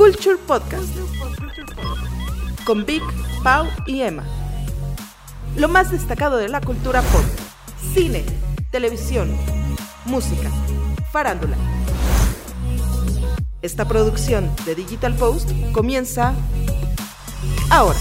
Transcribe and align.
Culture 0.00 0.38
Podcast 0.46 0.96
con 2.64 2.86
Vic, 2.86 3.02
Pau 3.44 3.66
y 3.84 4.00
Emma. 4.00 4.24
Lo 5.58 5.68
más 5.68 5.90
destacado 5.90 6.38
de 6.38 6.48
la 6.48 6.62
cultura 6.62 7.02
pop, 7.02 7.20
cine, 7.92 8.24
televisión, 8.70 9.30
música, 10.06 10.50
farándula. 11.12 11.54
Esta 13.60 13.86
producción 13.86 14.50
de 14.64 14.74
Digital 14.74 15.14
Post 15.16 15.50
comienza 15.72 16.32
ahora. 17.68 17.98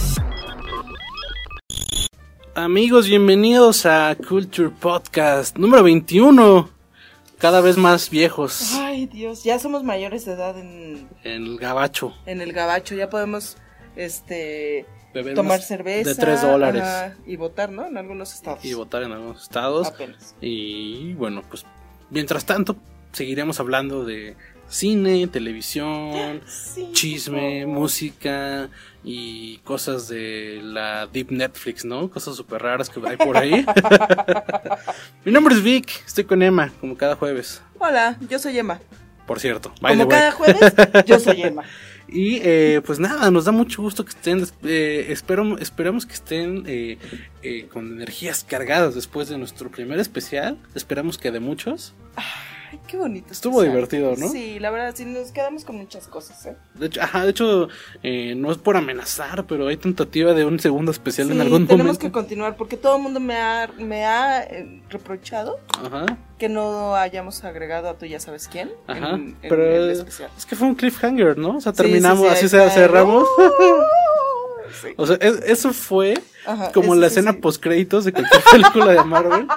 Amigos, 2.55 3.07
bienvenidos 3.07 3.86
a 3.86 4.16
Culture 4.16 4.70
Podcast 4.70 5.57
número 5.57 5.84
21. 5.84 6.79
Cada 7.39 7.61
vez 7.61 7.77
más 7.77 8.09
viejos 8.09 8.73
Ay, 8.75 9.05
Dios, 9.07 9.43
ya 9.43 9.57
somos 9.59 9.83
mayores 9.83 10.25
de 10.25 10.33
edad 10.33 10.57
en, 10.59 11.09
en 11.23 11.45
el 11.45 11.57
gabacho. 11.57 12.13
en 12.25 12.41
el 12.41 12.52
gabacho, 12.53 12.95
ya 12.95 13.09
podemos 13.09 13.57
este 13.95 14.85
Beber 15.13 15.34
tomar 15.34 15.61
cerveza 15.61 16.09
de 16.09 16.16
3 16.16 16.41
dólares 16.41 16.83
ajá, 16.83 17.16
y 17.25 17.35
votar, 17.35 17.71
¿no? 17.71 17.88
En 17.88 17.97
algunos 17.97 18.33
estados. 18.33 18.63
y 18.63 18.73
votar 18.73 19.03
en 19.03 19.11
algunos 19.11 19.41
estados. 19.44 19.88
Apenas. 19.88 20.35
Y 20.41 21.13
bueno, 21.13 21.41
pues 21.49 21.66
mientras 22.11 22.45
tanto 22.45 22.75
seguiremos 23.11 23.59
hablando 23.59 24.05
de 24.05 24.35
cine, 24.70 25.28
televisión, 25.28 26.41
Sí, 26.48 26.90
chisme, 26.94 27.66
música 27.66 28.70
y 29.04 29.58
cosas 29.59 30.08
de 30.08 30.62
la 30.64 31.08
Deep 31.08 31.32
Netflix, 31.32 31.86
¿no? 31.86 32.09
Cosas 32.09 32.36
súper 32.36 32.62
raras 32.62 32.90
que 32.90 33.00
hay 33.08 33.18
por 33.18 33.38
ahí. 33.38 33.66
Mi 35.26 35.32
nombre 35.32 35.55
es 35.55 35.64
Vic, 35.64 35.90
estoy 36.05 36.23
con 36.26 36.42
Emma, 36.42 36.72
como 36.80 36.95
cada 36.98 37.16
jueves, 37.16 37.62
Hola, 37.80 38.18
yo 38.30 38.38
soy 38.40 38.58
Emma. 38.59 38.80
por 39.26 39.40
cierto. 39.40 39.73
Como 39.82 40.08
cada 40.08 40.32
jueves, 40.32 40.73
yo 41.06 41.20
soy 41.20 41.42
Emma. 41.44 41.64
Y 42.12 42.40
eh, 42.42 42.81
pues 42.84 43.00
nada, 43.00 43.30
nos 43.30 43.45
da 43.45 43.52
mucho 43.52 43.84
gusto 43.84 44.04
que 44.04 44.09
estén, 44.09 44.44
eh, 44.64 45.06
espero, 45.09 45.59
esperamos 45.59 46.08
que 46.08 46.14
estén 46.14 46.64
eh, 46.66 46.98
eh, 47.44 47.67
con 47.72 47.86
energías 47.94 48.44
cargadas 48.44 48.95
después 48.95 49.30
de 49.30 49.38
nuestro 49.38 49.70
primer 49.70 50.00
especial. 50.00 50.58
Esperamos 50.73 51.20
que 51.20 51.30
de 51.31 51.39
muchos. 51.39 51.94
Ay, 52.72 52.80
qué 52.88 52.98
bonito. 52.98 53.31
Estuvo 53.31 53.64
especial. 53.64 53.89
divertido, 53.89 54.16
¿no? 54.17 54.31
Sí, 54.31 54.59
la 54.59 54.70
verdad, 54.70 54.94
sí, 54.95 55.06
nos 55.06 55.31
quedamos 55.31 55.66
con 55.66 55.78
muchas 55.78 56.08
cosas, 56.08 56.45
¿eh? 56.45 56.56
De 56.76 56.86
hecho, 56.86 57.02
ajá, 57.02 57.23
de 57.23 57.31
hecho 57.31 57.67
eh, 58.03 58.36
no 58.36 58.52
es 58.52 58.58
por 58.59 58.78
amenazar, 58.78 59.45
pero 59.48 59.67
hay 59.67 59.78
tentativa 59.78 60.34
de 60.34 60.45
un 60.45 60.59
segundo 60.59 60.92
especial 60.92 61.28
Sí, 61.28 61.34
en 61.34 61.42
algún 61.42 61.66
tenemos 61.67 61.98
que 61.98 62.03
momento. 62.06 62.20
continuar 62.20 62.56
porque 62.58 62.78
todo 62.78 62.98
el 62.98 63.02
mundo 63.02 63.20
me 63.20 63.36
ha, 63.38 63.70
me 63.80 64.06
ha 64.06 64.44
eh, 64.44 64.81
reprochado 64.89 65.59
Ajá, 65.84 66.06
que 66.38 66.48
no 66.50 66.95
hayamos 66.95 67.44
agregado 67.44 67.89
a 67.89 67.98
tú 67.98 68.06
ya 68.06 68.20
sabes 68.20 68.48
quién 68.48 68.72
ajá. 68.88 69.09
en, 69.16 69.16
en 69.16 69.38
pero 69.42 69.66
el 69.66 69.89
es, 69.92 69.98
especial. 70.00 70.30
es 70.38 70.45
que 70.45 70.56
fue 70.56 70.67
un 70.67 70.76
cliffhanger, 70.76 71.38
¿no? 71.38 71.58
O 71.58 71.61
sea, 71.61 71.72
sí, 71.72 71.78
terminamos, 71.78 72.28
sí, 72.28 72.33
así 72.33 72.50
se 72.50 72.70
cerramos. 72.70 73.28
Sí. 74.81 74.89
O 74.98 75.06
sea, 75.08 75.17
es- 75.22 75.42
eso 75.45 75.73
fue 75.73 76.16
Ajá, 76.45 76.72
como 76.72 76.94
eso 76.94 77.02
la 77.02 77.08
escena 77.08 77.31
sí. 77.34 77.38
post 77.39 77.62
créditos 77.62 78.06
de 78.06 78.14
cualquier 78.14 78.42
película 78.52 78.92
de 78.94 79.03
Marvel. 79.03 79.48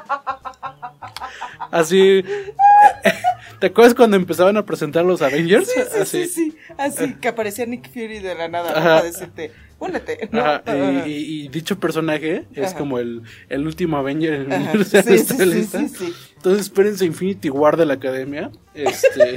Así. 1.70 2.24
¿Te 3.60 3.66
acuerdas 3.68 3.94
cuando 3.94 4.16
empezaban 4.16 4.56
a 4.56 4.66
presentar 4.66 5.04
los 5.04 5.22
Avengers? 5.22 5.68
Sí, 5.70 5.80
sí, 5.88 5.98
Así. 6.00 6.24
sí, 6.24 6.28
sí, 6.50 6.58
así 6.78 7.14
que 7.14 7.28
aparecía 7.28 7.64
Nick 7.64 7.88
Fury 7.92 8.18
de 8.18 8.34
la 8.34 8.48
nada 8.48 8.74
para 8.74 9.02
decirte, 9.04 9.52
únete, 9.78 10.28
¿no? 10.32 10.40
Ajá, 10.40 10.62
Ajá. 10.66 11.06
y, 11.06 11.12
y- 11.12 11.44
y 11.44 11.48
dicho 11.48 11.78
personaje 11.78 12.46
es 12.54 12.70
Ajá. 12.70 12.78
como 12.78 12.98
el, 12.98 13.22
el 13.48 13.64
último 13.64 13.98
Avenger 13.98 14.32
en 14.34 14.52
el 14.52 14.60
universo 14.62 15.00
sí, 15.02 15.88
sí. 15.88 16.14
Entonces 16.36 16.62
espérense 16.62 17.04
Infinity 17.04 17.50
War 17.50 17.76
de 17.76 17.86
la 17.86 17.94
academia. 17.94 18.50
Este. 18.74 19.36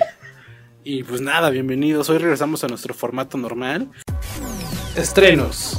y 0.84 1.04
pues 1.04 1.22
nada, 1.22 1.52
bienvenidos. 1.52 2.10
Hoy 2.10 2.17
regresamos 2.17 2.64
a 2.64 2.67
nuestro 2.67 2.95
formato 2.95 3.38
normal. 3.38 3.89
Estrenos. 4.96 5.78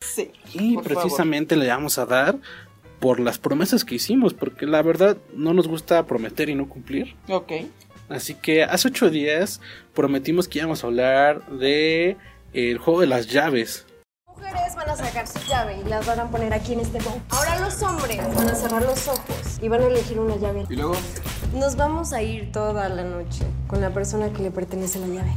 Sí, 0.00 0.30
Y 0.54 0.76
precisamente 0.78 1.56
le 1.56 1.66
vamos 1.66 1.98
a 1.98 2.06
dar 2.06 2.38
por 3.00 3.18
las 3.18 3.38
promesas 3.38 3.84
que 3.84 3.96
hicimos, 3.96 4.32
porque 4.32 4.66
la 4.66 4.80
verdad 4.82 5.16
no 5.34 5.52
nos 5.52 5.66
gusta 5.66 6.06
prometer 6.06 6.50
y 6.50 6.54
no 6.54 6.68
cumplir. 6.68 7.16
Ok. 7.28 7.52
Así 8.08 8.34
que 8.34 8.62
hace 8.62 8.86
ocho 8.86 9.10
días 9.10 9.60
prometimos 9.92 10.46
que 10.46 10.60
íbamos 10.60 10.84
a 10.84 10.86
hablar 10.86 11.44
de 11.48 12.16
el 12.52 12.78
juego 12.78 13.00
de 13.00 13.06
las 13.08 13.26
llaves. 13.26 13.86
Mujeres 14.50 14.74
van 14.76 14.90
a 14.90 14.96
sacar 14.96 15.26
su 15.26 15.38
llave 15.48 15.78
y 15.84 15.88
las 15.88 16.06
van 16.06 16.20
a 16.20 16.30
poner 16.30 16.52
aquí 16.52 16.72
en 16.72 16.80
este 16.80 16.98
bowl. 17.00 17.20
Ahora 17.30 17.58
los 17.60 17.82
hombres 17.82 18.18
van 18.34 18.48
a 18.48 18.54
cerrar 18.54 18.82
los 18.82 19.08
ojos 19.08 19.58
y 19.62 19.68
van 19.68 19.82
a 19.82 19.86
elegir 19.86 20.18
una 20.18 20.36
llave. 20.36 20.64
Y 20.68 20.76
luego, 20.76 20.94
Nos 21.54 21.76
vamos 21.76 22.12
a 22.12 22.22
ir 22.22 22.52
toda 22.52 22.88
la 22.88 23.02
noche 23.02 23.44
con 23.66 23.80
la 23.80 23.90
persona 23.92 24.32
que 24.32 24.42
le 24.42 24.50
pertenece 24.50 24.98
la 25.00 25.06
llave. 25.08 25.32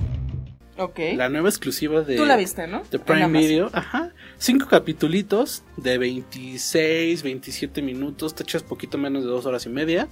Ok. 0.78 1.00
La 1.16 1.29
nueva 1.29 1.50
exclusiva 1.50 2.02
de, 2.02 2.16
Tú 2.16 2.25
la 2.25 2.35
viste, 2.35 2.66
¿no? 2.68 2.81
de 2.90 2.97
Prime. 3.00 3.28
Video. 3.40 3.69
Ajá. 3.73 4.12
Cinco 4.40 4.68
capitulitos 4.68 5.63
de 5.78 5.97
26, 6.00 7.22
27 7.23 7.81
minutos. 7.81 8.34
Te 8.35 8.44
echas 8.44 8.63
poquito 8.63 8.97
menos 8.97 9.23
de 9.23 9.29
dos 9.29 9.46
horas 9.46 9.66
y 9.66 9.69
media. 9.69 10.07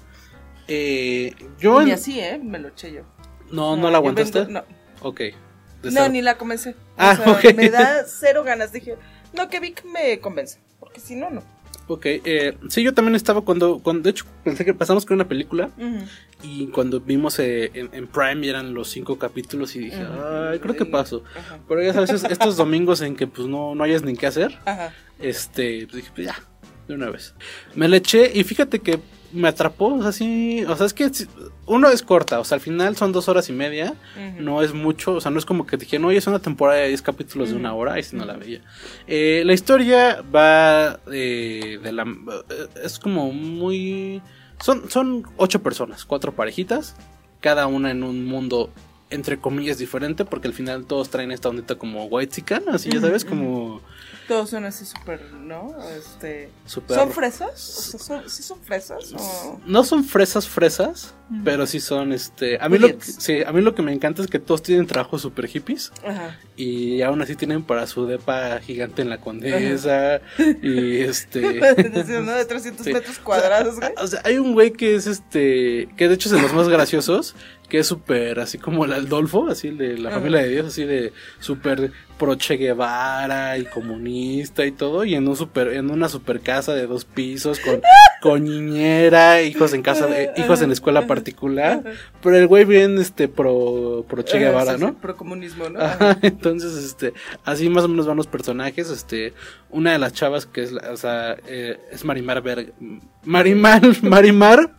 Eh, 0.68 1.34
yo... 1.60 1.82
En- 1.82 1.92
así, 1.92 2.20
¿eh? 2.20 2.40
Me 2.44 2.60
lo 2.60 2.68
eché 2.70 2.94
yo. 2.94 3.02
No, 3.52 3.72
O 3.72 3.74
sea, 3.74 3.82
no 3.84 3.90
la 3.92 3.98
aguantaste. 3.98 4.40
vengo- 4.46 4.52
no. 4.52 4.64
Ok. 5.02 5.22
No, 5.84 5.92
cero. 5.92 6.10
ni 6.10 6.22
la 6.22 6.38
comencé. 6.38 6.72
O 6.72 6.76
Ah, 6.98 7.16
sea, 7.16 7.32
ok. 7.34 7.56
Me 7.56 7.70
da 7.70 8.04
cero 8.06 8.44
ganas. 8.44 8.72
Dije, 8.72 8.96
no, 9.34 9.50
que 9.50 9.60
Vic 9.60 9.84
me 9.86 10.20
convence. 10.20 10.60
Porque 10.80 11.00
si 11.00 11.16
no, 11.16 11.30
no. 11.30 11.44
Ok, 11.88 12.06
eh, 12.06 12.58
sí, 12.70 12.84
yo 12.84 12.94
también 12.94 13.16
estaba 13.16 13.42
cuando, 13.42 13.80
cuando, 13.80 14.04
de 14.04 14.12
hecho, 14.12 14.26
pensé 14.46 14.64
que 14.64 14.74
pasamos 14.74 15.06
con 15.06 15.16
una 15.16 15.28
película 15.28 15.70
y 16.42 16.68
cuando 16.68 17.02
vimos 17.02 17.38
eh, 17.40 17.70
en, 17.74 17.90
en 17.92 18.08
Prime 18.08 18.48
eran 18.48 18.74
los 18.74 18.90
cinco 18.90 19.18
capítulos 19.18 19.76
y 19.76 19.80
dije, 19.80 19.98
ay, 20.52 20.60
creo 20.60 20.76
que 20.76 20.86
paso. 20.86 21.24
Ajá. 21.36 21.60
Pero 21.68 21.82
ya 21.84 21.92
sabes, 21.94 22.12
es- 22.12 22.24
estos 22.24 22.56
domingos 22.56 23.02
en 23.02 23.16
que 23.18 23.28
pues 23.28 23.48
no, 23.48 23.76
no 23.76 23.84
hayas 23.84 24.04
ni 24.04 24.16
qué 24.16 24.28
hacer, 24.28 24.58
este, 25.20 25.86
pues 25.88 25.98
dije, 25.98 26.12
pues 26.16 26.28
ya, 26.28 26.36
de 26.88 26.94
una 26.94 27.10
vez. 27.10 27.34
Me 27.76 27.88
la 27.90 27.98
eché 27.98 28.32
y 28.34 28.44
fíjate 28.46 28.80
que 28.80 29.00
me 29.34 29.48
atrapó, 29.48 29.96
o 29.96 30.02
sea, 30.02 30.12
sí, 30.12 30.64
o 30.66 30.76
sea, 30.76 30.86
es 30.86 30.94
que 30.94 31.10
uno 31.66 31.90
es 31.90 32.02
corta, 32.02 32.40
o 32.40 32.44
sea, 32.44 32.56
al 32.56 32.62
final 32.62 32.96
son 32.96 33.12
dos 33.12 33.30
horas 33.30 33.50
y 33.50 33.54
media, 33.54 33.96
no 34.40 34.62
es 34.62 34.74
mucho, 34.74 35.14
o 35.14 35.22
sea, 35.22 35.32
no 35.32 35.40
es 35.40 35.46
como 35.46 35.66
que 35.66 35.78
dije, 35.78 36.00
no, 36.00 36.08
oye, 36.08 36.18
es 36.18 36.28
una 36.28 36.40
temporada 36.40 36.80
de 36.80 36.90
10 36.90 37.02
capítulos 37.02 37.50
de 37.50 37.56
una 37.56 37.74
hora, 37.74 38.00
y 38.00 38.04
si 38.04 38.16
no 38.16 38.26
la 38.26 38.36
veía. 38.36 38.62
Eh, 39.08 39.44
la 39.46 39.54
historia 39.54 40.22
va 40.34 41.00
eh, 41.12 41.80
de 41.82 41.92
la... 41.92 42.04
eh, 42.04 42.68
es 42.84 43.00
como 43.00 43.32
muy... 43.32 44.22
Son, 44.60 44.90
son 44.90 45.24
ocho 45.38 45.62
personas, 45.64 46.06
cuatro 46.06 46.34
parejitas, 46.34 46.96
cada 47.40 47.68
una 47.68 47.92
en 47.92 48.04
un 48.04 48.26
mundo 48.26 48.70
entre 49.12 49.38
comillas 49.38 49.78
diferente, 49.78 50.24
porque 50.26 50.48
al 50.48 50.54
final 50.54 50.86
todos 50.86 51.10
traen 51.10 51.32
esta 51.32 51.50
ondita 51.50 51.76
como 51.76 52.06
white 52.06 52.34
chican, 52.34 52.64
así 52.70 52.90
ya 52.90 53.02
sabes, 53.02 53.26
como... 53.26 53.82
Todos 54.28 54.50
son 54.52 54.64
así 54.66 54.86
súper, 54.86 55.22
¿no? 55.34 55.76
Este... 55.98 56.50
Súper- 56.66 56.96
¿Son 56.98 57.12
fresas? 57.12 57.94
O 57.96 57.98
sea, 57.98 58.22
¿son- 58.22 58.30
¿Sí 58.30 58.44
son 58.44 58.60
fresas? 58.62 59.14
o- 59.14 59.60
No 59.66 59.84
son 59.84 60.04
fresas 60.06 60.48
fresas, 60.48 61.14
pero 61.44 61.66
sí 61.68 61.80
son 61.82 62.14
este... 62.14 62.58
A 62.62 62.70
mí, 62.70 62.78
lo, 62.78 62.88
que- 62.88 63.04
sí, 63.04 63.44
a 63.46 63.52
mí 63.52 63.62
lo 63.62 63.76
que 63.76 63.82
me 63.82 63.92
encanta 63.92 64.22
es 64.22 64.28
que 64.30 64.40
todos 64.40 64.64
tienen 64.64 64.88
trabajos 64.88 65.22
super 65.24 65.48
hippies. 65.48 65.92
Ajá. 66.06 66.40
Y 66.56 67.02
aún 67.02 67.22
así 67.22 67.36
tienen 67.36 67.64
para 67.64 67.88
su 67.88 68.06
depa 68.06 68.60
gigante 68.62 69.02
en 69.02 69.10
la 69.10 69.20
condesa. 69.20 70.22
y 70.62 71.00
este. 71.02 71.40
De 71.42 72.46
300 72.48 72.86
Sí. 72.86 72.94
metros 72.94 73.20
cuadrados, 73.20 73.78
güey. 73.80 73.92
O 73.98 74.08
sea, 74.08 74.22
hay 74.24 74.38
un 74.38 74.54
güey 74.54 74.72
que 74.72 74.96
es 74.96 75.08
este. 75.08 75.90
Que 75.98 76.08
de 76.08 76.14
hecho 76.14 76.30
es 76.30 76.36
de 76.36 76.42
los 76.42 76.54
más 76.54 76.70
graciosos. 76.70 77.36
Que 77.72 77.80
es 77.80 77.88
súper 77.88 78.38
así 78.42 78.58
como 78.58 78.84
el 78.84 78.92
Aldolfo, 78.92 79.48
así 79.48 79.70
el 79.70 79.78
de 79.78 79.98
la 79.98 80.10
Ajá. 80.10 80.18
familia 80.20 80.42
de 80.42 80.50
Dios, 80.50 80.68
así 80.68 80.84
de 80.84 81.14
súper 81.40 81.94
pro 82.20 82.36
Che 82.36 82.58
Guevara 82.58 83.58
y 83.58 83.64
comunista 83.64 84.66
y 84.66 84.74
todo. 84.74 85.06
Y 85.06 85.16
en 85.16 85.26
un 85.26 85.38
super, 85.38 85.70
en 85.70 85.90
una 85.90 86.10
super 86.10 86.42
casa 86.42 86.74
de 86.74 86.86
dos 86.86 87.06
pisos 87.06 87.62
con, 87.62 87.80
con 88.22 88.44
niñera, 88.44 89.42
hijos 89.42 89.74
en 89.74 89.84
casa, 89.84 90.08
de- 90.08 90.32
hijos 90.36 90.62
en 90.62 90.74
escuela 90.74 91.08
particular. 91.08 91.82
Pero 92.22 92.36
el 92.36 92.48
güey 92.48 92.66
bien 92.66 92.98
este 92.98 93.30
pro, 93.30 94.06
pro 94.06 94.22
Che 94.22 94.36
Ajá, 94.36 94.48
Guevara, 94.48 94.78
¿no? 94.78 94.94
Procomunismo, 94.96 95.70
¿no? 95.70 95.80
Ajá, 95.80 96.18
entonces, 96.24 96.74
este, 96.76 97.14
así 97.46 97.70
más 97.70 97.86
o 97.86 97.88
menos 97.88 98.06
van 98.06 98.18
los 98.18 98.28
personajes, 98.28 98.90
este, 98.90 99.34
una 99.70 99.94
de 99.94 99.98
las 99.98 100.12
chavas 100.12 100.46
que 100.46 100.64
es, 100.64 100.74
o 100.74 100.98
sea, 100.98 101.38
eh, 101.48 101.80
es 101.90 102.04
Marimar 102.04 102.42
Verga, 102.42 102.74
Marimar, 103.24 103.82
Marimar 104.04 104.76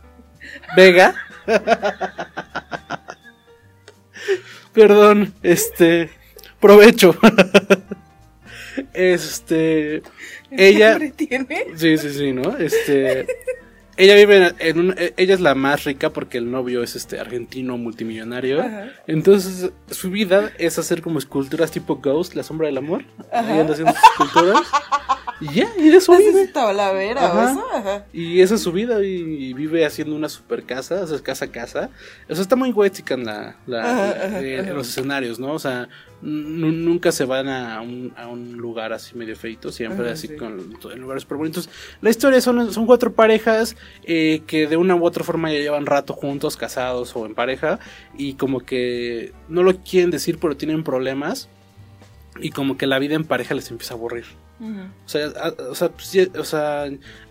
Vega. 0.75 1.15
Perdón, 4.73 5.33
este, 5.43 6.09
provecho. 6.59 7.15
este, 8.93 10.01
¿Qué 10.49 10.69
ella, 10.69 10.97
tiene? 11.15 11.67
sí, 11.75 11.97
sí, 11.97 12.09
sí, 12.11 12.31
¿no? 12.31 12.57
Este, 12.57 13.27
ella 13.95 14.15
vive 14.15 14.37
en, 14.37 14.55
en 14.59 14.79
un, 14.79 14.95
eh, 14.97 15.13
ella 15.17 15.35
es 15.35 15.41
la 15.41 15.53
más 15.53 15.83
rica 15.83 16.09
porque 16.09 16.39
el 16.39 16.49
novio 16.49 16.81
es 16.81 16.95
este 16.95 17.19
argentino 17.19 17.77
multimillonario. 17.77 18.61
Ajá. 18.61 18.87
Entonces, 19.05 19.71
su 19.91 20.09
vida 20.09 20.51
es 20.57 20.79
hacer 20.79 21.01
como 21.01 21.19
esculturas 21.19 21.71
tipo 21.71 21.97
Ghost, 21.97 22.33
la 22.33 22.43
sombra 22.43 22.67
del 22.67 22.77
amor. 22.77 23.03
Ajá. 23.31 23.59
Anda 23.59 23.73
haciendo 23.73 23.93
sus 23.93 24.03
esculturas. 24.03 24.61
Y 25.51 25.53
ya, 25.55 25.67
y 25.77 25.89
de 25.89 25.97
eso 25.97 26.11
vive. 26.31 26.43
La 27.13 27.25
Ajá. 27.27 27.51
eso. 27.51 27.65
Ajá. 27.73 28.05
Y 28.13 28.39
esa 28.41 28.55
es 28.55 28.61
su 28.61 28.71
vida 28.71 29.03
y, 29.03 29.09
y 29.49 29.53
vive 29.53 29.85
haciendo 29.85 30.15
una 30.15 30.29
super 30.29 30.63
casa, 30.63 31.01
o 31.03 31.07
sea, 31.07 31.15
es 31.15 31.21
casa 31.21 31.45
a 31.45 31.47
casa. 31.49 31.89
O 32.29 32.35
sea, 32.35 32.41
está 32.41 32.55
muy 32.55 32.71
huética 32.71 33.15
en 33.15 33.25
la, 33.25 33.55
la- 33.67 34.39
eh, 34.41 34.59
en 34.59 34.73
los 34.75 34.87
escenarios, 34.89 35.39
¿no? 35.39 35.53
O 35.53 35.59
sea, 35.59 35.89
nu- 36.21 36.71
nunca 36.71 37.11
se 37.11 37.25
van 37.25 37.49
a 37.49 37.81
un, 37.81 38.13
a 38.15 38.27
un 38.27 38.57
lugar 38.57 38.93
así 38.93 39.15
medio 39.15 39.35
feito, 39.35 39.71
siempre 39.71 40.05
Ajá, 40.05 40.13
así 40.13 40.27
sí. 40.29 40.35
con 40.37 40.77
en 40.91 40.99
lugares 40.99 41.23
super 41.23 41.37
bonitos. 41.37 41.69
La 42.01 42.09
historia 42.09 42.39
son, 42.41 42.71
son 42.73 42.85
cuatro 42.85 43.11
parejas 43.13 43.75
eh, 44.03 44.41
que 44.47 44.67
de 44.67 44.77
una 44.77 44.95
u 44.95 45.05
otra 45.05 45.23
forma 45.23 45.51
ya 45.51 45.59
llevan 45.59 45.85
rato 45.85 46.13
juntos, 46.13 46.55
casados 46.57 47.15
o 47.15 47.25
en 47.25 47.35
pareja, 47.35 47.79
y 48.17 48.35
como 48.35 48.59
que 48.61 49.33
no 49.49 49.63
lo 49.63 49.75
quieren 49.77 50.11
decir, 50.11 50.37
pero 50.39 50.55
tienen 50.55 50.83
problemas. 50.83 51.49
Y 52.39 52.49
como 52.49 52.77
que 52.77 52.87
la 52.87 52.97
vida 52.97 53.13
en 53.13 53.25
pareja 53.25 53.53
les 53.53 53.69
empieza 53.69 53.93
a 53.93 53.97
aburrir. 53.97 54.25
Ujú. 54.63 54.81
O 55.05 55.09
sea, 55.09 55.27
a- 55.27 55.53
o 55.69 55.75
sea, 55.75 55.89
pues, 55.89 56.07
sí, 56.07 56.31
o 56.39 56.43
sea, 56.45 56.85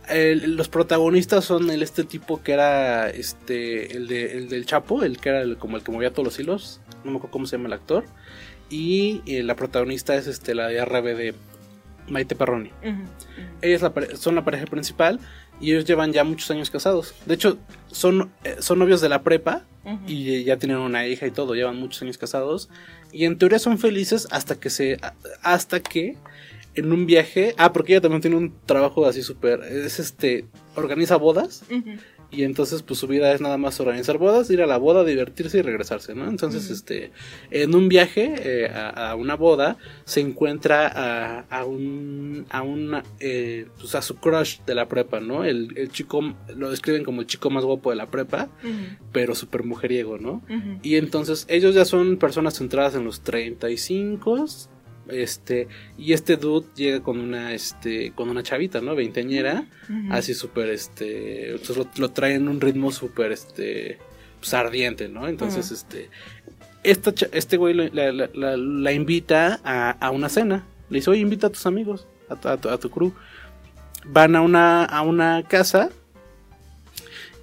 el- 0.09 0.55
los 0.57 0.69
protagonistas 0.69 1.45
son 1.45 1.71
el 1.71 1.83
este 1.83 2.05
tipo 2.05 2.43
que 2.43 2.53
era 2.53 3.09
este 3.11 3.97
el, 3.97 4.07
de, 4.07 4.37
el 4.39 4.49
del 4.49 4.67
Chapo, 4.67 5.03
el 5.03 5.19
que 5.19 5.31
era 5.31 5.41
el- 5.41 5.57
como 5.57 5.77
el 5.79 5.83
que 5.83 5.91
movía 5.93 6.11
todos 6.13 6.25
los 6.27 6.39
hilos, 6.39 6.81
no 7.05 7.11
me 7.11 7.17
acuerdo 7.17 7.33
cómo 7.33 7.47
se 7.47 7.57
llama 7.57 7.69
el 7.69 7.73
actor, 7.73 8.05
y 8.71 9.23
eh, 9.27 9.43
la 9.43 9.57
protagonista 9.57 10.15
es 10.15 10.27
este 10.27 10.55
la 10.55 10.69
de 10.69 10.79
RBD, 10.85 11.35
Maite 12.09 12.35
Perroni. 12.35 12.71
Ellas 13.63 13.81
la 13.83 13.95
pare- 13.95 14.17
son 14.17 14.35
la 14.35 14.45
pareja 14.45 14.67
principal 14.67 15.21
y 15.61 15.71
ellos 15.71 15.85
llevan 15.85 16.13
ya 16.13 16.25
muchos 16.25 16.51
años 16.51 16.69
casados. 16.71 17.15
De 17.27 17.35
hecho, 17.35 17.59
son, 17.91 18.33
eh, 18.45 18.57
son 18.59 18.81
novios 18.81 19.01
de 19.01 19.09
la 19.09 19.23
prepa 19.23 19.65
Ujú. 19.85 20.01
y 20.09 20.35
eh, 20.35 20.45
ya 20.45 20.57
tienen 20.57 20.79
una 20.79 21.07
hija 21.07 21.27
y 21.27 21.31
todo, 21.31 21.55
llevan 21.55 21.77
muchos 21.77 22.03
años 22.03 22.19
casados 22.19 22.69
y 23.13 23.25
en 23.25 23.39
teoría 23.39 23.59
son 23.61 23.79
felices 23.79 24.27
hasta 24.33 24.57
que 24.59 24.69
se 24.71 24.99
hasta 25.43 25.81
que 25.81 26.17
en 26.75 26.93
un 26.93 27.07
viaje, 27.07 27.55
ah, 27.59 27.73
porque 27.73 27.93
ella 27.93 28.01
también 28.01 28.23
tiene 28.23 28.37
un 28.37 28.55
trabajo 28.67 29.07
así 29.07 29.23
súper 29.23 29.63
es 29.63 29.99
este 29.99 30.47
organiza 30.75 31.17
bodas 31.17 31.65
y 32.33 32.45
entonces 32.45 32.83
pues 32.83 32.99
su 32.99 33.07
vida 33.07 33.33
es 33.33 33.41
nada 33.43 33.59
más 33.59 33.79
organizar 33.79 34.17
bodas, 34.17 34.51
ir 34.51 34.63
a 34.63 34.67
la 34.67 34.79
boda, 34.79 35.05
divertirse 35.05 35.59
y 35.59 35.63
regresarse, 35.63 36.15
¿no? 36.15 36.29
Entonces, 36.29 36.71
este, 36.71 37.13
en 37.51 37.75
un 37.75 37.89
viaje 37.89 38.35
eh, 38.39 38.71
a, 38.71 39.11
a 39.11 39.15
una 39.15 39.37
boda 39.37 39.77
se 40.05 40.21
encuentra 40.21 40.87
a, 40.89 41.41
a 41.51 41.65
un, 41.67 42.47
a 42.49 42.63
una, 42.63 43.03
eh, 43.21 43.67
pues 43.79 43.95
a 43.95 44.03
su 44.03 44.17
crush 44.17 44.61
de 44.67 44.75
la 44.75 44.89
prepa, 44.89 45.21
¿no? 45.21 45.45
El, 45.45 45.77
el 45.77 45.91
chico, 45.91 46.35
lo 46.57 46.71
describen 46.71 47.05
como 47.05 47.21
el 47.21 47.27
chico 47.27 47.51
más 47.51 47.65
guapo 47.65 47.91
de 47.91 47.97
la 47.97 48.11
prepa, 48.11 48.49
pero 49.13 49.35
súper 49.35 49.65
mujeriego, 49.65 50.17
¿no? 50.17 50.43
Y 50.83 50.97
entonces 50.97 51.45
ellos 51.49 51.75
ya 51.75 51.85
son 51.85 52.17
personas 52.17 52.57
centradas 52.57 52.95
en 52.95 53.05
los 53.05 53.21
35. 53.21 54.47
Este, 55.13 55.69
y 55.99 56.13
este 56.13 56.37
dude 56.37 56.67
llega 56.75 57.01
con 57.03 57.19
una, 57.21 57.53
este, 57.55 58.13
con 58.13 58.29
una 58.31 58.43
chavita, 58.43 58.81
¿no? 58.81 58.95
Veinteñera, 58.95 59.65
así 60.11 60.35
súper, 60.35 60.71
este, 60.71 61.51
entonces 61.53 61.77
lo, 61.77 61.87
lo 61.97 62.09
trae 62.11 62.35
en 62.35 62.49
un 62.49 62.61
ritmo 62.61 62.91
súper, 62.93 63.33
este, 63.33 63.99
pues 64.41 64.55
ardiente, 64.55 65.09
¿no? 65.09 65.29
Entonces, 65.29 65.71
este, 65.71 66.09
esta, 66.83 67.13
este 67.33 67.57
güey 67.57 67.75
la, 67.75 67.89
la- 67.93 68.13
la- 68.13 68.31
la- 68.35 68.57
la 68.57 68.93
invita 68.93 69.61
a, 69.65 69.91
a 69.93 70.11
una 70.11 70.29
cena. 70.29 70.65
Le 70.91 70.99
dice, 70.99 71.11
oye, 71.11 71.21
invita 71.21 71.47
a 71.47 71.51
tus 71.51 71.65
amigos, 71.67 72.07
a, 72.29 72.53
a 72.53 72.79
tu 72.79 72.91
crew. 72.91 73.13
Van 74.05 74.35
a 74.35 74.41
una, 74.43 74.85
a 74.85 75.03
una 75.03 75.45
casa 75.49 75.91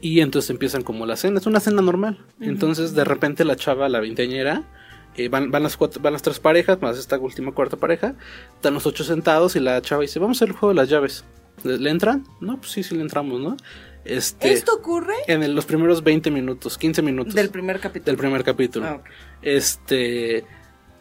y 0.01 0.19
entonces 0.21 0.49
empiezan 0.49 0.81
como 0.83 1.05
la 1.05 1.15
cena. 1.15 1.39
Es 1.39 1.45
una 1.45 1.59
cena 1.59 1.81
normal. 1.81 2.17
Entonces, 2.41 2.93
de 2.95 3.03
repente, 3.03 3.43
la 3.45 3.55
chava, 3.55 3.89
la 3.89 3.99
veinteañera, 3.99 4.63
eh, 5.15 5.27
van, 5.29 5.51
van, 5.51 5.63
las 5.63 5.75
cuatro- 5.77 6.01
van 6.01 6.13
las 6.13 6.21
tres 6.21 6.39
parejas, 6.39 6.81
más 6.81 6.97
esta 6.97 7.17
última 7.19 7.51
cuarta 7.51 7.77
pareja. 7.77 8.15
Están 8.55 8.73
los 8.73 8.85
ocho 8.85 9.03
sentados 9.03 9.55
y 9.55 9.59
la 9.59 9.81
chava 9.81 10.01
dice: 10.01 10.19
Vamos 10.19 10.37
a 10.37 10.39
hacer 10.39 10.49
el 10.49 10.55
juego 10.59 10.73
de 10.73 10.81
las 10.81 10.89
llaves. 10.89 11.25
¿Le, 11.63 11.77
le 11.77 11.89
entran? 11.89 12.25
No, 12.39 12.57
pues 12.57 12.71
sí, 12.71 12.83
sí 12.83 12.95
le 12.95 13.01
entramos, 13.01 13.39
¿no? 13.41 13.57
Este, 14.05 14.53
Esto 14.53 14.73
ocurre 14.75 15.13
En 15.27 15.43
el- 15.43 15.53
los 15.53 15.65
primeros 15.65 16.03
20 16.03 16.31
minutos, 16.31 16.77
15 16.77 17.01
minutos 17.01 17.35
del 17.35 17.49
primer 17.49 17.79
capítulo. 17.81 18.05
del 18.05 18.17
primer 18.17 18.43
capítulo. 18.45 18.85
Ah. 18.85 19.01
Este. 19.41 20.45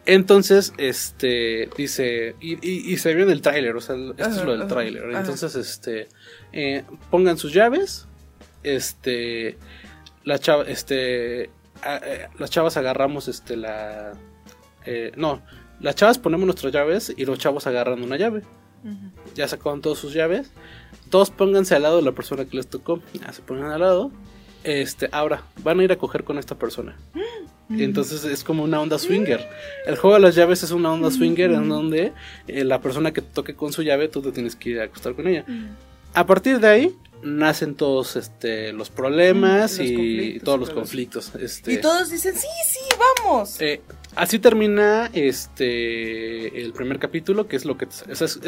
Entonces, 0.05 0.73
este. 0.79 1.69
Dice. 1.77 2.35
Y, 2.41 2.55
y- 2.67 2.93
y 2.93 2.97
se 2.97 3.15
vio 3.15 3.25
en 3.25 3.31
el 3.31 3.41
tráiler. 3.43 3.77
O 3.77 3.81
sea, 3.81 3.95
esto 3.95 4.29
es 4.41 4.45
lo 4.45 4.57
del 4.57 4.67
tráiler. 4.67 5.11
ajá. 5.11 5.21
Entonces, 5.21 5.55
este. 5.55 6.09
eh, 6.53 6.83
pongan 7.11 7.37
sus 7.39 7.53
llaves. 7.53 8.07
Este. 8.63 9.59
La 10.25 10.39
chava. 10.39 10.65
Este. 10.65 11.51
A- 11.83 11.97
eh, 12.05 12.29
las 12.39 12.51
chavas 12.51 12.77
agarramos 12.77 13.29
este 13.29 13.57
la. 13.57 14.13
eh, 14.87 15.13
no. 15.17 15.43
Las 15.81 15.95
chavas 15.95 16.19
ponemos 16.19 16.45
nuestras 16.47 16.73
llaves 16.73 17.13
y 17.17 17.25
los 17.25 17.39
chavos 17.39 17.67
agarran 17.67 18.03
una 18.03 18.17
llave. 18.17 18.43
Ya 19.35 19.47
sacaron 19.49 19.81
todas 19.81 19.99
sus 19.99 20.13
llaves. 20.15 20.51
Todos 21.11 21.31
pónganse 21.31 21.75
al 21.75 21.83
lado 21.83 21.97
de 21.97 22.03
la 22.03 22.13
persona 22.13 22.45
que 22.45 22.57
les 22.57 22.67
tocó. 22.69 23.01
Ya 23.15 23.33
se 23.33 23.43
ponen 23.43 23.65
al 23.67 23.81
lado. 23.81 24.11
Este, 24.65 25.09
ahora, 25.13 25.43
van 25.63 25.79
a 25.81 25.85
ir 25.85 25.93
a 25.93 25.97
coger 25.97 26.25
con 26.25 26.39
esta 26.39 26.57
persona. 26.57 26.97
Entonces 27.71 28.25
es 28.25 28.43
como 28.45 28.65
una 28.65 28.81
onda 28.81 28.99
swinger. 28.99 29.47
El 29.87 29.97
juego 29.97 30.15
de 30.17 30.23
las 30.23 30.35
llaves 30.35 30.63
es 30.63 30.71
una 30.71 30.91
onda 30.93 31.11
swinger 31.11 31.51
en 31.53 31.69
donde 31.69 32.13
eh, 32.49 32.65
la 32.65 32.81
persona 32.81 33.13
que 33.13 33.21
toque 33.23 33.55
con 33.55 33.73
su 33.73 33.83
llave, 33.83 34.09
tú 34.09 34.23
te 34.23 34.33
tienes 34.33 34.57
que 34.57 34.71
ir 34.71 34.81
a 34.81 34.85
acostar 34.85 35.15
con 35.15 35.29
ella. 35.29 35.45
A 36.15 36.25
partir 36.27 36.59
de 36.61 36.67
ahí 36.69 36.97
nacen 37.23 37.75
todos 37.75 38.17
este, 38.17 38.73
los 38.73 38.91
problemas 38.91 39.79
Mm, 39.79 39.83
los 39.83 39.91
y 39.91 40.41
todos 40.41 40.61
los 40.61 40.71
conflictos. 40.71 41.33
Este, 41.35 41.73
Y 41.75 41.81
todos 41.81 42.11
dicen, 42.11 42.35
sí, 42.35 42.47
sí, 42.67 42.81
vamos. 43.25 43.61
eh, 43.61 43.81
así 44.15 44.39
termina 44.39 45.11
este 45.13 46.61
el 46.61 46.73
primer 46.73 46.99
capítulo, 46.99 47.49
que 47.49 47.57
es 47.57 47.65
lo 47.65 47.77
que 47.77 47.87
te, 47.87 48.13
es, 48.13 48.21
es- 48.23 48.39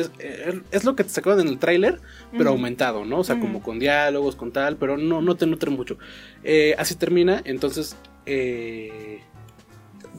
es 0.70 0.84
lo 0.84 0.94
que 0.96 1.04
te 1.04 1.10
sacaron 1.10 1.40
en 1.40 1.48
el 1.48 1.58
tráiler, 1.58 2.00
pero 2.36 2.50
aumentado, 2.50 3.04
¿no? 3.04 3.18
O 3.20 3.24
sea, 3.24 3.40
como 3.40 3.62
con 3.62 3.78
diálogos, 3.78 4.36
con 4.36 4.52
tal, 4.52 4.76
pero 4.76 4.96
no, 4.96 5.20
no 5.20 5.36
te 5.36 5.46
nutre 5.46 5.70
mucho. 5.70 5.98
Eh, 6.44 6.74
así 6.78 6.94
termina, 6.94 7.42
entonces, 7.44 7.96
eh, 8.26 9.20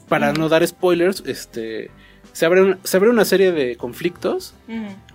para 0.08 0.34
no 0.34 0.50
dar 0.50 0.66
spoilers, 0.68 1.24
este 1.26 1.90
se 2.34 2.46
abre, 2.46 2.62
una, 2.62 2.78
se 2.84 2.98
abre 2.98 3.10
una 3.10 3.26
serie 3.26 3.52
de 3.52 3.76
conflictos. 3.76 4.54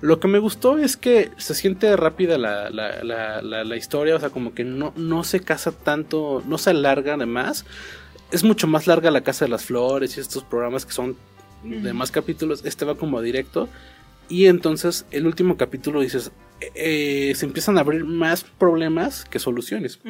Lo 0.01 0.21
que 0.21 0.29
me 0.29 0.39
gustó 0.39 0.79
es 0.79 0.97
que 0.97 1.31
se 1.39 1.55
siente 1.55 1.97
rápida 1.97 2.37
la, 2.39 2.69
la, 2.71 3.03
la, 3.03 3.43
la- 3.43 3.65
la 3.65 3.77
historia, 3.77 4.17
o 4.17 4.21
sea, 4.21 4.31
como 4.31 4.53
que 4.55 4.65
no, 4.65 4.93
no 4.97 5.25
se 5.25 5.41
casa 5.41 5.73
tanto, 5.73 6.43
no 6.47 6.59
se 6.59 6.71
alarga 6.71 7.15
además. 7.15 7.65
Es 8.33 8.45
mucho 8.45 8.67
más 8.67 8.87
larga 8.87 9.11
la 9.11 9.23
Casa 9.23 9.45
de 9.45 9.51
las 9.51 9.65
Flores 9.65 10.17
y 10.17 10.21
estos 10.21 10.45
programas 10.45 10.85
que 10.85 10.93
son 10.93 11.17
de 11.63 11.93
más 11.93 12.11
capítulos. 12.11 12.65
Este 12.65 12.85
va 12.85 12.97
como 12.97 13.21
directo. 13.23 13.69
Y 14.29 14.47
entonces 14.47 15.07
el 15.13 15.27
último 15.27 15.57
capítulo 15.57 16.01
dices, 16.01 16.33
eh, 16.75 17.33
se 17.37 17.47
empiezan 17.47 17.79
a 17.79 17.81
abrir 17.83 18.05
más 18.05 18.43
problemas 18.45 19.25
que 19.25 19.39
soluciones. 19.39 20.01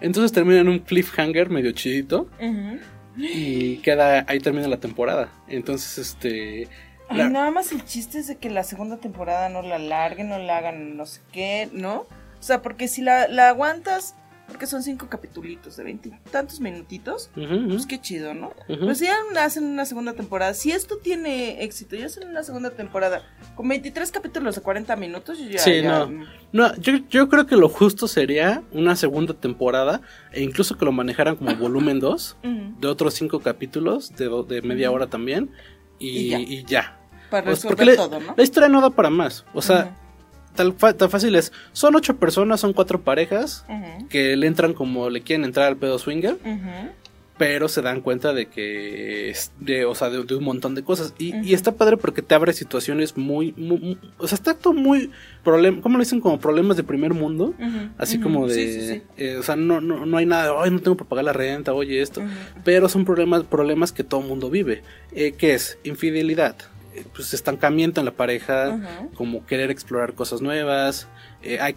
Entonces 0.00 0.32
termina 0.32 0.60
en 0.60 0.68
un 0.68 0.78
cliffhanger 0.80 1.50
medio 1.50 1.72
chidito 1.72 2.28
Ujú. 2.40 2.78
Y 3.16 3.78
queda 3.78 4.24
ahí 4.28 4.40
termina 4.40 4.68
la 4.68 4.78
temporada. 4.78 5.30
Entonces, 5.48 5.98
este... 5.98 6.68
Ay, 7.08 7.18
la- 7.18 7.28
nada 7.28 7.50
más 7.50 7.72
el 7.72 7.84
chiste 7.84 8.18
es 8.18 8.28
de 8.28 8.36
que 8.36 8.50
la 8.50 8.62
segunda 8.62 8.98
temporada 8.98 9.48
no 9.48 9.62
la 9.62 9.78
larguen, 9.78 10.28
no 10.28 10.38
la 10.38 10.58
hagan 10.58 10.96
no 10.96 11.06
sé 11.06 11.20
qué, 11.32 11.68
¿no? 11.72 12.00
O 12.02 12.42
sea, 12.42 12.62
porque 12.62 12.88
si 12.88 13.02
la, 13.02 13.26
la 13.28 13.48
aguantas, 13.48 14.14
porque 14.50 14.66
son 14.66 14.82
cinco 14.82 15.08
capitulitos 15.08 15.76
de 15.76 15.84
veintitantos 15.84 16.60
minutitos, 16.60 17.30
Ujú, 17.36 17.54
ujú. 17.54 17.68
pues 17.68 17.86
qué 17.86 18.00
chido, 18.00 18.34
¿no? 18.34 18.52
Pues 18.66 18.98
ya 18.98 19.14
hacen 19.38 19.64
una 19.64 19.84
segunda 19.86 20.12
temporada. 20.12 20.52
Si 20.54 20.72
esto 20.72 20.98
tiene 20.98 21.62
éxito, 21.62 21.96
ya 21.96 22.06
hacen 22.06 22.28
una 22.28 22.42
segunda 22.42 22.70
temporada 22.70 23.22
con 23.54 23.68
23 23.68 24.10
capítulos 24.10 24.56
de 24.56 24.60
40 24.62 24.96
minutos, 24.96 25.38
yo 25.38 25.48
ya... 25.48 25.58
Sí, 25.60 25.80
ya- 25.82 26.06
no. 26.06 26.26
No, 26.52 26.74
yo, 26.76 26.94
yo 27.08 27.28
creo 27.28 27.46
que 27.46 27.56
lo 27.56 27.68
justo 27.68 28.08
sería 28.08 28.62
una 28.72 28.96
segunda 28.96 29.34
temporada 29.34 30.00
e 30.32 30.42
incluso 30.42 30.76
que 30.76 30.84
lo 30.84 30.92
manejaran 30.92 31.36
como 31.36 31.54
volumen 31.56 32.00
2 32.00 32.36
Ujú. 32.42 32.80
de 32.80 32.88
otros 32.88 33.14
cinco 33.14 33.40
capítulos 33.40 34.14
de, 34.16 34.28
de 34.48 34.62
media 34.62 34.90
hora 34.90 35.06
también 35.06 35.50
y, 35.98 36.08
Y 36.08 36.28
ya. 36.30 36.38
y 36.40 36.64
ya. 36.64 36.96
Para 37.30 37.44
Pues, 37.44 37.62
resolver 37.62 37.94
todo, 37.96 38.18
¿no? 38.18 38.34
La 38.36 38.42
historia 38.42 38.68
no 38.68 38.80
da 38.80 38.90
para 38.90 39.10
más. 39.10 39.44
O 39.54 39.62
sea. 39.62 39.96
Tal, 40.54 40.74
tan 40.74 41.10
fácil 41.10 41.34
es. 41.34 41.52
Son 41.72 41.94
ocho 41.94 42.16
personas, 42.16 42.60
son 42.60 42.72
cuatro 42.72 43.00
parejas 43.00 43.64
que 44.08 44.36
le 44.36 44.46
entran 44.46 44.72
como 44.74 45.10
le 45.10 45.22
quieren 45.22 45.44
entrar 45.44 45.66
al 45.68 45.76
pedo 45.76 45.98
swinger, 45.98 46.36
pero 47.38 47.68
se 47.68 47.80
dan 47.80 48.02
cuenta 48.02 48.34
de 48.34 48.48
que 48.48 49.30
es 49.30 49.50
de, 49.60 49.86
o 49.86 49.94
sea, 49.94 50.10
de, 50.10 50.24
de 50.24 50.34
un 50.34 50.44
montón 50.44 50.74
de 50.74 50.82
cosas. 50.84 51.14
Y, 51.18 51.54
está 51.54 51.72
padre 51.72 51.96
porque 51.96 52.20
te 52.20 52.34
abre 52.34 52.52
situaciones 52.52 53.16
muy, 53.16 53.54
muy- 53.56 53.78
muy- 53.78 53.98
o 54.18 54.26
sea, 54.28 54.36
está 54.36 54.52
todo 54.52 54.74
muy 54.74 55.10
problem, 55.42 55.80
¿cómo 55.80 55.96
le 55.96 56.04
dicen? 56.04 56.20
Como 56.20 56.38
problemas 56.38 56.76
de 56.76 56.82
primer 56.84 57.14
mundo. 57.14 57.54
Así 57.96 58.20
como 58.20 58.46
de, 58.46 58.54
Sí, 58.54 58.72
sí, 58.74 58.86
sí. 58.88 59.02
eh, 59.16 59.36
o 59.38 59.42
sea, 59.42 59.56
no, 59.56 59.80
no, 59.80 60.04
no 60.04 60.16
hay 60.18 60.26
nada, 60.26 60.52
ay, 60.62 60.70
no 60.70 60.80
tengo 60.80 60.98
para 60.98 61.08
pagar 61.08 61.24
la 61.24 61.32
renta, 61.32 61.72
oye 61.72 62.02
esto. 62.02 62.20
Pero 62.62 62.90
son 62.90 63.06
problemas, 63.06 63.44
problemas 63.44 63.90
que 63.92 64.04
todo 64.04 64.20
mundo 64.20 64.50
vive. 64.50 64.82
Eh, 65.12 65.32
¿Qué 65.32 65.54
es? 65.54 65.78
Infidelidad, 65.82 66.56
pues 67.14 67.32
estancamiento 67.34 68.00
en 68.00 68.04
la 68.06 68.12
pareja, 68.12 69.08
como 69.14 69.46
querer 69.46 69.70
explorar 69.70 70.14
cosas 70.14 70.40
nuevas. 70.42 71.06
eh, 71.42 71.58
hay, 71.60 71.74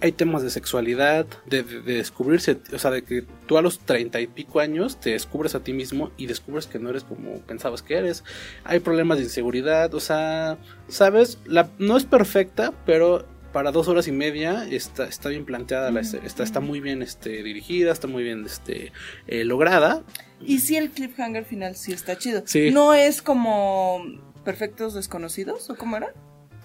hay- 0.00 0.12
temas 0.12 0.42
de 0.42 0.50
sexualidad, 0.50 1.26
de, 1.46 1.62
de- 1.62 1.82
de 1.82 1.94
descubrirse, 1.98 2.58
o 2.72 2.78
sea, 2.78 2.90
de 2.90 3.04
que 3.04 3.24
tú 3.46 3.56
a 3.58 3.62
los 3.62 3.78
treinta 3.78 4.20
y 4.20 4.26
pico 4.26 4.58
años 4.60 4.98
te 4.98 5.10
descubres 5.10 5.54
a 5.54 5.60
ti 5.60 5.72
mismo 5.72 6.10
y 6.16 6.26
descubres 6.26 6.66
que 6.66 6.78
no 6.80 6.90
eres 6.90 7.04
como 7.04 7.38
pensabas 7.42 7.82
que 7.82 7.94
eres. 7.94 8.24
Hay 8.64 8.80
problemas 8.80 9.18
de 9.18 9.24
inseguridad, 9.24 9.94
o 9.94 10.00
sea, 10.00 10.58
sabes, 10.88 11.38
la, 11.44 11.68
no 11.78 11.96
es 11.96 12.04
perfecta, 12.04 12.72
pero 12.86 13.24
para 13.52 13.70
dos 13.70 13.86
horas 13.86 14.08
y 14.08 14.12
media 14.12 14.66
está, 14.68 15.04
está 15.06 15.28
bien 15.28 15.44
planteada, 15.44 15.92
la, 15.92 16.00
Ujú, 16.00 16.16
está, 16.24 16.42
está 16.42 16.58
muy 16.58 16.80
bien 16.80 17.00
este, 17.00 17.44
dirigida, 17.44 17.92
está 17.92 18.08
muy 18.08 18.24
bien 18.24 18.44
este, 18.44 18.90
eh, 19.28 19.44
lograda. 19.44 20.02
Y 20.40 20.58
sí, 20.58 20.76
el 20.76 20.90
cliffhanger 20.90 21.44
final 21.44 21.76
sí 21.76 21.92
está 21.92 22.18
chido. 22.18 22.42
Sí. 22.46 22.72
No 22.72 22.94
es 22.94 23.22
como 23.22 24.02
Perfectos 24.44 24.94
Desconocidos, 24.94 25.68
¿o 25.70 25.74
cómo 25.76 25.96
era? 25.96 26.12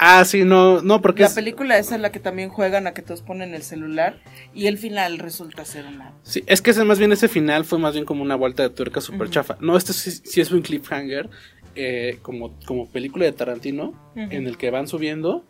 Ah, 0.01 0.23
sí, 0.23 0.45
no, 0.45 0.81
no, 0.81 1.01
porque 1.01 1.23
La 1.23 1.27
es- 1.27 1.33
película 1.33 1.77
esa 1.77 1.95
es 1.95 2.01
la 2.01 2.11
que 2.11 2.19
también 2.21 2.49
juegan 2.49 2.87
a 2.87 2.93
que 2.93 3.01
todos 3.01 3.21
ponen 3.21 3.53
el 3.53 3.63
celular 3.63 4.21
y 4.53 4.67
el 4.67 4.77
final 4.77 5.17
resulta 5.19 5.65
ser 5.65 5.85
una... 5.85 6.13
Sí, 6.23 6.41
es 6.45 6.61
que 6.61 6.71
ese, 6.71 6.85
más 6.85 6.99
bien 6.99 7.11
ese 7.11 7.27
final 7.27 7.65
fue 7.65 7.79
más 7.79 7.93
bien 7.93 8.05
como 8.05 8.21
una 8.23 8.35
vuelta 8.35 8.63
de 8.63 8.69
tuerca 8.69 9.01
súper 9.01 9.23
Ujú. 9.23 9.31
chafa. 9.31 9.57
No, 9.59 9.75
este 9.75 9.91
sí, 9.91 10.11
sí 10.11 10.39
es 10.39 10.51
un 10.51 10.61
cliffhanger, 10.61 11.29
eh, 11.75 12.17
como, 12.21 12.57
como 12.65 12.87
película 12.89 13.25
de 13.25 13.33
Tarantino, 13.33 13.93
en 14.15 14.47
el 14.47 14.57
que 14.57 14.69
van 14.71 14.87
subiendo 14.87 15.43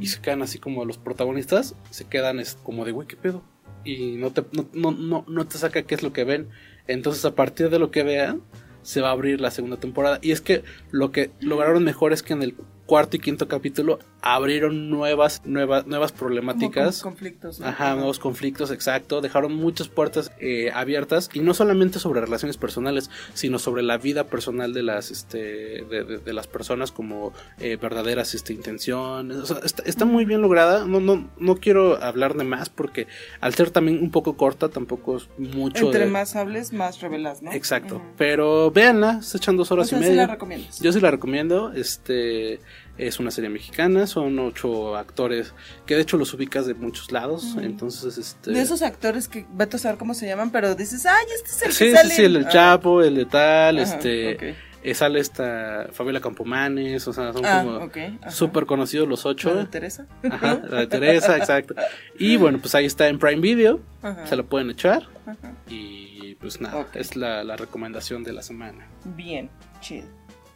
y 0.00 0.06
se 0.08 0.20
quedan 0.20 0.42
así 0.42 0.58
como 0.58 0.84
los 0.84 0.98
protagonistas, 0.98 1.74
se 1.90 2.04
quedan 2.06 2.38
es, 2.40 2.54
como 2.62 2.84
de, 2.84 2.92
güey, 2.92 3.06
¿qué 3.08 3.16
pedo? 3.16 3.42
Y 3.84 4.16
no 4.16 4.30
te, 4.32 4.44
no, 4.52 4.68
no, 4.72 4.90
no, 4.92 5.24
no 5.28 5.46
te 5.46 5.58
saca 5.58 5.82
qué 5.82 5.94
es 5.96 6.02
lo 6.04 6.12
que 6.12 6.22
ven. 6.24 6.48
Entonces, 6.88 7.24
a 7.24 7.34
partir 7.36 7.68
de 7.70 7.78
lo 7.80 7.90
que 7.92 8.02
vean, 8.04 8.42
se 8.82 9.00
va 9.00 9.08
a 9.08 9.12
abrir 9.12 9.40
la 9.40 9.50
segunda 9.50 9.76
temporada. 9.78 10.18
Y 10.22 10.32
es 10.32 10.40
que 10.40 10.62
lo 10.90 11.12
que 11.12 11.30
lograron 11.40 11.84
mejor 11.84 12.12
es 12.12 12.22
que 12.22 12.32
en 12.32 12.42
el 12.42 12.54
cuarto 12.86 13.16
y 13.16 13.20
quinto 13.20 13.48
capítulo 13.48 13.98
abrieron 14.22 14.88
nuevas, 14.88 15.42
nuevas, 15.44 15.86
nuevas 15.86 16.12
como 16.12 16.20
problemáticas. 16.20 17.02
con- 17.02 17.12
conflictos. 17.12 17.58
¿no? 17.60 17.66
Ajá, 17.66 17.94
nuevos 17.96 18.18
conflictos, 18.20 18.70
exacto. 18.70 19.20
Dejaron 19.20 19.52
muchas 19.54 19.88
puertas 19.88 20.30
eh, 20.38 20.70
abiertas 20.72 21.28
y 21.34 21.40
no 21.40 21.54
solamente 21.54 21.98
sobre 21.98 22.20
relaciones 22.20 22.56
personales, 22.56 23.10
sino 23.34 23.58
sobre 23.58 23.82
la 23.82 23.98
vida 23.98 24.24
personal 24.28 24.72
de 24.74 24.82
las, 24.84 25.10
este, 25.10 25.38
de, 25.84 26.04
de- 26.04 26.18
de 26.18 26.32
las 26.32 26.46
personas 26.46 26.92
como 26.92 27.32
eh, 27.58 27.76
verdaderas, 27.80 28.34
este, 28.34 28.52
intenciones. 28.52 29.36
O 29.38 29.46
sea, 29.46 29.58
está, 29.64 29.82
está 29.84 30.04
muy 30.04 30.24
bien 30.24 30.40
lograda. 30.40 30.84
No, 30.86 31.00
no, 31.00 31.28
no 31.38 31.56
quiero 31.56 32.02
hablar 32.02 32.34
de 32.36 32.44
más 32.44 32.68
porque 32.68 33.08
al 33.40 33.54
ser 33.54 33.70
también 33.70 34.00
un 34.02 34.10
poco 34.12 34.36
corta, 34.36 34.68
tampoco 34.68 35.16
es 35.16 35.28
mucho. 35.36 35.86
Entre 35.86 36.04
de- 36.04 36.10
más 36.10 36.36
hables, 36.36 36.72
más 36.72 37.00
revelas, 37.00 37.42
¿no? 37.42 37.52
Exacto. 37.52 38.00
Pero 38.16 38.70
véanla, 38.70 39.20
se 39.22 39.36
echan 39.38 39.56
dos 39.56 39.70
O 39.70 39.74
horas 39.74 39.88
sea, 39.88 39.98
y 39.98 40.02
sí 40.02 40.08
media. 40.10 40.26
la 40.26 40.32
recomiendas. 40.34 40.78
Yo 40.80 40.92
sí 40.92 41.00
la 41.00 41.10
recomiendo. 41.10 41.72
Este 41.72 42.60
es 42.98 43.18
una 43.18 43.30
serie 43.30 43.48
mexicana, 43.50 44.06
son 44.06 44.38
ocho 44.38 44.96
actores 44.96 45.54
que 45.86 45.94
de 45.96 46.02
hecho 46.02 46.16
los 46.16 46.32
ubicas 46.34 46.66
de 46.66 46.74
muchos 46.74 47.10
lados. 47.12 47.56
Entonces, 47.60 48.18
este. 48.18 48.50
De 48.52 48.60
esos 48.60 48.82
actores 48.82 49.28
que 49.28 49.46
vete 49.52 49.76
a 49.76 49.78
saber 49.78 49.98
cómo 49.98 50.14
se 50.14 50.26
llaman, 50.26 50.50
pero 50.50 50.74
dices, 50.74 51.06
ay, 51.06 51.24
este 51.34 51.48
es 51.50 51.62
el 51.62 51.72
Sí, 51.72 51.84
que 51.86 51.90
sí, 51.90 51.96
sale. 51.96 52.14
sí, 52.14 52.22
el 52.22 52.36
Ah, 52.46 52.48
Chapo, 52.48 53.02
el 53.02 53.14
de 53.14 53.24
tal, 53.26 53.78
ajá, 53.78 53.94
este. 53.96 54.56
eh, 54.84 54.94
sale 54.94 55.20
esta 55.20 55.88
Fabiola 55.92 56.20
Campomanes, 56.20 57.06
o 57.08 57.12
sea, 57.12 57.32
son 57.32 57.44
Ah, 57.46 57.62
como 57.64 57.76
ok, 57.84 57.96
ajá. 58.20 58.30
súper 58.30 58.66
conocidos 58.66 59.08
los 59.08 59.24
¿La 59.24 59.30
ocho. 59.30 59.54
de 59.54 59.66
Teresa? 59.66 60.06
Ajá, 60.30 60.60
la 60.68 60.80
de 60.80 60.86
Teresa, 60.88 61.36
exacto. 61.38 61.74
Y 62.18 62.36
bueno, 62.36 62.58
pues 62.60 62.74
ahí 62.74 62.84
está 62.84 63.08
en 63.08 63.18
Prime 63.18 63.40
Video, 63.40 63.80
Ajá, 64.02 64.26
se 64.26 64.36
lo 64.36 64.44
pueden 64.46 64.70
echar. 64.70 65.08
ajá. 65.26 65.54
Y 65.68 66.34
pues 66.36 66.60
nada, 66.60 66.86
es 66.94 67.16
la, 67.16 67.42
la 67.44 67.56
recomendación 67.56 68.24
de 68.24 68.32
la 68.32 68.42
semana. 68.42 68.86
Bien, 69.04 69.48
chido. 69.80 70.06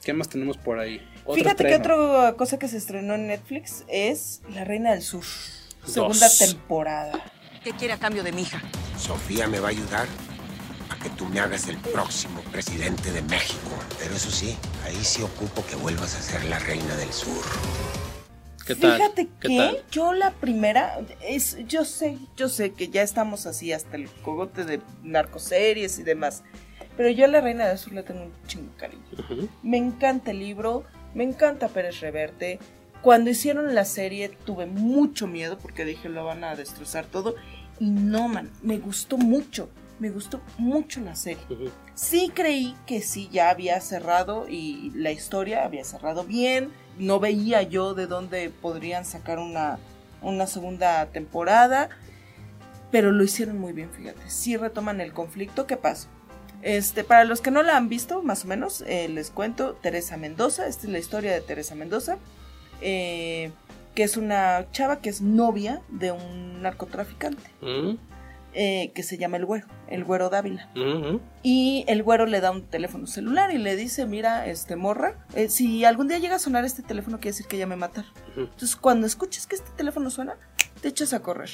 ¿Qué 0.04 0.12
más 0.12 0.28
tenemos 0.28 0.56
por 0.56 0.78
ahí? 0.78 1.00
Otro 1.26 1.34
Fíjate 1.42 1.64
que 1.64 1.74
otra 1.76 2.34
cosa 2.36 2.58
que 2.58 2.68
se 2.68 2.76
estrenó 2.76 3.14
en 3.14 3.26
Netflix 3.26 3.84
es 3.88 4.42
La 4.54 4.64
Reina 4.64 4.92
del 4.92 5.02
Sur. 5.02 5.24
Segunda 5.84 6.28
Dos. 6.28 6.38
temporada. 6.38 7.32
¿Qué 7.64 7.72
quiere 7.72 7.94
a 7.94 7.98
cambio 7.98 8.22
de 8.22 8.30
mi 8.30 8.42
hija? 8.42 8.62
Sofía 8.96 9.48
me 9.48 9.58
va 9.58 9.68
a 9.68 9.70
ayudar 9.72 10.06
a 10.88 11.02
que 11.02 11.10
tú 11.10 11.26
me 11.26 11.40
hagas 11.40 11.66
el 11.68 11.78
próximo 11.78 12.40
presidente 12.52 13.10
de 13.10 13.22
México. 13.22 13.70
Pero 13.98 14.14
eso 14.14 14.30
sí, 14.30 14.56
ahí 14.84 14.96
sí 15.02 15.22
ocupo 15.22 15.64
que 15.66 15.74
vuelvas 15.74 16.14
a 16.14 16.22
ser 16.22 16.44
la 16.44 16.60
reina 16.60 16.94
del 16.96 17.12
sur. 17.12 17.44
¿Qué 18.64 18.76
tal? 18.76 18.96
Fíjate 18.96 19.28
¿Qué 19.40 19.48
que 19.48 19.56
tal? 19.58 19.84
yo 19.90 20.12
la 20.12 20.30
primera 20.32 21.00
es 21.22 21.56
yo 21.66 21.84
sé, 21.84 22.18
yo 22.36 22.48
sé 22.48 22.72
que 22.72 22.88
ya 22.88 23.02
estamos 23.02 23.46
así 23.46 23.72
hasta 23.72 23.96
el 23.96 24.08
cogote 24.22 24.64
de 24.64 24.80
narcoseries 25.02 25.98
y 25.98 26.02
demás. 26.04 26.44
Pero 26.96 27.10
yo 27.10 27.26
a 27.26 27.28
la 27.28 27.40
Reina 27.40 27.66
del 27.66 27.78
Sur 27.78 27.92
le 27.92 28.02
tengo 28.02 28.22
un 28.22 28.32
chingo 28.46 28.70
de 28.72 28.76
cariño. 28.78 29.02
Ujú. 29.18 29.48
Me 29.62 29.76
encanta 29.76 30.30
el 30.30 30.38
libro, 30.38 30.84
me 31.16 31.24
encanta 31.24 31.68
Pérez 31.68 32.00
Reverte. 32.00 32.60
Cuando 33.00 33.30
hicieron 33.30 33.74
la 33.74 33.86
serie 33.86 34.28
tuve 34.28 34.66
mucho 34.66 35.26
miedo 35.26 35.58
porque 35.58 35.84
dije 35.84 36.10
lo 36.10 36.24
van 36.24 36.44
a 36.44 36.54
destrozar 36.54 37.06
todo. 37.06 37.34
Y 37.80 37.90
no, 37.90 38.28
man, 38.28 38.50
me 38.62 38.78
gustó 38.78 39.16
mucho, 39.16 39.70
me 39.98 40.10
gustó 40.10 40.42
mucho 40.58 41.00
la 41.00 41.16
serie. 41.16 41.42
Sí 41.94 42.30
creí 42.34 42.76
que 42.86 43.00
sí 43.00 43.30
ya 43.32 43.48
había 43.48 43.80
cerrado 43.80 44.46
y 44.46 44.92
la 44.94 45.10
historia 45.10 45.64
había 45.64 45.84
cerrado 45.84 46.24
bien. 46.24 46.70
No 46.98 47.18
veía 47.18 47.62
yo 47.62 47.94
de 47.94 48.06
dónde 48.06 48.50
podrían 48.50 49.06
sacar 49.06 49.38
una, 49.38 49.78
una 50.20 50.46
segunda 50.46 51.06
temporada. 51.06 51.88
Pero 52.90 53.10
lo 53.10 53.24
hicieron 53.24 53.58
muy 53.58 53.72
bien, 53.72 53.90
fíjate. 53.90 54.20
Sí 54.28 54.56
retoman 54.56 55.00
el 55.00 55.14
conflicto. 55.14 55.66
¿Qué 55.66 55.78
pasa? 55.78 56.08
Este, 56.62 57.04
para 57.04 57.24
los 57.24 57.40
que 57.40 57.50
no 57.50 57.62
la 57.62 57.76
han 57.76 57.88
visto, 57.88 58.22
más 58.22 58.44
o 58.44 58.48
menos, 58.48 58.82
eh, 58.86 59.08
les 59.08 59.30
cuento 59.30 59.74
Teresa 59.74 60.16
Mendoza. 60.16 60.66
Esta 60.66 60.86
es 60.86 60.92
la 60.92 60.98
historia 60.98 61.32
de 61.32 61.40
Teresa 61.40 61.74
Mendoza. 61.74 62.18
eh, 62.82 63.52
que 63.94 64.02
es 64.02 64.18
una 64.18 64.70
chava 64.72 65.00
que 65.00 65.08
es 65.08 65.22
novia 65.22 65.80
de 65.88 66.12
un 66.12 66.60
narcotraficante. 66.62 67.50
Ujú. 67.62 67.98
eh, 68.58 68.90
que 68.94 69.02
se 69.02 69.18
llama 69.18 69.36
el 69.36 69.44
güero, 69.44 69.66
el 69.88 70.02
güero 70.04 70.30
Dávila. 70.30 70.70
Ujú. 70.74 71.20
Y 71.42 71.84
el 71.88 72.02
güero 72.02 72.24
le 72.24 72.40
da 72.40 72.50
un 72.50 72.62
teléfono 72.62 73.06
celular 73.06 73.50
y 73.52 73.58
le 73.58 73.76
dice, 73.76 74.06
mira, 74.06 74.46
este 74.46 74.76
morra, 74.76 75.26
eh, 75.34 75.50
si 75.50 75.84
algún 75.84 76.08
día 76.08 76.16
llega 76.18 76.36
a 76.36 76.38
sonar 76.38 76.64
este 76.64 76.82
teléfono 76.82 77.18
quiere 77.18 77.32
decir 77.32 77.46
que 77.46 77.58
ya 77.58 77.66
me 77.66 77.76
mataron. 77.76 78.10
Ujú. 78.32 78.40
Entonces 78.42 78.74
cuando 78.76 79.06
escuches 79.06 79.46
que 79.46 79.56
este 79.56 79.70
teléfono 79.76 80.08
suena, 80.08 80.36
te 80.80 80.88
echas 80.88 81.12
a 81.12 81.20
correr. 81.20 81.50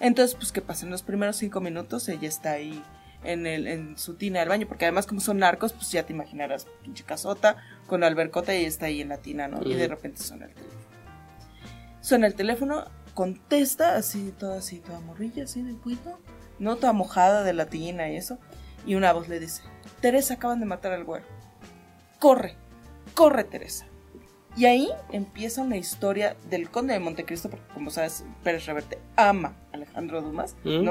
Entonces, 0.00 0.34
pues, 0.34 0.50
¿qué 0.50 0.60
pasa? 0.60 0.84
En 0.86 0.90
los 0.90 1.02
primeros 1.04 1.36
cinco 1.36 1.60
minutos 1.60 2.08
ella 2.08 2.26
está 2.28 2.50
ahí 2.52 2.82
en, 3.24 3.46
el, 3.46 3.66
en 3.66 3.98
su 3.98 4.14
tina 4.14 4.40
del 4.40 4.48
baño, 4.48 4.66
porque 4.66 4.84
además 4.84 5.06
como 5.06 5.20
son 5.20 5.38
narcos, 5.38 5.72
pues 5.72 5.90
ya 5.90 6.04
te 6.04 6.12
imaginarás, 6.12 6.66
pinche 6.82 7.04
casota, 7.04 7.56
con 7.86 8.04
albercota 8.04 8.54
y 8.54 8.64
está 8.64 8.86
ahí 8.86 9.00
en 9.00 9.08
la 9.08 9.18
tina, 9.18 9.48
¿no? 9.48 9.60
Y 9.64 9.74
de 9.74 9.88
repente 9.88 10.22
suena 10.22 10.46
el 10.46 10.52
teléfono. 10.54 10.84
Suena 12.00 12.26
el 12.26 12.34
teléfono, 12.34 12.84
contesta 13.14 13.96
así, 13.96 14.32
toda 14.38 14.58
así, 14.58 14.80
toda 14.80 15.00
morrilla, 15.00 15.44
así 15.44 15.62
de 15.62 15.74
cuido, 15.74 16.18
no 16.58 16.76
toda 16.76 16.92
mojada 16.92 17.42
de 17.42 17.52
la 17.54 17.66
tina 17.66 18.10
y 18.10 18.16
eso. 18.16 18.38
Y 18.86 18.94
una 18.94 19.12
voz 19.12 19.28
le 19.28 19.40
dice, 19.40 19.62
Teresa, 20.00 20.34
acaban 20.34 20.60
de 20.60 20.66
matar 20.66 20.92
al 20.92 21.04
güero. 21.04 21.24
Corre, 22.18 22.56
corre 23.14 23.44
Teresa. 23.44 23.86
Y 24.56 24.66
ahí 24.66 24.88
empieza 25.10 25.62
una 25.62 25.76
historia 25.76 26.36
del 26.48 26.70
conde 26.70 26.92
de 26.94 27.00
Montecristo, 27.00 27.50
porque 27.50 27.66
como 27.74 27.90
sabes, 27.90 28.24
Pérez 28.44 28.66
Reverte 28.66 28.98
ama 29.16 29.56
a 29.72 29.76
Alejandro 29.76 30.22
Dumas, 30.22 30.54
Mm. 30.64 30.84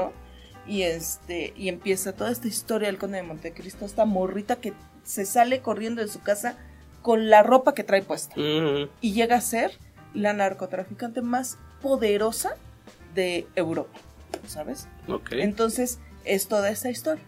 Y 0.66 0.82
este, 0.82 1.52
y 1.56 1.68
empieza 1.68 2.12
toda 2.12 2.30
esta 2.30 2.48
historia 2.48 2.88
del 2.88 2.98
conde 2.98 3.18
de 3.18 3.22
Montecristo, 3.22 3.84
esta 3.84 4.04
morrita 4.04 4.56
que 4.56 4.72
se 5.04 5.26
sale 5.26 5.60
corriendo 5.60 6.00
de 6.00 6.08
su 6.08 6.20
casa 6.20 6.56
con 7.02 7.28
la 7.28 7.42
ropa 7.42 7.74
que 7.74 7.84
trae 7.84 8.02
puesta. 8.02 8.34
Y 8.36 9.12
llega 9.12 9.36
a 9.36 9.40
ser 9.40 9.72
la 10.14 10.32
narcotraficante 10.32 11.20
más 11.20 11.58
poderosa 11.82 12.56
de 13.14 13.46
Europa, 13.56 13.98
¿sabes? 14.46 14.88
Ok. 15.08 15.32
Entonces, 15.32 15.98
es 16.24 16.48
toda 16.48 16.70
esta 16.70 16.90
historia. 16.90 17.22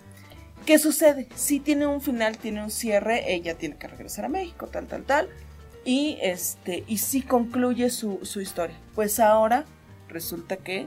¿Qué 0.65 0.79
sucede? 0.79 1.29
Si 1.37 1.61
tiene 1.61 1.87
un 1.87 2.01
final, 2.01 2.39
tiene 2.39 2.63
un 2.63 2.71
cierre, 2.71 3.35
ella 3.35 3.57
tiene 3.57 3.77
que 3.77 3.87
regresar 3.87 4.25
a 4.25 4.29
México, 4.29 4.67
tal, 4.67 4.87
tal, 4.87 5.05
tal. 5.05 5.29
Y 5.85 6.19
este, 6.23 6.83
y 6.89 6.99
sí 6.99 7.23
concluye 7.23 7.91
su, 7.91 8.19
su 8.23 8.41
historia. 8.41 8.77
Pues 8.95 9.21
ahora 9.21 9.65
resulta 10.09 10.57
que 10.57 10.87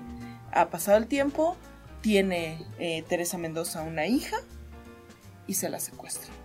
ha 0.52 0.70
pasado 0.70 0.98
el 0.98 1.08
tiempo, 1.08 1.56
tiene 2.02 2.64
eh, 2.80 3.04
Teresa 3.08 3.38
Mendoza 3.38 3.82
una 3.84 4.06
hija 4.08 4.38
y 5.48 5.56
se 5.56 5.70
la 5.70 5.80
secuestran. 5.80 6.36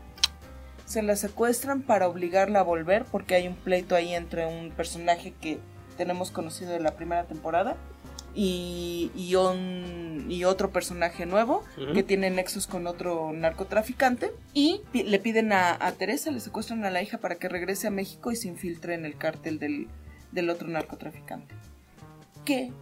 Se 0.87 1.03
la 1.03 1.17
secuestran 1.17 1.83
para 1.83 2.09
obligarla 2.09 2.61
a 2.61 2.63
volver 2.63 3.05
porque 3.05 3.35
hay 3.35 3.49
un 3.49 3.55
pleito 3.55 3.95
ahí 3.95 4.15
entre 4.15 4.47
un 4.47 4.71
personaje 4.71 5.33
que 5.41 5.59
tenemos 5.97 6.31
conocido 6.31 6.73
de 6.73 6.81
la 6.81 6.93
primera 6.97 7.25
temporada 7.25 7.77
y, 8.35 9.11
y, 9.15 9.37
un- 9.37 10.27
y 10.29 10.45
otro 10.45 10.71
personaje 10.73 11.25
nuevo 11.25 11.63
que 11.95 12.03
tiene 12.03 12.31
nexos 12.31 12.67
con 12.67 12.87
otro 12.89 13.33
narcotraficante 13.33 14.33
y 14.53 14.81
pi- 14.93 15.05
le 15.05 15.19
piden 15.21 15.53
a, 15.53 15.77
a 15.79 15.93
Teresa, 15.93 16.31
le 16.33 16.41
secuestran 16.41 16.85
a 16.85 16.91
la 16.91 17.01
hija 17.01 17.19
para 17.19 17.37
que 17.37 17.49
regrese 17.49 17.87
a 17.87 17.91
México 17.91 18.33
y 18.33 18.37
se 18.37 18.49
infiltre 18.49 18.95
en 18.95 19.05
el 19.05 19.17
cártel 19.17 19.59
del, 19.61 19.87
del 20.33 20.51
otro 20.51 20.67
narcotraficante. 20.69 21.55
Qué 22.45 22.73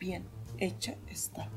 bien 0.00 0.24
hecha 0.58 0.94
está. 1.08 1.48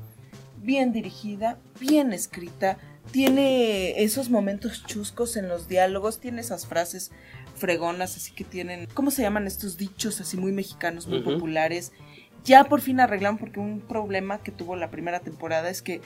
Bien 0.62 0.92
dirigida, 0.92 1.58
bien 1.80 2.12
escrita, 2.12 2.78
tiene 3.10 4.02
esos 4.02 4.30
momentos 4.30 4.84
chuscos 4.86 5.36
en 5.36 5.48
los 5.48 5.68
diálogos, 5.68 6.20
tiene 6.20 6.40
esas 6.40 6.66
frases 6.66 7.10
fregonas, 7.56 8.16
así 8.16 8.32
que 8.32 8.44
tienen, 8.44 8.86
¿cómo 8.94 9.10
se 9.10 9.22
llaman 9.22 9.46
estos 9.46 9.76
dichos 9.76 10.20
así 10.20 10.36
muy 10.36 10.52
mexicanos, 10.52 11.06
muy 11.06 11.20
populares? 11.20 11.92
Ya 12.44 12.64
por 12.64 12.80
fin 12.80 13.00
arreglaron 13.00 13.38
porque 13.38 13.60
un 13.60 13.80
problema 13.80 14.38
que 14.38 14.52
tuvo 14.52 14.76
la 14.76 14.90
primera 14.90 15.20
temporada 15.20 15.70
es 15.70 15.82
que 15.82 16.00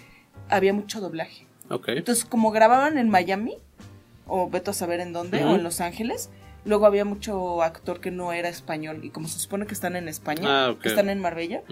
había 0.49 0.73
mucho 0.73 1.01
doblaje. 1.01 1.47
Ok. 1.69 1.89
Entonces, 1.89 2.25
como 2.25 2.51
grababan 2.51 2.99
en 2.99 3.09
Miami, 3.09 3.57
o 4.27 4.49
veto 4.49 4.71
a 4.71 4.75
saber 4.75 5.01
en 5.01 5.13
dónde, 5.13 5.45
o 5.45 5.57
en 5.57 5.63
Los 5.63 5.81
Ángeles, 5.81 6.31
luego 6.65 6.87
había 6.87 7.05
mucho 7.05 7.63
actor 7.63 8.01
que 8.01 8.11
no 8.11 8.33
era 8.33 8.49
español. 8.49 9.01
Y 9.05 9.11
como 9.11 9.29
se 9.29 9.39
supone 9.39 9.67
que 9.67 9.75
están 9.75 9.97
en 9.97 10.09
España, 10.09 10.69
Ah, 10.69 10.77
que 10.81 10.89
están 10.89 11.11
en 11.11 11.21
Marbella, 11.21 11.63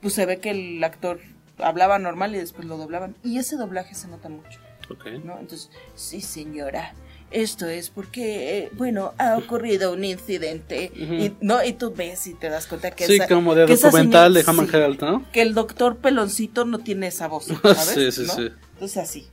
pues 0.00 0.14
se 0.14 0.26
ve 0.26 0.38
que 0.38 0.50
el 0.50 0.82
actor 0.82 1.20
hablaba 1.62 1.98
normal 1.98 2.34
y 2.34 2.38
después 2.38 2.66
lo 2.66 2.76
doblaban. 2.76 3.14
Y 3.24 3.38
ese 3.38 3.56
doblaje 3.56 3.94
se 3.94 4.08
nota 4.08 4.28
mucho, 4.28 4.58
Ok. 4.90 5.06
¿no? 5.24 5.38
Entonces, 5.38 5.70
sí, 5.94 6.20
señora. 6.20 6.94
Esto 7.30 7.68
es 7.68 7.90
porque, 7.90 8.58
eh, 8.58 8.70
bueno, 8.72 9.12
ha 9.18 9.36
ocurrido 9.36 9.92
un 9.92 10.02
incidente. 10.02 10.90
Y, 10.96 11.32
¿no? 11.40 11.62
y 11.62 11.74
tú 11.74 11.94
ves 11.94 12.26
y 12.26 12.34
te 12.34 12.48
das 12.48 12.66
cuenta 12.66 12.90
que 12.90 13.06
Sí, 13.06 13.14
esa- 13.16 13.28
como 13.28 13.54
de 13.54 13.66
que 13.66 13.76
documental 13.76 14.34
de 14.34 14.40
señora- 14.40 14.50
Hammond 14.50 14.70
sí, 14.70 14.76
Herald, 14.76 15.00
¿no? 15.02 15.30
que 15.32 15.42
el 15.42 15.54
doctor 15.54 15.98
peloncito 15.98 16.64
no 16.64 16.78
tiene 16.80 17.06
esa 17.06 17.28
voz, 17.28 17.44
¿sabes? 17.62 17.86
Sí, 17.94 18.10
sí, 18.10 18.22
¿no? 18.26 18.32
sí. 18.34 18.50
Entonces 18.74 18.96
así. 18.96 19.28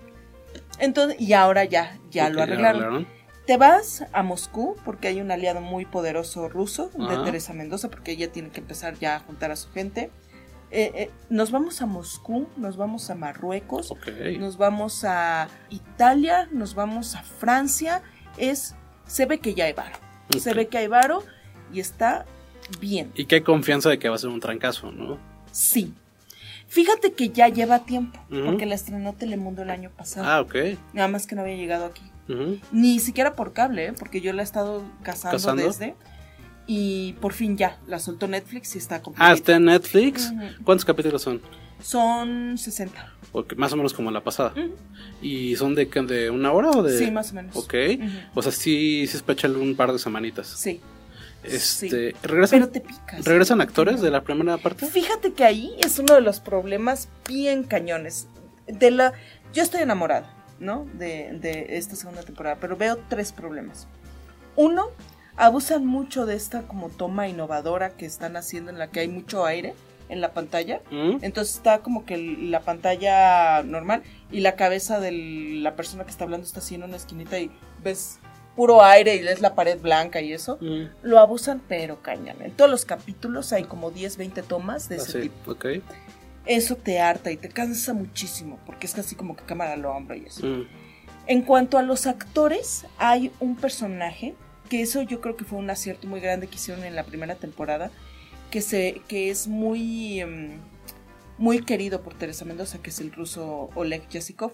Entonces, 0.80 1.20
y 1.20 1.34
ahora 1.34 1.66
ya, 1.66 1.98
ya 2.12 2.30
lo 2.30 2.42
arreglaron. 2.44 3.08
Te 3.48 3.56
vas 3.58 4.04
a 4.12 4.24
Moscú 4.24 4.76
porque 4.84 5.08
hay 5.08 5.22
un 5.22 5.32
aliado 5.32 5.62
muy 5.62 5.86
poderoso 5.86 6.50
ruso 6.50 6.92
de 6.94 7.16
Ajá. 7.16 7.24
Teresa 7.24 7.54
Mendoza 7.54 7.90
porque 7.90 8.12
ella 8.12 8.30
tiene 8.32 8.50
que 8.50 8.60
empezar 8.60 9.00
ya 9.00 9.16
a 9.16 9.20
juntar 9.22 9.52
a 9.52 9.56
su 9.56 9.70
gente. 9.72 10.12
Eh, 10.70 10.92
eh, 10.96 11.12
nos 11.30 11.52
vamos 11.52 11.82
a 11.82 11.86
Moscú, 11.86 12.48
nos 12.58 12.76
vamos 12.76 13.10
a 13.10 13.16
Marruecos, 13.16 13.94
nos 14.38 14.58
vamos 14.58 15.04
a 15.06 15.48
Italia, 15.70 16.50
nos 16.52 16.76
vamos 16.76 17.16
a 17.16 17.24
Francia. 17.24 18.02
Es, 18.38 18.76
se 19.06 19.26
ve 19.26 19.40
que 19.40 19.54
ya 19.54 19.66
hay 19.66 19.74
varo. 19.74 19.98
Se 20.40 20.54
ve 20.54 20.68
que 20.68 20.78
hay 20.78 20.88
varo 20.88 21.24
y 21.72 21.80
está 21.80 22.26
bien. 22.80 23.12
Y 23.16 23.26
que 23.26 23.36
hay 23.36 23.42
confianza 23.42 23.90
de 23.90 23.98
que 23.98 24.10
va 24.10 24.16
a 24.16 24.20
ser 24.20 24.30
un 24.30 24.42
trancazo, 24.42 24.92
¿no? 24.92 25.18
Sí. 25.52 25.94
Fíjate 26.68 27.14
que 27.14 27.30
ya 27.30 27.48
lleva 27.48 27.86
tiempo, 27.86 28.20
porque 28.46 28.66
la 28.66 28.76
estrenó 28.76 29.14
Telemundo 29.14 29.62
el 29.62 29.70
año 29.70 29.90
pasado. 29.90 30.28
Ah, 30.28 30.42
ok. 30.42 30.56
Nada 30.92 31.08
más 31.08 31.26
que 31.26 31.36
no 31.36 31.42
había 31.42 31.56
llegado 31.56 31.86
aquí. 31.86 32.04
Ni 32.74 33.00
siquiera 33.00 33.36
por 33.36 33.54
cable, 33.54 33.88
¿eh? 33.88 33.94
porque 33.98 34.20
yo 34.20 34.34
la 34.34 34.42
he 34.42 34.44
estado 34.44 34.84
cazando, 35.02 35.38
¿Cazando? 35.38 35.64
desde. 35.64 35.96
Y 36.68 37.14
por 37.14 37.32
fin 37.34 37.58
ya, 37.58 37.80
la 37.88 37.98
soltó 37.98 38.28
Netflix 38.28 38.76
y 38.76 38.78
está 38.78 39.02
completa. 39.02 39.30
Ah, 39.30 39.34
está 39.34 39.56
en 39.56 39.66
Netflix. 39.66 40.32
¿Cuántos 40.66 40.84
capítulos 40.84 41.22
son? 41.22 41.42
Son 41.82 42.58
60. 42.58 43.14
Porque 43.32 43.56
más 43.56 43.72
o 43.72 43.78
menos 43.78 43.94
como 43.94 44.12
la 44.12 44.22
pasada. 44.22 44.54
¿Y 45.22 45.56
son 45.56 45.76
de, 45.76 45.86
de 45.86 46.30
una 46.30 46.52
hora 46.52 46.72
o 46.72 46.84
de...? 46.84 46.98
Sí, 46.98 47.10
más 47.10 47.32
o 47.32 47.36
menos. 47.36 47.56
Ok. 47.56 47.74
O 48.34 48.42
sea, 48.42 48.52
sí, 48.52 49.08
sí 49.08 49.18
es 49.18 49.44
un 49.46 49.76
par 49.76 49.94
de 49.94 50.00
semanitas. 50.00 50.48
Sí. 50.48 50.82
Este, 51.44 52.12
sí. 52.12 52.18
¿regresan, 52.24 52.60
Pero 52.60 52.72
te 52.72 52.82
picas. 52.82 53.24
¿Regresan 53.24 53.62
actores 53.62 54.02
de 54.02 54.12
la 54.12 54.24
primera 54.24 54.58
parte? 54.58 54.86
Fíjate 54.88 55.34
que 55.34 55.46
ahí 55.46 55.76
es 55.80 56.00
uno 56.00 56.16
de 56.16 56.22
los 56.22 56.40
problemas 56.40 57.10
bien 57.28 57.64
cañones. 57.64 58.28
De 58.68 58.92
la, 58.92 59.14
yo 59.54 59.64
estoy 59.64 59.82
enamorada, 59.82 60.34
¿no? 60.60 60.86
De, 60.94 61.38
de 61.40 61.78
esta 61.78 61.96
segunda 61.96 62.24
temporada, 62.24 62.58
pero 62.60 62.76
veo 62.76 63.00
tres 63.08 63.32
problemas. 63.32 63.88
Uno, 64.56 64.88
abusan 65.38 65.86
mucho 65.86 66.26
de 66.26 66.36
esta 66.36 66.64
como 66.64 66.90
toma 66.90 67.28
innovadora 67.28 67.92
que 67.92 68.06
están 68.06 68.36
haciendo 68.36 68.72
en 68.72 68.80
la 68.80 68.88
que 68.88 69.02
hay 69.02 69.08
mucho 69.08 69.46
aire 69.46 69.74
en 70.10 70.20
la 70.22 70.34
pantalla. 70.34 70.82
¿Mm? 70.92 71.18
Entonces 71.22 71.56
está 71.56 71.80
como 71.80 72.06
que 72.06 72.18
la 72.18 72.62
pantalla 72.62 73.62
normal 73.64 74.04
y 74.32 74.42
la 74.42 74.56
cabeza 74.56 75.00
de 75.00 75.12
la 75.12 75.76
persona 75.76 76.04
que 76.04 76.12
está 76.12 76.24
hablando 76.24 76.46
está 76.46 76.60
así 76.60 76.76
en 76.76 76.84
una 76.84 76.98
esquinita 76.98 77.40
y 77.40 77.52
ves 77.84 78.20
puro 78.56 78.84
aire 78.84 79.16
y 79.16 79.22
ves 79.22 79.40
la 79.40 79.54
pared 79.54 79.80
blanca 79.80 80.20
y 80.20 80.34
eso. 80.34 80.58
Mm. 80.60 80.86
Lo 81.04 81.20
abusan 81.20 81.62
pero 81.68 82.02
cañan. 82.02 82.42
En 82.42 82.52
todos 82.52 82.72
los 82.72 82.86
capítulos 82.86 83.54
hay 83.54 83.66
como 83.66 83.92
10, 83.92 84.18
20 84.18 84.42
tomas 84.44 84.90
de 84.90 84.96
Ah, 84.96 85.00
ese 85.00 85.12
sí, 85.12 85.30
tipo. 85.30 85.56
Eso 86.46 86.76
te 86.78 87.00
harta 87.00 87.30
y 87.30 87.38
te 87.38 87.50
cansa 87.50 87.94
muchísimo 87.94 88.58
porque 88.66 88.88
es 88.88 88.94
casi 88.94 89.16
como 89.16 89.36
que 89.36 89.44
cámara 89.44 89.74
al 89.74 89.86
hombro 89.86 90.16
y 90.16 90.26
eso. 90.26 90.46
Mm. 90.46 90.68
En 91.28 91.42
cuanto 91.42 91.78
a 91.78 91.84
los 91.84 92.08
actores, 92.08 92.86
hay 92.98 93.32
un 93.42 93.58
personaje 93.58 94.34
que 94.68 94.82
eso 94.82 95.02
yo 95.02 95.22
creo 95.22 95.36
que 95.36 95.46
fue 95.46 95.58
un 95.60 95.70
acierto 95.70 96.08
muy 96.08 96.20
grande 96.20 96.48
que 96.48 96.56
hicieron 96.56 96.84
en 96.84 96.96
la 96.96 97.04
primera 97.04 97.36
temporada, 97.36 97.92
que 98.52 98.62
se 98.62 99.02
que 99.08 99.30
es 99.30 99.48
muy 99.48 100.22
em, 100.22 100.60
muy 101.38 101.64
querido 101.64 102.02
por 102.02 102.14
Teresa 102.14 102.46
Mendoza, 102.46 102.80
que 102.82 102.90
es 102.90 103.00
el 103.00 103.12
ruso 103.12 103.70
Oleg 103.76 104.08
Yasikov. 104.10 104.54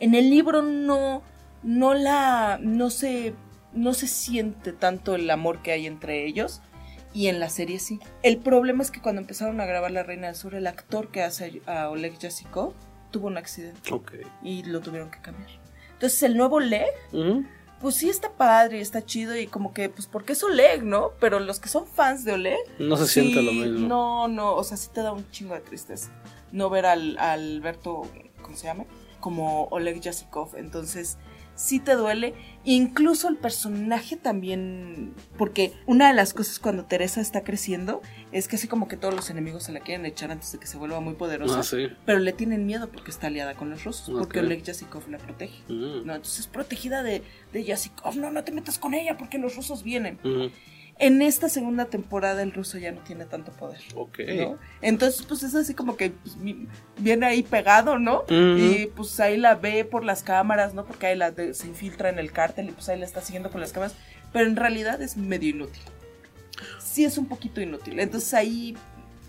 En 0.00 0.14
el 0.14 0.30
libro 0.30 0.62
no 0.62 1.22
no 1.62 1.94
la 1.94 2.58
no 2.60 2.90
se 2.90 3.34
no 3.72 3.92
se 3.94 4.06
siente 4.06 4.72
tanto 4.72 5.14
el 5.14 5.28
amor 5.30 5.62
que 5.62 5.72
hay 5.72 5.86
entre 5.86 6.24
ellos 6.26 6.60
y 7.12 7.28
en 7.28 7.40
la 7.40 7.48
serie 7.48 7.78
sí. 7.78 7.98
El 8.22 8.38
problema 8.38 8.82
es 8.82 8.90
que 8.90 9.00
cuando 9.00 9.20
empezaron 9.22 9.60
a 9.60 9.66
grabar 9.66 9.90
La 9.90 10.02
Reina 10.02 10.26
del 10.28 10.36
Sur, 10.36 10.54
el 10.54 10.66
actor 10.66 11.08
que 11.10 11.22
hace 11.22 11.62
a 11.66 11.88
Oleg 11.88 12.18
Yasikov 12.18 12.74
tuvo 13.10 13.26
un 13.28 13.38
accidente 13.38 13.92
Ok. 13.92 14.12
y 14.42 14.62
lo 14.64 14.80
tuvieron 14.80 15.10
que 15.10 15.20
cambiar. 15.20 15.48
Entonces 15.94 16.22
el 16.24 16.36
nuevo 16.36 16.56
Oleg, 16.56 16.86
Mm. 17.12 17.40
Pues 17.80 17.96
sí 17.96 18.08
está 18.08 18.30
padre, 18.32 18.80
está 18.80 19.04
chido 19.04 19.36
y 19.36 19.46
como 19.46 19.72
que, 19.72 19.88
pues 19.88 20.06
porque 20.06 20.32
es 20.32 20.42
Oleg, 20.42 20.82
¿no? 20.82 21.12
Pero 21.20 21.40
los 21.40 21.60
que 21.60 21.68
son 21.68 21.86
fans 21.86 22.24
de 22.24 22.32
Oleg, 22.32 22.58
No 22.78 22.96
se 22.96 23.06
sí, 23.06 23.20
siente 23.20 23.42
lo 23.42 23.52
mismo. 23.52 23.86
No, 23.88 24.28
no, 24.28 24.54
o 24.54 24.64
sea, 24.64 24.76
sí 24.76 24.88
te 24.92 25.02
da 25.02 25.12
un 25.12 25.30
chingo 25.30 25.54
de 25.54 25.60
tristeza 25.60 26.10
no 26.52 26.70
ver 26.70 26.86
al, 26.86 27.18
a 27.18 27.32
Alberto, 27.32 28.02
¿cómo 28.42 28.56
se 28.56 28.64
llama? 28.64 28.84
Como 29.20 29.64
Oleg 29.66 30.00
Yasikov. 30.00 30.56
Entonces 30.56 31.18
sí 31.56 31.80
te 31.80 31.94
duele. 31.94 32.34
Incluso 32.64 33.28
el 33.28 33.36
personaje 33.36 34.16
también, 34.16 35.14
porque 35.36 35.72
una 35.86 36.08
de 36.08 36.14
las 36.14 36.34
cosas 36.34 36.58
cuando 36.58 36.84
Teresa 36.84 37.20
está 37.20 37.42
creciendo 37.42 38.02
es 38.32 38.46
que 38.48 38.56
así 38.56 38.68
como 38.68 38.88
que 38.88 38.96
todos 38.96 39.14
los 39.14 39.30
enemigos 39.30 39.64
se 39.64 39.72
la 39.72 39.80
quieren 39.80 40.04
echar 40.06 40.30
antes 40.30 40.52
de 40.52 40.58
que 40.58 40.66
se 40.66 40.76
vuelva 40.76 41.00
muy 41.00 41.14
poderosa. 41.14 41.60
Ah, 41.60 41.62
sí. 41.62 41.88
Pero 42.04 42.18
le 42.18 42.32
tienen 42.32 42.66
miedo 42.66 42.88
porque 42.88 43.10
está 43.10 43.28
aliada 43.28 43.54
con 43.54 43.70
los 43.70 43.84
rusos, 43.84 44.10
porque. 44.16 44.40
Oleg 44.40 44.62
Yasikov 44.62 45.08
la 45.08 45.18
protege. 45.18 45.62
Mm. 45.68 46.06
No, 46.06 46.14
entonces 46.14 46.40
es 46.40 46.46
protegida 46.46 47.02
de, 47.02 47.22
de 47.52 47.64
Yasikov. 47.64 48.16
No, 48.16 48.30
no 48.30 48.44
te 48.44 48.52
metas 48.52 48.78
con 48.78 48.94
ella 48.94 49.16
porque 49.16 49.38
los 49.38 49.56
rusos 49.56 49.82
vienen. 49.82 50.18
Mm. 50.22 50.46
En 50.98 51.20
esta 51.20 51.48
segunda 51.50 51.84
temporada 51.84 52.42
el 52.42 52.52
ruso 52.52 52.78
ya 52.78 52.90
no 52.90 53.00
tiene 53.02 53.26
tanto 53.26 53.52
poder. 53.52 53.80
Ok. 53.94 54.18
¿no? 54.34 54.58
Entonces, 54.80 55.26
pues 55.26 55.42
es 55.42 55.54
así 55.54 55.74
como 55.74 55.96
que 55.96 56.10
pues, 56.10 56.40
vi- 56.40 56.66
viene 56.98 57.26
ahí 57.26 57.42
pegado, 57.42 57.98
¿no? 57.98 58.22
Ujú. 58.22 58.32
Y 58.34 58.90
pues 58.96 59.20
ahí 59.20 59.36
la 59.36 59.56
ve 59.56 59.84
por 59.84 60.04
las 60.04 60.22
cámaras, 60.22 60.72
¿no? 60.72 60.86
Porque 60.86 61.06
ahí 61.08 61.16
la 61.16 61.30
de- 61.32 61.52
se 61.52 61.66
infiltra 61.66 62.08
en 62.08 62.18
el 62.18 62.32
cártel 62.32 62.70
y 62.70 62.72
pues 62.72 62.88
ahí 62.88 62.98
la 62.98 63.04
está 63.04 63.20
siguiendo 63.20 63.50
con 63.50 63.60
las 63.60 63.72
cámaras. 63.72 63.94
Pero 64.32 64.46
en 64.46 64.56
realidad 64.56 65.02
es 65.02 65.16
medio 65.18 65.50
inútil. 65.50 65.82
Sí 66.78 67.04
es 67.04 67.18
un 67.18 67.26
poquito 67.26 67.60
inútil. 67.60 68.00
Entonces 68.00 68.32
ahí 68.32 68.74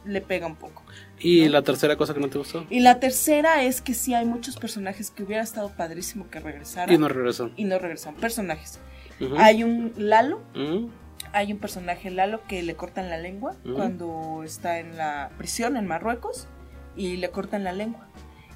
le 0.06 0.21
pega 0.21 0.47
un 0.47 0.56
poco. 0.56 0.84
¿Y 1.19 1.45
¿no? 1.45 1.51
la 1.51 1.63
tercera 1.63 1.97
cosa 1.97 2.13
que 2.13 2.21
no 2.21 2.30
te 2.30 2.38
gustó? 2.38 2.65
Y 2.69 2.80
la 2.80 2.99
tercera 3.01 3.63
es 3.63 3.82
que 3.82 3.93
sí 3.93 4.13
hay 4.13 4.25
muchos 4.25 4.56
personajes 4.56 5.12
que 5.12 5.23
hubiera 5.23 5.43
estado 5.43 5.69
padrísimo 5.75 6.30
que 6.30 6.39
regresaran. 6.39 6.95
Y 6.95 6.97
no 6.97 7.10
regresó. 7.10 7.51
y 7.58 7.65
no 7.65 7.77
regresan. 7.77 8.15
Personajes. 8.15 8.80
Ujú. 9.19 9.36
Hay 9.38 9.63
un 9.63 9.91
Lalo, 9.97 10.39
Mm. 10.56 10.86
Hay 11.33 11.51
un 11.53 11.59
personaje 11.59 12.09
Lalo 12.11 12.41
que 12.47 12.63
le 12.63 12.75
cortan 12.75 13.09
la 13.09 13.17
lengua 13.17 13.55
cuando 13.75 14.41
está 14.43 14.79
en 14.79 14.97
la 14.97 15.29
prisión 15.37 15.77
en 15.77 15.87
Marruecos 15.87 16.47
y 16.95 17.17
le 17.17 17.29
cortan 17.29 17.63
la 17.63 17.73
lengua. 17.73 18.07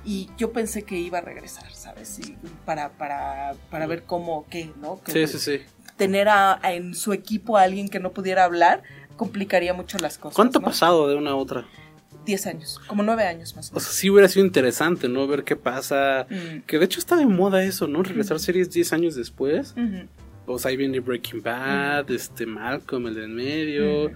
Y 0.03 0.29
yo 0.37 0.51
pensé 0.51 0.81
que 0.83 0.97
iba 0.97 1.19
a 1.19 1.21
regresar, 1.21 1.71
¿sabes? 1.73 2.17
Y 2.19 2.35
para, 2.65 2.89
para, 2.89 3.53
para 3.69 3.85
ver 3.85 4.03
cómo, 4.03 4.45
qué, 4.49 4.71
¿no? 4.81 4.99
Que 5.03 5.11
Sí, 5.11 5.27
sí, 5.27 5.37
sí. 5.37 5.65
Tener 5.95 6.27
a, 6.27 6.59
a- 6.65 6.73
en 6.73 6.95
su 6.95 7.13
equipo 7.13 7.57
a 7.57 7.61
alguien 7.61 7.87
que 7.87 7.99
no 7.99 8.11
pudiera 8.11 8.43
hablar 8.43 8.81
complicaría 9.15 9.73
mucho 9.75 9.99
las 9.99 10.17
cosas. 10.17 10.35
¿Cuánto 10.35 10.57
ha 10.57 10.61
¿no? 10.61 10.65
pasado 10.67 11.07
de 11.07 11.15
una 11.15 11.31
a 11.31 11.35
otra? 11.35 11.67
Diez 12.25 12.47
años, 12.47 12.79
como 12.87 13.03
nueve 13.03 13.25
años 13.27 13.55
más 13.55 13.67
o 13.67 13.69
O 13.69 13.73
menos. 13.73 13.83
sea, 13.83 13.93
sí 13.93 14.09
hubiera 14.09 14.27
sido 14.27 14.45
interesante, 14.45 15.07
¿no? 15.07 15.27
Ver 15.27 15.43
qué 15.43 15.55
pasa. 15.55 16.25
Mm. 16.29 16.61
Que 16.65 16.79
de 16.79 16.85
hecho 16.85 16.99
está 16.99 17.15
de 17.15 17.25
moda 17.27 17.63
eso, 17.63 17.87
¿no? 17.87 18.01
Regresar 18.01 18.39
series 18.39 18.71
10 18.71 18.93
años 18.93 19.15
después. 19.15 19.73
Ujú. 19.77 20.07
Sea, 20.57 20.69
ahí 20.69 20.77
viene 20.77 20.99
Breaking 20.99 21.41
Bad, 21.41 22.11
este 22.11 22.45
Malcolm, 22.45 23.07
el 23.07 23.15
de 23.15 23.23
en 23.25 23.35
medio. 23.35 24.11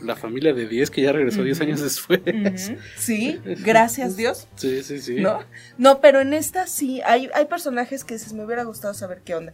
La 0.00 0.16
familia 0.16 0.54
de 0.54 0.66
10 0.66 0.90
que 0.90 1.02
ya 1.02 1.12
regresó 1.12 1.42
10 1.42 1.58
Ujú. 1.58 1.66
años 1.66 1.82
después. 1.82 2.20
Sí, 2.96 3.38
gracias 3.44 4.16
Dios. 4.16 4.48
Sí, 4.56 4.82
sí, 4.82 5.00
sí. 5.00 5.16
¿No? 5.16 5.40
No, 5.76 6.00
pero 6.00 6.20
en 6.20 6.32
esta 6.32 6.66
sí, 6.66 7.02
hay, 7.04 7.28
hay 7.34 7.44
personajes 7.46 8.04
que 8.04 8.14
dices, 8.14 8.32
me 8.32 8.44
hubiera 8.44 8.62
gustado 8.62 8.94
saber 8.94 9.20
qué 9.24 9.34
onda. 9.34 9.52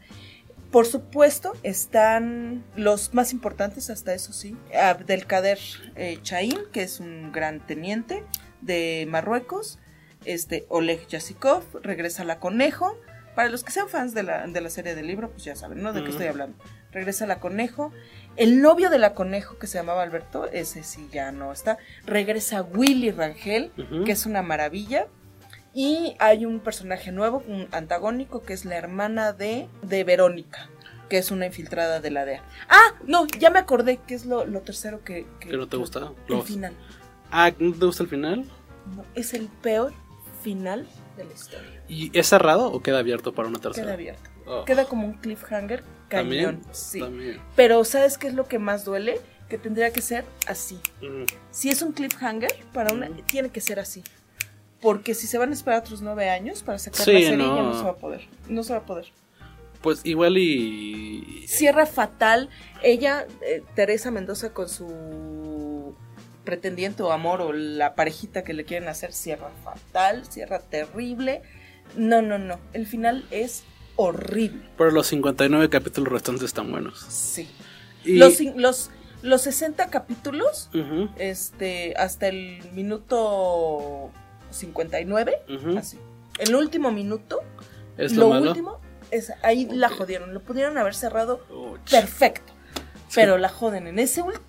Por 0.71 0.87
supuesto, 0.87 1.53
están 1.63 2.65
los 2.77 3.15
más 3.15 3.33
importantes, 3.33 3.91
hasta 3.91 4.13
eso 4.15 4.33
sí. 4.33 4.57
Abdelkader 4.77 5.59
eh, 5.97 6.19
Chaim, 6.23 6.59
que 6.73 6.83
es 6.83 7.01
un 7.01 7.33
gran 7.33 7.65
teniente 7.67 8.25
de 8.61 9.07
Marruecos. 9.09 9.79
Este, 10.25 10.65
Oleg 10.69 11.07
Yasikov, 11.07 11.63
regresa 11.83 12.25
la 12.25 12.41
conejo. 12.41 12.97
Para 13.35 13.49
los 13.49 13.65
que 13.65 13.73
sean 13.73 13.89
fans 13.89 14.15
de 14.15 14.23
la, 14.23 14.47
de 14.47 14.61
la 14.61 14.71
serie 14.71 14.95
del 14.95 15.07
libro, 15.07 15.31
pues 15.31 15.45
ya 15.45 15.57
saben, 15.57 15.83
¿no? 15.83 15.93
De 15.93 16.05
qué 16.05 16.11
estoy 16.11 16.27
hablando. 16.27 16.57
Regresa 16.93 17.27
la 17.27 17.41
conejo. 17.41 17.93
El 18.37 18.61
novio 18.63 18.91
de 18.91 18.99
la 18.99 19.15
conejo, 19.15 19.59
que 19.59 19.67
se 19.67 19.79
llamaba 19.79 20.03
Alberto, 20.03 20.47
ese 20.53 20.83
sí 20.85 21.09
ya 21.13 21.33
no 21.33 21.53
está. 21.53 21.79
Regresa 22.07 22.63
Willy 22.63 23.11
Rangel, 23.11 23.71
que 24.05 24.13
es 24.13 24.27
una 24.27 24.43
maravilla. 24.43 25.07
Y 25.73 26.15
hay 26.21 26.45
un 26.47 26.61
personaje 26.61 27.11
nuevo, 27.11 27.43
un 27.49 27.67
antagónico, 27.73 28.43
que 28.43 28.53
es 28.53 28.65
la 28.65 28.77
hermana 28.77 29.33
de, 29.33 29.69
de 29.83 30.05
Verónica. 30.05 30.69
que 31.09 31.19
es 31.19 31.31
una 31.33 31.47
infiltrada 31.47 32.01
de 32.01 32.11
la 32.11 32.25
DEA. 32.25 32.43
Ah, 32.69 32.95
no, 33.07 33.27
ya 33.27 33.51
me 33.51 33.59
acordé 33.59 33.99
que 34.07 34.15
es 34.15 34.25
lo, 34.25 34.47
lo 34.47 34.61
tercero 34.61 35.03
que... 35.05 35.27
¿Que 35.41 35.57
no 35.57 35.67
te 35.69 35.77
gusta? 35.77 36.13
El 36.29 36.37
Los- 36.37 36.47
final. 36.47 36.73
Ah, 37.33 37.51
¿no 37.59 37.75
te 37.75 37.85
gusta 37.87 38.05
el 38.05 38.09
final? 38.09 38.45
No, 38.97 39.05
es 39.15 39.35
el 39.35 39.49
peor 39.49 39.93
final 40.43 40.87
de 41.17 41.25
la 41.25 41.33
historia. 41.33 41.74
¿Y 41.89 42.17
es 42.19 42.29
cerrado 42.29 42.73
o 42.73 42.81
queda 42.83 42.99
abierto 43.01 43.35
para 43.35 43.49
una 43.49 43.59
tercera? 43.59 43.87
Queda 43.87 43.95
abierto. 43.95 44.31
Oh, 44.47 44.65
Queda 44.65 44.85
como 44.87 45.07
un 45.07 45.15
cliffhanger 45.15 45.83
¿También? 46.09 46.45
cañón. 46.61 46.63
Sí. 46.73 47.01
También. 47.01 47.41
Pero 47.57 47.85
¿sabes 47.85 48.19
qué 48.19 48.29
es 48.29 48.35
lo 48.35 48.47
que 48.47 48.59
más 48.59 48.85
duele? 48.85 49.21
Que 49.49 49.59
tendría 49.59 49.93
que 49.93 50.01
ser 50.03 50.25
así. 50.47 50.81
Mm. 51.03 51.25
Si 51.51 51.69
es 51.71 51.83
un 51.83 51.93
cliffhanger, 51.93 52.51
para 52.73 52.93
una, 52.93 53.09
tiene 53.27 53.51
que 53.51 53.61
ser 53.61 53.79
así. 53.81 54.03
Porque 54.81 55.15
si 55.15 55.27
se 55.27 55.39
van 55.39 55.51
a 55.51 55.53
esperar 55.55 55.81
otros 55.81 56.03
nueve 56.03 56.29
años 56.31 56.63
para 56.63 56.79
sacar 56.79 57.01
Sí, 57.05 57.13
la 57.13 57.19
serie, 57.21 57.37
no. 57.37 57.57
ya 57.57 57.63
no 57.63 57.79
se 57.79 57.85
va 57.85 57.91
a 57.91 57.97
poder. 57.97 58.27
No 58.49 58.63
se 58.63 58.73
va 58.73 58.81
a 58.81 58.87
poder. 58.87 59.07
Pues 59.83 60.01
igual 60.05 60.37
y... 60.39 61.45
Cierra 61.47 61.85
fatal. 61.87 62.49
Ella, 62.83 63.27
eh, 63.43 63.63
Teresa 63.75 64.11
Mendoza, 64.11 64.53
con 64.53 64.69
su 64.69 65.95
pretendiente 66.45 67.03
o 67.03 67.13
amor 67.13 67.41
o 67.41 67.53
la 67.53 67.95
parejita 67.95 68.45
que 68.45 68.53
le 68.53 68.65
quieren 68.65 68.89
hacer, 68.89 69.13
cierra 69.13 69.51
fatal, 69.63 70.27
cierra 70.27 70.59
terrible. 70.59 71.43
No, 71.97 72.23
no, 72.23 72.39
no. 72.39 72.59
El 72.73 72.87
final 72.87 73.25
es 73.31 73.65
horrible. 73.97 74.63
Pero 74.77 74.91
los 74.91 75.07
59 75.09 75.69
capítulos 75.71 76.13
restantes 76.13 76.45
están 76.45 76.71
buenos. 76.71 76.99
Sí. 77.09 77.49
Y... 78.05 78.17
Los, 78.19 78.41
los, 78.41 78.91
los 79.23 79.43
60 79.43 79.89
capítulos, 79.91 80.71
este, 81.17 81.95
hasta 81.97 82.29
el 82.29 82.61
minuto 82.73 84.11
59, 84.51 85.43
ujú. 85.49 85.79
así. 85.79 85.99
El 86.39 86.55
último 86.55 86.91
minuto, 86.91 87.41
Es 87.97 88.13
lo 88.15 88.25
lo, 88.25 88.29
malo. 88.31 88.49
último, 88.51 88.81
es, 89.11 89.33
ahí 89.43 89.67
la 89.71 89.89
jodieron. 89.89 90.35
Lo 90.35 90.41
pudieron 90.41 90.77
haber 90.79 90.95
cerrado 90.95 91.41
Oh, 91.51 91.77
perfecto. 91.91 92.53
Pero 93.15 93.39
la 93.39 93.49
joden 93.49 93.87
en 93.87 94.01
ese 94.01 94.23
último 94.23 94.45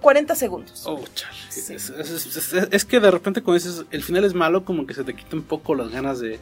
40 0.00 0.34
segundos. 0.34 0.84
Oh, 0.86 1.02
chale. 1.14 1.34
Sí. 1.48 1.74
Es, 1.74 1.90
es- 1.90 2.26
es- 2.26 2.52
es- 2.54 2.68
es 2.70 2.84
que 2.84 3.00
de 3.00 3.10
repente 3.10 3.42
cuando 3.42 3.62
dices 3.62 3.84
el 3.90 4.02
final 4.02 4.24
es 4.24 4.34
malo, 4.34 4.64
como 4.64 4.86
que 4.86 4.94
se 4.94 5.04
te 5.04 5.14
quita 5.14 5.36
un 5.36 5.42
poco 5.42 5.74
las 5.74 5.90
ganas 5.90 6.20
de, 6.20 6.38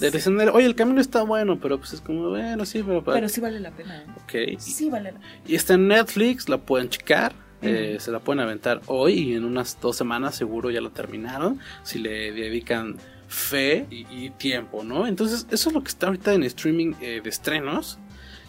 de 0.00 0.10
decir, 0.10 0.32
oye, 0.52 0.66
el 0.66 0.74
camino 0.74 1.00
está 1.00 1.22
bueno, 1.22 1.58
pero 1.60 1.78
pues 1.78 1.92
es 1.92 2.00
como, 2.00 2.30
bueno, 2.30 2.64
sí, 2.64 2.82
pero... 2.82 3.04
Pero 3.04 3.28
sí 3.28 3.40
vale 3.40 3.60
la 3.60 3.70
pena. 3.70 4.02
¿eh? 4.02 4.06
Ok. 4.54 4.60
Sí 4.60 4.88
vale 4.90 5.12
la 5.12 5.18
pena. 5.18 5.32
Y 5.46 5.54
está 5.54 5.74
en 5.74 5.88
Netflix, 5.88 6.48
la 6.48 6.58
pueden 6.58 6.88
checar. 6.88 7.34
eh, 7.64 7.98
se 8.00 8.10
la 8.10 8.18
pueden 8.18 8.40
aventar 8.40 8.80
hoy 8.86 9.12
y 9.14 9.34
en 9.34 9.44
unas 9.44 9.78
dos 9.80 9.96
semanas 9.96 10.34
seguro 10.34 10.70
ya 10.70 10.80
la 10.80 10.90
terminaron. 10.90 11.60
Si 11.84 11.98
le 12.00 12.32
dedican 12.32 12.96
fe 13.28 13.86
y, 13.90 14.04
y 14.10 14.30
tiempo, 14.30 14.82
¿no? 14.82 15.06
Entonces, 15.06 15.46
eso 15.50 15.68
es 15.68 15.74
lo 15.74 15.80
que 15.82 15.88
está 15.88 16.08
ahorita 16.08 16.34
en 16.34 16.42
streaming 16.42 16.94
eh, 17.00 17.20
de 17.22 17.30
estrenos. 17.30 17.98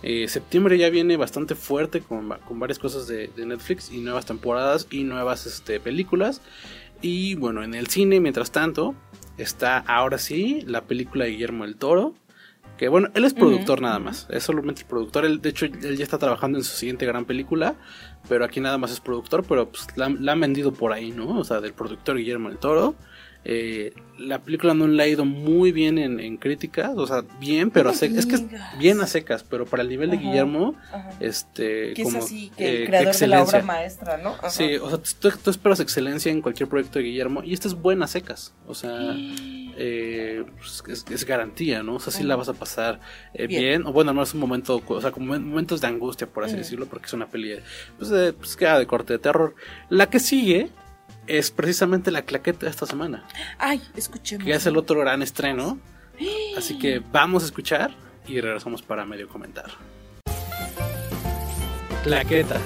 Eh, 0.04 0.28
septiembre 0.28 0.78
ya 0.78 0.90
viene 0.90 1.16
bastante 1.16 1.56
fuerte 1.56 2.02
con, 2.02 2.30
con 2.46 2.60
varias 2.60 2.78
cosas 2.78 3.08
de, 3.08 3.30
de 3.30 3.46
Netflix 3.46 3.90
y 3.92 4.02
nuevas 4.02 4.26
temporadas 4.26 4.86
y 4.92 5.04
nuevas 5.06 5.46
este, 5.46 5.80
películas. 5.80 6.42
Y 7.02 7.36
bueno, 7.36 7.64
en 7.64 7.74
el 7.74 7.88
cine, 7.88 8.20
mientras 8.20 8.52
tanto, 8.52 8.96
está 9.38 9.78
ahora 9.78 10.18
sí 10.18 10.62
la 10.66 10.82
película 10.82 11.26
de 11.26 11.32
Guillermo 11.32 11.66
el 11.66 11.78
Toro. 11.78 12.16
Que 12.78 12.88
bueno, 12.88 13.10
él 13.14 13.24
es 13.24 13.34
productor 13.34 13.82
nada 13.82 14.00
más. 14.00 14.28
Es 14.30 14.44
solamente 14.44 14.82
el 14.82 14.88
productor. 14.88 15.26
Él, 15.26 15.42
de 15.42 15.50
hecho, 15.50 15.66
él 15.66 15.96
ya 15.96 16.04
está 16.04 16.18
trabajando 16.18 16.58
en 16.58 16.64
su 16.64 16.76
siguiente 16.76 17.06
gran 17.06 17.26
película. 17.26 17.76
Pero 18.28 18.44
aquí 18.44 18.60
nada 18.60 18.78
más 18.78 18.92
es 18.92 19.00
productor. 19.00 19.46
Pero 19.48 19.70
pues 19.70 19.88
la, 19.96 20.10
la 20.10 20.32
han 20.32 20.40
vendido 20.40 20.74
por 20.74 20.92
ahí, 20.92 21.12
¿no? 21.12 21.40
O 21.40 21.44
sea, 21.44 21.62
del 21.62 21.74
productor 21.74 22.18
Guillermo 22.18 22.50
el 22.50 22.58
Toro. 22.58 22.96
Eh, 23.46 23.94
la 24.18 24.40
película 24.40 24.74
no 24.74 24.88
le 24.88 25.04
ha 25.04 25.08
ido 25.08 25.26
muy 25.26 25.72
bien 25.72 25.98
en, 25.98 26.20
en 26.20 26.38
críticas. 26.38 26.92
O 26.96 27.08
sea, 27.08 27.24
bien, 27.40 27.72
pero 27.72 27.90
a 27.90 27.94
secas. 27.94 28.20
Es 28.20 28.26
que 28.26 28.36
es 28.36 28.44
bien 28.78 29.02
a 29.02 29.08
secas. 29.08 29.44
Pero 29.44 29.66
para 29.66 29.84
el 29.84 29.90
nivel 29.90 30.12
de 30.12 30.18
Ajá. 30.18 30.26
Guillermo, 30.26 30.76
Ajá. 30.92 31.10
este. 31.20 31.94
Que 31.94 32.04
es 32.04 32.08
como, 32.08 32.20
así, 32.24 32.52
que 32.56 32.66
eh, 32.66 32.82
el 32.82 32.88
creador 32.88 33.16
de 33.16 33.28
la 33.28 33.44
obra 33.44 33.64
maestra, 33.64 34.18
¿no? 34.18 34.30
Ajá. 34.30 34.50
Sí, 34.50 34.76
o 34.76 34.90
sea, 34.90 35.00
tú, 35.20 35.38
tú 35.44 35.50
esperas 35.50 35.80
excelencia 35.80 36.32
en 36.32 36.42
cualquier 36.42 36.70
proyecto 36.70 37.00
de 37.00 37.06
Guillermo 37.06 37.44
y 37.44 37.54
esta 37.54 37.68
es 37.68 37.74
buena 37.74 38.06
a 38.06 38.08
secas. 38.08 38.54
O 38.68 38.76
sea, 38.76 39.16
eh, 39.76 40.46
pues, 40.58 40.84
es, 40.88 41.06
es 41.10 41.26
garantía, 41.26 41.84
¿no? 41.84 41.96
O 41.96 42.00
sea, 42.00 42.14
sí 42.14 42.24
la 42.24 42.36
vas 42.36 42.50
a 42.50 42.54
pasar 42.54 43.00
eh, 43.34 43.48
bien. 43.48 43.62
Bien. 43.64 43.88
o 43.88 43.94
bueno, 43.94 44.12
al 44.12 44.16
menos 44.16 44.34
un 44.34 44.40
momento, 44.40 44.82
o 44.86 45.02
sea, 45.02 45.12
como 45.12 45.26
momentos 45.26 45.82
de 45.82 45.88
angustia, 45.88 46.28
por 46.28 46.44
así 46.44 46.56
decirlo, 46.56 46.86
porque 46.86 47.08
es 47.08 47.14
una 47.14 47.28
peli 47.28 47.56
pues, 47.98 48.12
pues, 48.38 48.56
que, 48.56 48.68
ah, 48.68 48.78
de 48.78 48.88
corte 48.88 49.14
de 49.14 49.20
terror. 49.20 49.56
La 49.90 50.10
que 50.10 50.20
sigue 50.20 50.70
es 51.28 51.52
precisamente 51.52 52.12
la 52.12 52.24
claqueta 52.24 52.66
de 52.66 52.72
esta 52.72 52.86
semana, 52.86 53.26
Ay, 53.58 53.82
escuchemos. 53.96 54.46
que 54.46 54.54
es 54.54 54.66
el 54.66 54.78
otro 54.78 55.00
gran 55.00 55.22
estreno. 55.22 55.80
Así 56.58 56.78
que 56.78 57.00
vamos 57.12 57.44
a 57.44 57.46
escuchar 57.48 57.96
y 58.28 58.40
regresamos 58.42 58.82
para 58.82 59.06
medio 59.06 59.28
comentar. 59.28 59.72
Claqueta. 62.04 62.60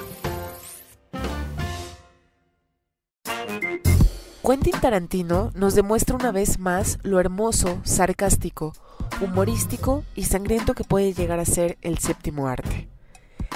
Quentin 4.45 4.79
Tarantino 4.79 5.51
nos 5.55 5.75
demuestra 5.75 6.15
una 6.15 6.31
vez 6.31 6.57
más 6.57 6.99
lo 7.03 7.19
hermoso, 7.19 7.81
sarcástico, 7.83 8.73
humorístico 9.21 10.05
y 10.15 10.23
sangriento 10.23 10.73
que 10.73 10.85
puede 10.85 11.13
llegar 11.13 11.39
a 11.39 11.45
ser 11.45 11.77
el 11.81 11.97
séptimo 11.97 12.47
arte. 12.47 12.87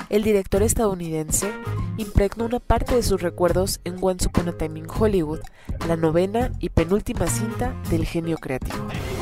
El 0.10 0.23
director 0.23 0.63
estadounidense 0.63 1.51
impregnó 1.97 2.45
una 2.45 2.60
parte 2.60 2.95
de 2.95 3.04
sus 3.04 3.21
recuerdos 3.21 3.80
en 3.84 3.97
Once 4.01 4.27
Upon 4.27 4.49
a 4.49 4.58
Time 4.58 4.80
in 4.80 4.88
Hollywood, 4.89 5.39
la 5.88 5.95
novena 5.95 6.51
y 6.60 6.69
penúltima 6.69 7.27
cinta 7.27 7.73
del 7.89 8.06
genio 8.06 8.38
creativo. 8.38 8.88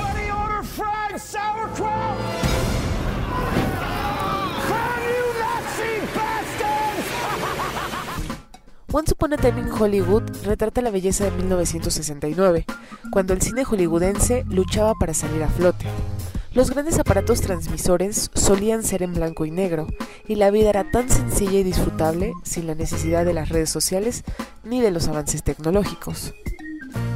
Once 8.92 9.14
Upon 9.14 9.34
a 9.34 9.38
Time 9.38 9.62
in 9.62 9.70
Hollywood 9.70 10.24
retrata 10.44 10.82
la 10.82 10.90
belleza 10.90 11.26
de 11.26 11.32
1969, 11.32 12.66
cuando 13.12 13.34
el 13.34 13.42
cine 13.42 13.64
hollywoodense 13.64 14.46
luchaba 14.50 14.94
para 15.00 15.14
salir 15.14 15.44
a 15.44 15.48
flote. 15.48 15.86
Los 16.60 16.72
grandes 16.72 17.00
aparatos 17.00 17.40
transmisores 17.40 18.30
solían 18.34 18.84
ser 18.84 19.02
en 19.02 19.14
blanco 19.14 19.46
y 19.46 19.50
negro, 19.50 19.88
y 20.28 20.36
la 20.36 20.52
vida 20.52 20.70
era 20.70 20.92
tan 20.92 21.10
sencilla 21.10 21.60
y 21.60 21.64
disfrutable 21.64 22.34
sin 22.44 22.68
la 22.68 22.76
necesidad 22.76 23.24
de 23.24 23.34
las 23.34 23.48
redes 23.48 23.70
sociales 23.70 24.26
ni 24.66 24.82
de 24.82 24.92
los 24.92 25.08
avances 25.08 25.42
tecnológicos. 25.42 26.34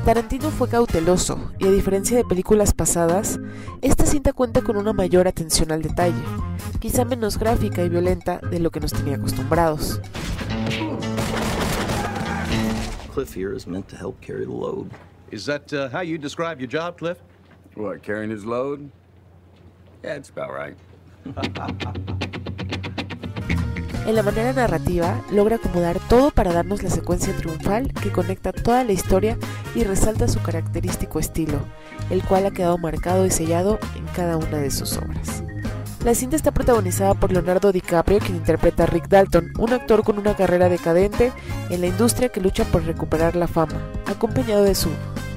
Tarantino 0.06 0.50
fue 0.50 0.70
cauteloso, 0.70 1.52
y 1.60 1.68
a 1.68 1.72
diferencia 1.72 2.16
de 2.16 2.24
películas 2.24 2.74
pasadas, 2.74 3.38
esta 3.82 4.06
cinta 4.06 4.32
cuenta 4.32 4.62
con 4.62 4.78
una 4.78 4.94
mayor 4.94 5.28
atención 5.28 5.74
al 5.74 5.82
detalle, 5.82 6.24
quizá 6.80 7.04
menos 7.04 7.38
gráfica 7.38 7.84
y 7.84 7.90
violenta 7.90 8.40
de 8.50 8.60
lo 8.60 8.72
que 8.72 8.80
nos 8.80 8.94
tenía 8.94 9.18
acostumbrados. 9.18 10.00
Cliff 13.14 13.36
here 13.36 13.54
is 13.54 13.68
meant 13.68 13.90
to 13.90 13.98
help 13.98 14.22
carry 14.22 14.46
the 14.46 14.54
load. 14.54 14.90
Is 15.32 15.46
that 15.48 15.74
uh, 15.74 15.90
how 15.90 16.02
you 16.02 16.18
describe 16.18 16.62
your 16.62 16.70
job, 16.72 16.98
Cliff? 16.98 17.18
What, 17.76 18.04
carrying 18.04 18.32
his 18.32 18.46
load? 18.46 18.90
En 24.06 24.16
la 24.16 24.24
manera 24.24 24.52
narrativa, 24.52 25.22
logra 25.32 25.56
acomodar 25.56 25.98
todo 26.10 26.32
para 26.32 26.52
darnos 26.52 26.84
la 26.84 26.90
secuencia 26.90 27.34
triunfal 27.38 27.94
que 27.94 28.12
conecta 28.12 28.52
toda 28.52 28.84
la 28.84 28.92
historia 28.92 29.38
y 29.76 29.86
resalta 29.86 30.28
su 30.28 30.42
característico 30.42 31.20
estilo, 31.20 31.60
el 32.10 32.22
cual 32.22 32.46
ha 32.46 32.52
quedado 32.52 32.78
marcado 32.78 33.26
y 33.26 33.32
sellado 33.32 33.80
en 33.96 34.06
cada 34.08 34.36
una 34.36 34.58
de 34.58 34.72
sus 34.72 34.98
obras. 34.98 35.44
La 36.04 36.14
cinta 36.16 36.36
está 36.36 36.52
protagonizada 36.52 37.14
por 37.14 37.32
Leonardo 37.32 37.72
DiCaprio, 37.72 38.20
quien 38.20 38.36
interpreta 38.36 38.84
a 38.84 38.88
Rick 38.88 39.08
Dalton, 39.08 39.54
un 39.58 39.72
actor 39.72 40.04
con 40.04 40.20
una 40.20 40.36
carrera 40.36 40.68
decadente 40.68 41.32
en 41.70 41.80
la 41.80 41.88
industria 41.88 42.28
que 42.28 42.42
lucha 42.42 42.66
por 42.66 42.84
recuperar 42.84 43.38
la 43.38 43.48
fama, 43.48 43.82
acompañado 44.06 44.64
de 44.64 44.76
su 44.76 44.90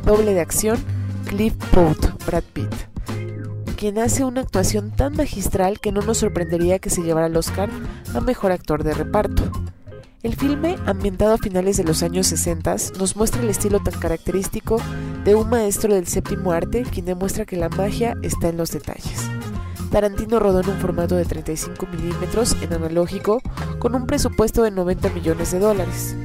doble 0.04 0.34
de 0.34 0.40
acción, 0.40 0.76
Cliff 1.24 1.54
Booth, 1.72 2.26
Brad 2.26 2.42
Pitt, 2.52 2.74
quien 3.76 3.98
hace 3.98 4.24
una 4.24 4.40
actuación 4.40 4.90
tan 4.90 5.14
magistral 5.14 5.78
que 5.80 5.92
no 5.92 6.00
nos 6.00 6.18
sorprendería 6.18 6.78
que 6.78 6.90
se 6.90 7.02
llevara 7.02 7.26
el 7.26 7.36
Oscar 7.36 7.68
a 8.14 8.20
Mejor 8.20 8.50
Actor 8.50 8.82
de 8.82 8.94
Reparto. 8.94 9.44
El 10.22 10.34
filme, 10.34 10.76
ambientado 10.86 11.34
a 11.34 11.38
finales 11.38 11.76
de 11.76 11.84
los 11.84 12.02
años 12.02 12.26
60, 12.26 12.74
nos 12.98 13.14
muestra 13.16 13.42
el 13.42 13.50
estilo 13.50 13.80
tan 13.80 14.00
característico 14.00 14.80
de 15.24 15.34
un 15.34 15.50
maestro 15.50 15.94
del 15.94 16.06
séptimo 16.06 16.52
arte 16.52 16.82
quien 16.82 17.04
demuestra 17.04 17.44
que 17.44 17.56
la 17.56 17.68
magia 17.68 18.16
está 18.22 18.48
en 18.48 18.56
los 18.56 18.72
detalles. 18.72 19.28
Tarantino 19.90 20.40
rodó 20.40 20.60
en 20.60 20.70
un 20.70 20.78
formato 20.78 21.14
de 21.14 21.24
35 21.24 21.86
milímetros 21.86 22.56
en 22.62 22.72
analógico 22.72 23.40
con 23.78 23.94
un 23.94 24.06
presupuesto 24.06 24.62
de 24.62 24.70
90 24.70 25.10
millones 25.10 25.52
de 25.52 25.58
dólares. 25.58 26.16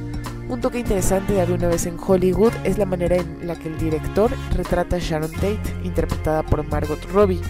Un 0.48 0.60
toque 0.60 0.78
interesante 0.78 1.34
de 1.34 1.52
una 1.52 1.68
vez 1.68 1.86
en 1.86 1.96
Hollywood 1.98 2.52
es 2.64 2.76
la 2.76 2.84
manera 2.84 3.16
en 3.16 3.46
la 3.46 3.56
que 3.56 3.68
el 3.68 3.78
director 3.78 4.30
retrata 4.54 4.96
a 4.96 4.98
Sharon 4.98 5.30
Tate, 5.30 5.60
interpretada 5.84 6.42
por 6.42 6.66
Margot 6.68 7.02
Robbie, 7.12 7.40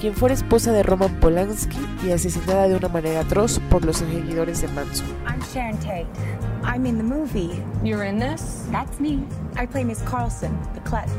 quien 0.00 0.14
fue 0.14 0.32
esposa 0.32 0.72
de 0.72 0.82
Roman 0.82 1.20
Polanski 1.20 1.78
y 2.04 2.10
asesinada 2.10 2.68
de 2.68 2.76
una 2.76 2.88
manera 2.88 3.20
atroz 3.20 3.60
por 3.70 3.84
los 3.84 3.98
seguidores 3.98 4.62
de 4.62 4.68
Manson. 4.68 5.06
I'm 5.26 5.40
Sharon 5.52 5.78
Tate. 5.78 6.06
I'm 6.64 6.86
in 6.86 6.96
the 6.96 7.04
movie. 7.04 7.62
You're 7.84 8.06
in 8.06 8.18
this? 8.18 8.66
That's 8.72 8.98
me. 9.00 9.20
I 9.56 9.66
play 9.66 9.84
Miss 9.84 10.00
Carlson, 10.02 10.50
the 10.74 10.80
klutz. 10.80 11.10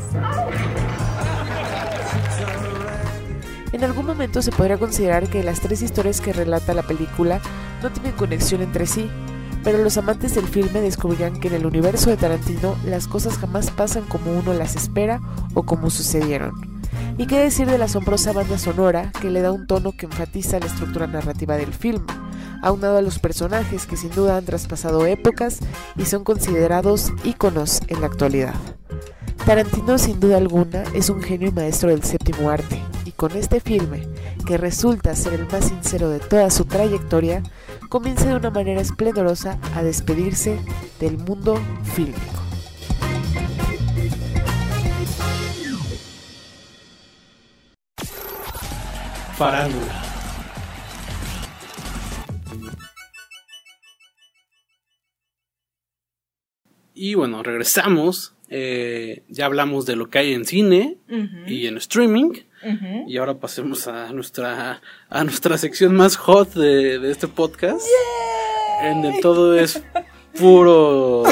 En 3.72 3.84
algún 3.86 4.06
momento 4.06 4.42
se 4.42 4.52
podría 4.52 4.78
considerar 4.78 5.30
que 5.30 5.44
las 5.44 5.62
tres 5.62 5.82
historias 5.82 6.20
que 6.20 6.34
relata 6.34 6.74
la 6.74 6.84
película 6.84 7.40
no 7.82 7.90
tienen 7.90 8.12
conexión 8.14 8.62
entre 8.62 8.86
sí, 8.86 9.10
pero 9.64 9.78
los 9.78 9.98
amantes 9.98 10.36
del 10.36 10.48
filme 10.48 10.82
descubrirán 10.82 11.40
que 11.40 11.48
en 11.48 11.56
el 11.56 11.66
universo 11.66 12.10
de 12.10 12.18
Tarantino 12.18 12.76
las 12.86 13.08
cosas 13.08 13.38
jamás 13.38 13.72
pasan 13.72 14.04
como 14.06 14.32
uno 14.32 14.54
las 14.54 14.76
espera 14.76 15.22
o 15.54 15.64
como 15.64 15.90
sucedieron. 15.90 16.82
Y 17.18 17.28
qué 17.28 17.40
decir 17.40 17.68
de 17.68 17.78
la 17.78 17.86
asombrosa 17.86 18.34
banda 18.34 18.58
sonora 18.58 19.12
que 19.22 19.30
le 19.30 19.42
da 19.42 19.52
un 19.52 19.68
tono 19.68 19.92
que 19.92 20.06
enfatiza 20.06 20.60
la 20.60 20.66
estructura 20.66 21.08
narrativa 21.08 21.58
del 21.58 21.74
film, 21.74 22.06
aunado 22.62 22.98
a 22.98 23.02
los 23.02 23.20
personajes 23.20 23.86
que 23.86 23.98
sin 23.98 24.12
duda 24.12 24.38
han 24.38 24.46
traspasado 24.46 25.06
épocas 25.06 25.60
y 25.98 26.06
son 26.06 26.24
considerados 26.24 27.12
íconos 27.24 27.82
en 27.88 28.02
la 28.02 28.08
actualidad. 28.08 28.56
Tarantino 29.46 29.98
sin 29.98 30.20
duda 30.20 30.38
alguna 30.38 30.84
es 30.94 31.10
un 31.10 31.22
genio 31.22 31.50
y 31.50 31.52
maestro 31.52 31.90
del 31.90 32.04
séptimo 32.04 32.50
arte, 32.50 32.80
y 33.06 33.12
con 33.12 33.32
este 33.32 33.60
filme, 33.60 34.08
que 34.46 34.58
resulta 34.58 35.16
ser 35.16 35.34
el 35.34 35.48
más 35.48 35.66
sincero 35.66 36.10
de 36.10 36.20
toda 36.20 36.52
su 36.52 36.66
trayectoria, 36.66 37.42
comienza 37.92 38.26
de 38.26 38.36
una 38.36 38.50
manera 38.50 38.80
esplendorosa 38.80 39.60
a 39.76 39.84
despedirse 39.84 40.58
del 41.02 41.18
mundo 41.18 41.62
fílmico. 41.94 42.22
Farándula. 49.36 50.04
Y 56.94 57.16
bueno, 57.16 57.44
regresamos. 57.44 58.36
Eh, 58.48 59.26
ya 59.28 59.48
hablamos 59.48 59.86
de 59.86 59.98
lo 59.98 60.10
que 60.10 60.20
hay 60.20 60.34
en 60.34 60.46
cine 60.46 60.98
y 61.46 61.68
en 61.68 61.76
streaming. 61.76 62.32
Y 63.08 63.18
ahora 63.18 63.36
pasemos 63.36 63.88
a 63.88 64.12
nuestra, 64.14 64.82
a 65.10 65.24
nuestra 65.24 65.58
sección 65.58 65.96
más 65.96 66.16
hot 66.18 66.54
de, 66.54 67.00
de 67.00 67.12
este 67.12 67.28
podcast. 67.28 67.82
En 68.82 69.04
el 69.06 69.22
todo 69.22 69.58
es 69.58 69.82
puro. 70.38 71.24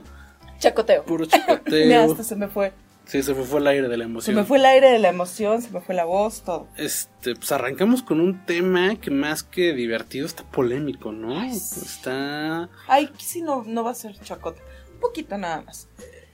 Chacoteo. 0.58 1.04
Puro 1.04 1.26
chacoteo. 1.26 1.60
Mira, 1.86 2.04
hasta 2.04 2.22
se 2.24 2.36
me 2.36 2.48
fue. 2.48 2.72
Sí, 3.04 3.22
se 3.22 3.34
me 3.34 3.44
fue 3.44 3.60
el 3.60 3.66
aire 3.68 3.88
de 3.88 3.96
la 3.96 4.04
Se 4.04 4.10
emoción. 4.10 4.36
me 4.36 4.44
fue 4.44 4.58
el 4.58 4.66
aire 4.66 4.90
de 4.90 4.98
la 4.98 5.10
emoción, 5.10 5.62
se 5.62 5.70
me 5.70 5.80
fue 5.80 5.94
la 5.94 6.04
voz, 6.04 6.42
todo. 6.42 6.66
Este, 6.76 7.36
pues 7.36 7.52
arrancamos 7.52 8.02
con 8.02 8.20
un 8.20 8.44
tema 8.46 8.96
que 8.96 9.12
más 9.12 9.44
que 9.44 9.74
divertido 9.74 10.26
está 10.26 10.42
polémico, 10.42 11.12
¿no? 11.12 11.40
Está. 11.44 12.68
Ay, 12.88 13.08
sí, 13.18 13.42
no, 13.42 13.62
no 13.64 13.84
va 13.84 13.92
a 13.92 13.94
ser 13.94 14.18
chacote. 14.20 14.60
Un 14.94 15.00
poquito 15.00 15.38
nada 15.38 15.60
más. 15.62 15.88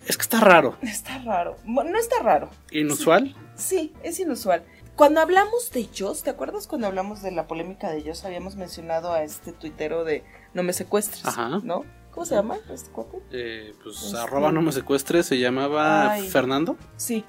Es 0.07 0.17
que 0.17 0.23
está 0.23 0.41
raro. 0.41 0.79
Está 0.81 1.19
raro. 1.19 1.59
Bueno, 1.65 1.91
no 1.91 1.99
está 1.99 2.23
raro. 2.23 2.49
Inusual. 2.71 3.35
Sí, 3.57 3.93
es 4.03 4.19
inusual. 4.21 4.65
Cuando 4.97 5.21
hablamos 5.21 5.71
de 5.73 5.88
Joss, 5.97 6.23
¿te 6.23 6.31
acuerdas 6.31 6.67
cuando 6.67 6.87
hablamos 6.87 7.23
de 7.23 7.31
la 7.33 7.47
polémica 7.47 7.91
de 7.91 8.03
Joss? 8.03 8.25
Habíamos 8.25 8.57
mencionado 8.57 9.12
a 9.12 9.23
este 9.23 9.53
tuitero 9.53 10.05
de 10.05 10.23
No 10.55 10.62
me 10.62 10.73
secuestres, 10.73 11.25
Ajá. 11.25 11.61
¿no? 11.62 11.85
¿Cómo 12.11 12.27
se 12.27 12.35
llama 12.35 12.59
este 12.71 12.91
cuate? 12.91 13.19
Eh, 13.31 13.73
pues 13.83 14.03
Este- 14.03 14.19
arroba 14.19 14.53
no 14.53 14.61
me 14.61 14.71
secuestres, 14.73 15.25
se 15.27 15.38
llamaba 15.38 16.12
Ay. 16.12 16.29
Fernando. 16.29 16.77
Sí. 16.97 17.25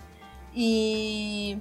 Y. 0.53 1.57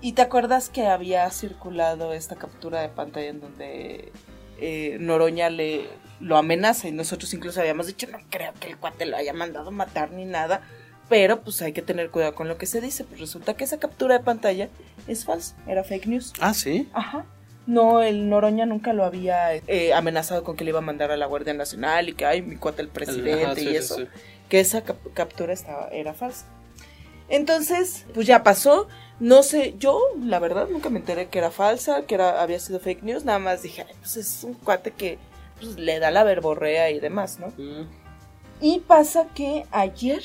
¿Y 0.00 0.12
te 0.14 0.22
acuerdas 0.22 0.68
que 0.68 0.86
había 0.86 1.30
circulado 1.30 2.12
esta 2.12 2.34
captura 2.36 2.80
de 2.80 2.88
pantalla 2.88 3.28
en 3.28 3.40
donde 3.40 4.12
eh, 4.58 4.96
Noroña 4.98 5.48
le 5.50 5.86
lo 6.18 6.36
amenaza 6.36 6.88
y 6.88 6.92
nosotros 6.92 7.32
incluso 7.34 7.60
habíamos 7.60 7.86
dicho 7.88 8.06
no 8.10 8.18
creo 8.30 8.52
que 8.60 8.68
el 8.68 8.78
cuate 8.78 9.06
lo 9.06 9.16
haya 9.16 9.32
mandado 9.32 9.70
matar 9.72 10.10
ni 10.12 10.24
nada, 10.24 10.62
pero 11.12 11.42
pues 11.42 11.60
hay 11.60 11.74
que 11.74 11.82
tener 11.82 12.08
cuidado 12.10 12.34
con 12.34 12.48
lo 12.48 12.56
que 12.56 12.64
se 12.64 12.80
dice, 12.80 13.04
pues 13.04 13.20
resulta 13.20 13.52
que 13.52 13.64
esa 13.64 13.78
captura 13.78 14.16
de 14.16 14.24
pantalla 14.24 14.70
es 15.06 15.26
falsa, 15.26 15.54
era 15.66 15.84
fake 15.84 16.06
news. 16.06 16.32
Ah, 16.40 16.54
sí. 16.54 16.88
Ajá. 16.94 17.26
No, 17.66 18.00
el 18.00 18.30
Noroña 18.30 18.64
nunca 18.64 18.94
lo 18.94 19.04
había 19.04 19.54
eh, 19.54 19.92
amenazado 19.92 20.42
con 20.42 20.56
que 20.56 20.64
le 20.64 20.70
iba 20.70 20.78
a 20.78 20.82
mandar 20.82 21.10
a 21.10 21.18
la 21.18 21.26
Guardia 21.26 21.52
Nacional 21.52 22.08
y 22.08 22.14
que, 22.14 22.24
ay, 22.24 22.40
mi 22.40 22.56
cuate 22.56 22.80
el 22.80 22.88
presidente 22.88 23.44
Ajá, 23.44 23.54
sí, 23.56 23.60
y 23.60 23.64
sí, 23.68 23.76
eso. 23.76 23.96
sí. 23.96 24.06
Que 24.48 24.60
esa 24.60 24.80
cap- 24.84 24.96
captura 25.12 25.52
estaba, 25.52 25.88
era 25.88 26.14
falsa. 26.14 26.46
Entonces, 27.28 28.06
pues 28.14 28.26
ya 28.26 28.42
pasó. 28.42 28.88
No 29.20 29.42
sé, 29.42 29.74
yo 29.78 30.00
la 30.24 30.38
verdad 30.38 30.66
nunca 30.70 30.88
me 30.88 30.98
enteré 30.98 31.28
que 31.28 31.38
era 31.38 31.50
falsa, 31.50 32.02
que 32.06 32.14
era, 32.14 32.40
había 32.42 32.58
sido 32.58 32.80
fake 32.80 33.02
news. 33.02 33.24
Nada 33.26 33.38
más 33.38 33.62
dije, 33.62 33.84
"Ay, 33.86 33.94
pues 34.00 34.16
es 34.16 34.44
un 34.44 34.54
cuate 34.54 34.90
que 34.92 35.18
pues, 35.60 35.76
le 35.76 35.98
da 35.98 36.10
la 36.10 36.24
verborrea 36.24 36.90
y 36.90 37.00
demás, 37.00 37.38
¿no? 37.38 37.48
Mm, 37.58 37.86
Y 38.62 38.80
pasa 38.80 39.26
que 39.34 39.66
ayer, 39.72 40.22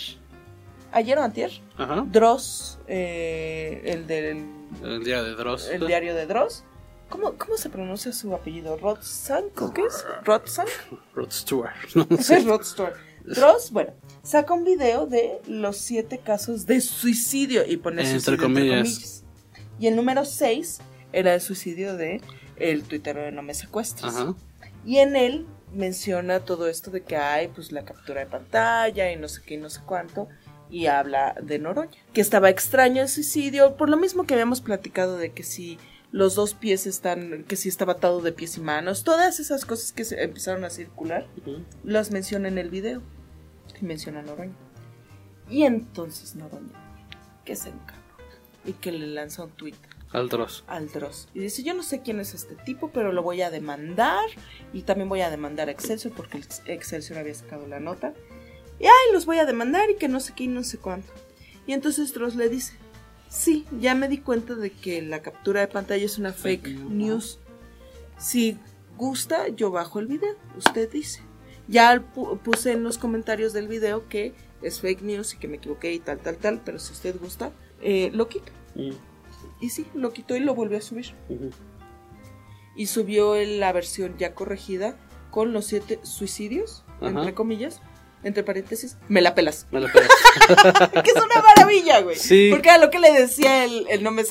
ayer 0.97 1.17
o 1.17 1.23
antier, 1.23 1.51
Ajá. 1.77 2.05
Dross, 2.12 2.79
eh, 2.88 3.81
el 3.86 4.07
del 4.07 4.45
El 4.83 5.03
día 5.03 5.23
de 5.23 5.36
Dross. 5.36 5.67
el 5.69 5.88
diario 5.88 6.13
de 6.15 6.25
Dross. 6.25 6.63
¿Cómo, 7.10 7.33
¿Cómo 7.38 7.55
se 7.55 7.69
pronuncia 7.69 8.12
su 8.12 8.33
apellido? 8.36 8.75
¿Rodzank 8.77 9.62
o 9.62 9.73
qué 9.73 9.81
es? 9.86 10.05
¿Rodzank? 10.25 10.67
Rod 11.15 11.31
Stewart. 11.31 11.73
No 12.10 12.17
sé. 12.21 12.39
Rod 12.41 12.63
Stewart. 12.63 12.95
Dross, 13.23 13.71
bueno, 13.71 13.93
saca 14.23 14.53
un 14.53 14.63
video 14.63 15.05
de 15.07 15.39
los 15.47 15.77
siete 15.77 16.17
casos 16.19 16.65
de 16.65 16.81
suicidio 16.81 17.65
y 17.65 17.77
pone 17.77 18.01
Entre 18.01 18.19
suicidio 18.19 18.43
comillas. 18.43 19.23
Y 19.79 19.88
el 19.88 19.95
número 19.95 20.25
6 20.25 20.79
era 21.13 21.33
el 21.33 21.41
suicidio 21.41 21.95
de 21.95 22.21
el 22.57 22.83
tuitero 22.83 23.21
de 23.21 23.31
No 23.31 23.41
Me 23.41 23.53
Secuestres. 23.53 24.13
Ajá. 24.15 24.33
Y 24.86 24.97
en 24.97 25.15
él 25.15 25.45
menciona 25.73 26.39
todo 26.39 26.67
esto 26.67 26.91
de 26.91 27.03
que 27.03 27.17
hay 27.17 27.49
pues 27.49 27.71
la 27.73 27.83
captura 27.83 28.21
de 28.21 28.25
pantalla 28.27 29.12
y 29.12 29.17
no 29.17 29.27
sé 29.27 29.41
qué 29.45 29.55
y 29.55 29.57
no 29.57 29.69
sé 29.69 29.81
cuánto. 29.86 30.27
Y 30.69 30.88
habla 30.88 31.36
de 31.41 31.60
Noroña. 31.60 31.91
Que 32.13 32.21
estaba 32.21 32.49
extraño 32.49 33.01
el 33.01 33.10
suicidio, 33.10 33.77
por 33.77 33.89
lo 33.89 33.97
mismo 33.97 34.25
que 34.25 34.34
habíamos 34.34 34.62
platicado 34.62 35.17
de 35.17 35.32
que 35.32 35.43
si 35.43 35.77
los 36.12 36.36
dos 36.36 36.53
pies 36.53 36.88
están, 36.88 37.43
que 37.47 37.56
si 37.56 37.69
estaba 37.69 37.93
atado 37.93 38.21
de 38.21 38.32
pies 38.32 38.58
y 38.58 38.62
manos, 38.62 39.03
todas 39.03 39.39
esas 39.39 39.65
cosas 39.65 39.91
que 39.91 40.06
se 40.06 40.21
empezaron 40.23 40.63
a 40.65 40.69
circular, 40.69 41.27
las 41.84 42.12
menciona 42.12 42.47
en 42.47 42.58
el 42.58 42.69
video. 42.69 43.01
Y 43.80 43.86
menciona 43.86 44.19
a 44.19 44.23
Noroña. 44.23 44.56
Y 45.49 45.63
entonces 45.63 46.36
Noroña, 46.36 46.73
que 47.45 47.56
se 47.56 47.69
encabrona 47.69 48.08
y 48.65 48.73
que 48.73 48.91
le 48.91 49.08
lanza 49.08 49.45
un 49.45 49.51
tweet 49.51 49.75
Al 50.12 50.27
Dross. 50.30 50.63
al 50.67 50.89
Dross. 50.91 51.30
Y 51.34 51.39
dice, 51.39 51.63
yo 51.63 51.73
no 51.73 51.84
sé 51.84 52.01
quién 52.01 52.19
es 52.19 52.34
este 52.34 52.56
tipo, 52.56 52.89
pero 52.91 53.12
lo 53.13 53.23
voy 53.23 53.41
a 53.41 53.49
demandar. 53.49 54.25
Y 54.73 54.82
también 54.82 55.08
voy 55.10 55.21
a 55.21 55.30
demandar 55.30 55.69
a 55.69 55.71
Excelsior 55.71 56.13
porque 56.13 56.38
el 56.38 56.45
Excelsior 56.65 57.19
había 57.19 57.34
sacado 57.34 57.67
la 57.67 57.80
nota. 57.80 58.13
Y 58.79 58.85
ay, 58.85 59.13
los 59.13 59.25
voy 59.25 59.39
a 59.39 59.45
demandar 59.45 59.89
y 59.89 59.95
que 59.95 60.07
no 60.07 60.19
sé 60.19 60.33
qué 60.35 60.43
y 60.45 60.47
no 60.47 60.63
sé 60.63 60.77
cuánto. 60.77 61.11
Y 61.65 61.73
entonces 61.73 62.13
Dross 62.13 62.35
le 62.35 62.47
dice, 62.49 62.73
sí, 63.29 63.65
ya 63.79 63.95
me 63.95 64.07
di 64.07 64.19
cuenta 64.19 64.55
de 64.55 64.71
que 64.71 65.01
la 65.01 65.21
captura 65.21 65.61
de 65.61 65.67
pantalla 65.67 66.05
es 66.05 66.17
una 66.17 66.31
fake 66.33 66.67
news. 66.89 67.39
Si 68.17 68.57
gusta, 68.97 69.47
yo 69.49 69.71
bajo 69.71 69.99
el 69.99 70.07
video, 70.07 70.35
usted 70.55 70.89
dice. 70.91 71.21
Ya 71.67 71.95
pu- 72.15 72.39
puse 72.39 72.71
en 72.71 72.83
los 72.83 72.97
comentarios 72.97 73.51
del 73.51 73.67
video 73.67 74.07
que 74.07 74.33
es 74.61 74.79
fake 74.79 75.01
news 75.01 75.33
y 75.33 75.37
que 75.37 75.47
me 75.47 75.57
equivoqué 75.57 75.91
y 75.93 75.99
tal, 75.99 76.19
tal, 76.19 76.37
tal, 76.37 76.61
pero 76.63 76.79
si 76.79 76.93
usted 76.93 77.19
gusta, 77.19 77.51
eh, 77.81 78.09
lo 78.13 78.27
quito. 78.29 78.51
Mm, 78.75 78.91
Y 79.59 79.69
sí, 79.69 79.85
lo 79.93 80.13
quitó 80.13 80.35
y 80.35 80.39
lo 80.39 80.55
volvió 80.55 80.77
a 80.77 80.81
subir. 80.81 81.07
Y 82.75 82.85
subió 82.87 83.35
la 83.35 83.71
versión 83.73 84.15
ya 84.17 84.33
corregida 84.35 84.95
con 85.31 85.51
los 85.51 85.65
siete 85.65 85.99
suicidios, 86.03 86.83
Ajá. 87.01 87.07
entre 87.09 87.33
comillas, 87.33 87.81
entre 88.23 88.43
paréntesis, 88.43 88.97
me 89.08 89.21
la 89.21 89.36
pelas. 89.36 89.67
Me 89.71 89.80
la 89.80 89.91
pelas. 89.91 90.10
que 91.03 91.10
es 91.12 91.15
una 91.15 91.41
maravilla, 91.41 92.01
güey. 92.01 92.15
Sí. 92.15 92.49
Porque 92.51 92.69
era 92.69 92.77
lo 92.77 92.89
que 92.89 92.99
le 92.99 93.12
decía 93.12 93.63
el, 93.63 93.86
el 93.89 94.03
no 94.03 94.12
me 94.12 94.23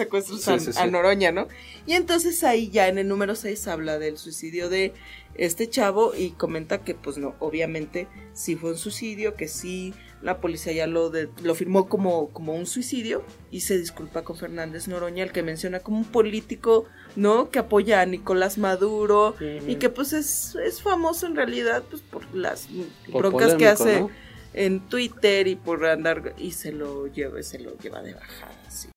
a, 0.49 0.59
sí, 0.59 0.73
sí. 0.73 0.79
a 0.79 0.87
Noroña, 0.87 1.33
¿no? 1.33 1.49
Y 1.87 1.95
entonces 1.95 2.43
ahí 2.45 2.69
ya 2.71 2.89
en 2.89 2.99
el 2.99 3.09
número 3.09 3.35
6 3.35 3.69
habla 3.69 3.99
del 3.99 4.19
suicidio 4.19 4.69
de 4.69 4.93
este 5.37 5.69
chavo 5.69 6.15
y 6.17 6.31
comenta 6.31 6.79
que 6.79 6.95
pues 6.95 7.19
no, 7.19 7.35
obviamente 7.41 8.09
sí 8.33 8.57
fue 8.57 8.71
un 8.71 8.79
suicidio, 8.79 9.35
que 9.35 9.49
sí 9.49 9.95
la 10.23 10.41
policía 10.41 10.73
ya 10.73 10.87
lo, 10.87 11.11
de- 11.11 11.29
lo 11.43 11.55
firmó 11.55 11.89
como, 11.89 12.31
como 12.31 12.55
un 12.55 12.67
suicidio 12.67 13.23
y 13.51 13.61
se 13.61 13.79
disculpa 13.79 14.23
con 14.23 14.37
Fernández 14.37 14.89
Noroña, 14.89 15.23
el 15.23 15.33
que 15.33 15.43
menciona 15.43 15.81
como 15.81 15.99
un 15.99 16.05
político, 16.07 16.87
¿no? 17.17 17.51
Que 17.51 17.59
apoya 17.59 18.01
a 18.01 18.07
Nicolás 18.07 18.59
Maduro 18.59 19.35
y 19.41 19.77
que 19.77 19.89
pues 19.89 20.13
es, 20.13 20.55
es 20.57 20.83
famoso 20.83 21.27
en 21.27 21.35
realidad 21.35 21.83
pues 21.89 22.03
por 22.03 22.23
las 22.35 22.69
Por 23.11 23.23
broncas 23.23 23.55
que 23.55 23.67
hace 23.67 24.01
¿no? 24.01 24.11
en 24.53 24.81
Twitter 24.81 25.47
y 25.49 25.57
por 25.57 25.85
andar 25.87 26.35
y 26.39 26.53
se 26.53 26.73
lo 26.73 27.07
lleva, 27.07 27.43
se 27.43 27.59
lo 27.59 27.77
lleva 27.79 28.03
de 28.03 28.15
bajada, 28.15 28.71
sí. 28.71 28.89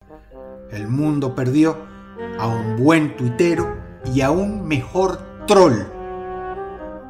El 0.71 0.87
mundo 0.87 1.33
perdió 1.33 1.77
a 2.37 2.47
un 2.47 2.77
buen 2.77 3.15
tuitero 3.15 3.77
y 4.13 4.21
a 4.21 4.31
un 4.31 4.67
mejor 4.67 5.45
troll. 5.47 5.83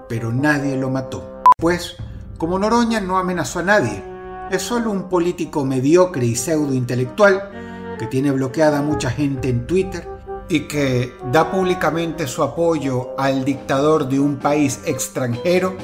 Pero 0.07 0.31
nadie 0.31 0.75
lo 0.75 0.89
mató. 0.89 1.43
Pues, 1.57 1.97
como 2.37 2.57
Noroña 2.57 2.99
no 2.99 3.17
amenazó 3.17 3.59
a 3.59 3.63
nadie, 3.63 4.03
es 4.49 4.61
solo 4.61 4.91
un 4.91 5.09
político 5.09 5.65
mediocre 5.65 6.25
y 6.25 6.35
pseudo 6.35 6.73
intelectual 6.73 7.95
que 7.99 8.07
tiene 8.07 8.31
bloqueada 8.31 8.79
a 8.79 8.81
mucha 8.81 9.11
gente 9.11 9.49
en 9.49 9.67
Twitter 9.67 10.18
y 10.49 10.61
que 10.61 11.13
da 11.31 11.51
públicamente 11.51 12.27
su 12.27 12.43
apoyo 12.43 13.19
al 13.19 13.45
dictador 13.45 14.09
de 14.09 14.19
un 14.19 14.37
país 14.37 14.81
extranjero 14.85 15.77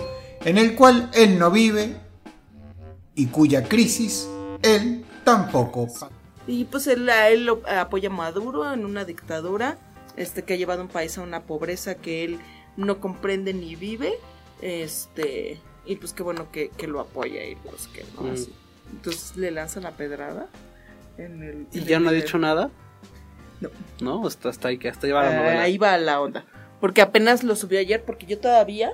en 0.44 0.58
el 0.58 0.76
cual 0.76 1.10
él 1.14 1.38
no 1.38 1.52
vive 1.52 1.96
y 3.14 3.28
cuya 3.28 3.64
crisis 3.64 4.28
él 4.64 5.06
tampoco. 5.24 5.88
Y 6.48 6.66
pues 6.66 6.88
él, 6.88 7.08
lo 7.46 7.62
apoya 7.68 8.10
a 8.10 8.12
Maduro 8.12 8.72
en 8.74 8.86
una 8.86 9.06
dictadura 9.06 9.78
este, 10.18 10.44
que 10.44 10.54
ha 10.54 10.58
llevado 10.58 10.82
a 10.82 10.84
un 10.84 10.90
país 10.90 11.18
a 11.18 11.22
una 11.22 11.44
pobreza 11.44 11.96
que 11.96 12.24
él 12.24 12.40
no 12.76 13.00
comprende 13.00 13.54
ni 13.54 13.76
vive. 13.76 14.14
Este, 14.62 15.60
y 15.86 15.96
pues 15.98 16.14
qué 16.14 16.24
bueno 16.24 16.52
que, 16.52 16.70
que 16.70 16.88
lo 16.88 17.00
apoya 17.00 17.46
y 17.46 17.56
pues 17.56 17.88
que 17.88 18.04
no, 18.16 18.32
Mm. 18.86 18.98
Entonces 18.98 19.36
le 19.36 19.50
lanza 19.50 19.80
la 19.80 19.92
pedrada. 19.92 20.48
En 21.18 21.42
el, 21.42 21.68
¿Y 21.72 21.80
en 21.80 21.86
ya 21.86 21.98
el 21.98 22.04
no 22.04 22.10
ha 22.10 22.14
dicho 22.14 22.38
nada? 22.38 22.70
No. 23.62 23.70
No, 24.02 24.28
hasta, 24.28 24.50
hasta 24.50 24.68
ahí 24.68 24.78
que 24.78 24.90
hasta 24.90 25.08
ahí 25.08 25.14
va 25.14 25.24
la 25.24 25.30
Ah, 25.30 25.36
novela. 25.42 25.62
ahí 25.62 25.78
va 25.78 25.98
la 25.98 26.20
onda. 26.22 26.46
Porque 26.82 27.02
apenas 27.02 27.44
lo 27.44 27.56
subí 27.56 27.78
ayer, 27.78 28.04
porque 28.04 28.26
yo 28.26 28.38
todavía, 28.40 28.94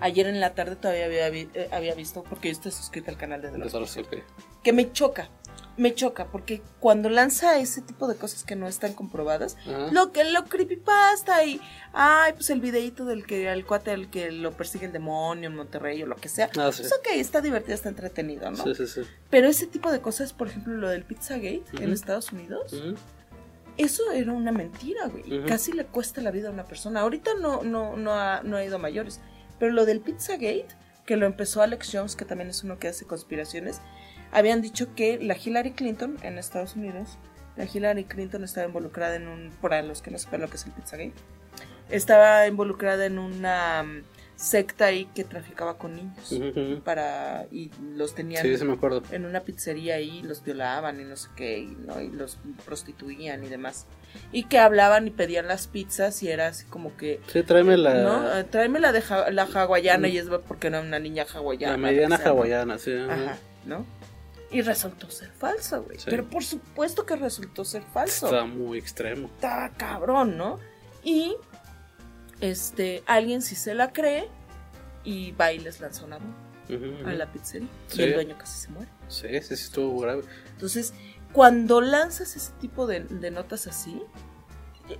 ayer 0.00 0.26
en 0.26 0.40
la 0.40 0.54
tarde 0.54 0.76
todavía 0.76 1.06
había, 1.06 1.30
vi- 1.30 1.48
eh, 1.54 1.68
había 1.72 1.94
visto, 1.94 2.22
porque 2.24 2.48
yo 2.48 2.52
estoy 2.52 2.72
suscrita 2.72 3.10
al 3.10 3.16
canal 3.16 3.40
de 3.42 3.50
The 3.50 3.58
Last 3.58 3.74
Entonces, 3.74 4.06
ok. 4.06 4.16
que 4.62 4.72
me 4.72 4.92
choca. 4.92 5.28
Me 5.76 5.94
choca, 5.94 6.26
porque 6.26 6.60
cuando 6.78 7.08
lanza 7.08 7.58
ese 7.58 7.80
tipo 7.80 8.06
de 8.06 8.14
cosas 8.16 8.44
que 8.44 8.54
no 8.54 8.68
están 8.68 8.92
comprobadas, 8.92 9.56
lo 9.92 10.12
que 10.12 10.24
lo 10.24 10.44
creepypasta 10.44 11.42
y 11.44 11.58
ay, 11.94 12.32
pues 12.34 12.50
el 12.50 12.60
videito 12.60 13.06
del 13.06 13.24
que 13.24 13.48
al 13.48 13.64
cuate 13.64 13.90
al 13.92 14.10
que 14.10 14.30
lo 14.30 14.52
persigue 14.52 14.86
el 14.86 14.92
demonio 14.92 15.48
en 15.48 15.56
Monterrey 15.56 16.02
o 16.02 16.06
lo 16.06 16.16
que 16.16 16.28
sea. 16.28 16.50
Ah, 16.58 16.70
sí. 16.70 16.82
Pues 16.82 16.92
ok, 16.92 17.06
está 17.14 17.40
divertido, 17.40 17.74
está 17.74 17.88
entretenido, 17.88 18.50
¿no? 18.50 18.62
Sí, 18.62 18.74
sí, 18.74 18.86
sí. 18.88 19.00
Pero 19.30 19.48
ese 19.48 19.66
tipo 19.66 19.90
de 19.90 20.00
cosas, 20.00 20.34
por 20.34 20.48
ejemplo, 20.48 20.74
lo 20.74 20.88
del 20.90 21.04
Pizzagate 21.04 21.62
en 21.78 21.84
Ujú. 21.84 21.92
Estados 21.92 22.30
Unidos. 22.32 22.74
Eso 23.76 24.10
era 24.12 24.32
una 24.32 24.52
mentira, 24.52 25.08
güey. 25.08 25.44
Casi 25.46 25.72
le 25.72 25.86
cuesta 25.86 26.20
la 26.20 26.30
vida 26.30 26.48
a 26.48 26.52
una 26.52 26.66
persona. 26.66 27.00
Ahorita 27.00 27.32
no, 27.40 27.62
no, 27.62 27.96
no, 27.96 28.12
ha, 28.12 28.42
no 28.42 28.56
ha 28.56 28.64
ido 28.64 28.76
a 28.76 28.78
mayores. 28.78 29.20
Pero 29.58 29.72
lo 29.72 29.84
del 29.86 30.00
Pizzagate, 30.00 30.68
que 31.06 31.16
lo 31.16 31.26
empezó 31.26 31.62
Alex 31.62 31.90
Jones, 31.92 32.16
que 32.16 32.24
también 32.24 32.50
es 32.50 32.64
uno 32.64 32.78
que 32.78 32.88
hace 32.88 33.04
conspiraciones, 33.06 33.80
habían 34.32 34.62
dicho 34.62 34.94
que 34.94 35.18
la 35.18 35.36
Hillary 35.36 35.72
Clinton 35.72 36.16
en 36.22 36.38
Estados 36.38 36.76
Unidos, 36.76 37.18
la 37.56 37.64
Hillary 37.64 38.04
Clinton 38.04 38.44
estaba 38.44 38.66
involucrada 38.66 39.16
en 39.16 39.28
un, 39.28 39.50
para 39.60 39.82
los 39.82 40.02
que 40.02 40.10
no 40.10 40.18
sepan 40.18 40.40
lo 40.40 40.48
que 40.48 40.56
es 40.56 40.66
el 40.66 40.72
Pizzagate, 40.72 41.14
estaba 41.88 42.46
involucrada 42.46 43.06
en 43.06 43.18
una 43.18 43.84
secta 44.40 44.86
ahí 44.86 45.04
que 45.14 45.22
traficaba 45.24 45.76
con 45.76 45.96
niños 45.96 46.80
para 46.82 47.44
y 47.52 47.70
los 47.94 48.14
tenían 48.14 48.42
Sí, 48.42 48.64
me 48.64 48.72
acuerdo. 48.72 49.02
en 49.10 49.26
una 49.26 49.40
pizzería 49.40 49.96
ahí 49.96 50.22
los 50.22 50.42
violaban 50.42 50.98
y 50.98 51.04
no 51.04 51.14
sé 51.16 51.28
qué 51.36 51.58
y, 51.58 51.66
¿no? 51.66 52.00
y 52.00 52.08
los 52.08 52.38
prostituían 52.64 53.44
y 53.44 53.48
demás 53.48 53.86
y 54.32 54.44
que 54.44 54.58
hablaban 54.58 55.06
y 55.06 55.10
pedían 55.10 55.46
las 55.46 55.66
pizzas 55.66 56.22
y 56.22 56.28
era 56.30 56.46
así 56.48 56.64
como 56.66 56.96
que 56.96 57.20
Sí, 57.26 57.42
tráeme 57.42 57.76
la, 57.76 57.94
no 58.02 58.46
tráeme 58.46 58.80
la 58.80 58.92
de 58.92 59.02
ja- 59.02 59.30
la 59.30 59.42
hawaiana 59.42 60.08
Mm. 60.08 60.10
y 60.10 60.16
es 60.18 60.26
porque 60.48 60.68
era 60.68 60.80
una 60.80 60.98
niña 60.98 61.26
hawaiana 61.32 61.72
la 61.72 61.76
mediana 61.78 62.16
hawaiana, 62.16 62.78
sí. 62.78 62.94
ajá. 62.94 63.12
ajá 63.14 63.38
no 63.66 63.84
y 64.50 64.62
resultó 64.62 65.10
ser 65.10 65.28
falsa 65.32 65.78
güey 65.78 65.98
Sí. 65.98 66.06
pero 66.08 66.24
por 66.24 66.42
supuesto 66.42 67.04
que 67.04 67.14
resultó 67.16 67.62
ser 67.64 67.82
falso 67.92 68.26
Está 68.26 68.46
muy 68.46 68.78
extremo. 68.78 69.26
está 69.34 69.70
cabrón, 69.76 70.38
¿no? 70.38 70.58
Y 71.04 71.36
este, 72.40 73.02
alguien 73.06 73.42
sí 73.42 73.54
se 73.54 73.74
la 73.74 73.92
cree 73.92 74.28
y 75.04 75.32
va 75.32 75.52
y 75.52 75.58
les 75.58 75.80
lanza 75.80 76.04
una 76.04 76.18
bomba 76.18 76.36
a 77.04 77.12
la 77.12 77.30
pizzería. 77.32 77.68
Sí. 77.88 78.02
Y 78.02 78.04
el 78.04 78.14
dueño 78.14 78.38
casi 78.38 78.60
se 78.60 78.68
muere. 78.70 78.90
Sí, 79.08 79.28
sí, 79.40 79.56
sí, 79.56 79.64
estuvo 79.64 79.98
grave. 80.00 80.22
Entonces, 80.52 80.94
cuando 81.32 81.80
lanzas 81.80 82.36
ese 82.36 82.52
tipo 82.60 82.86
de, 82.86 83.00
de 83.00 83.30
notas 83.30 83.66
así, 83.66 84.02
eh, 84.88 84.98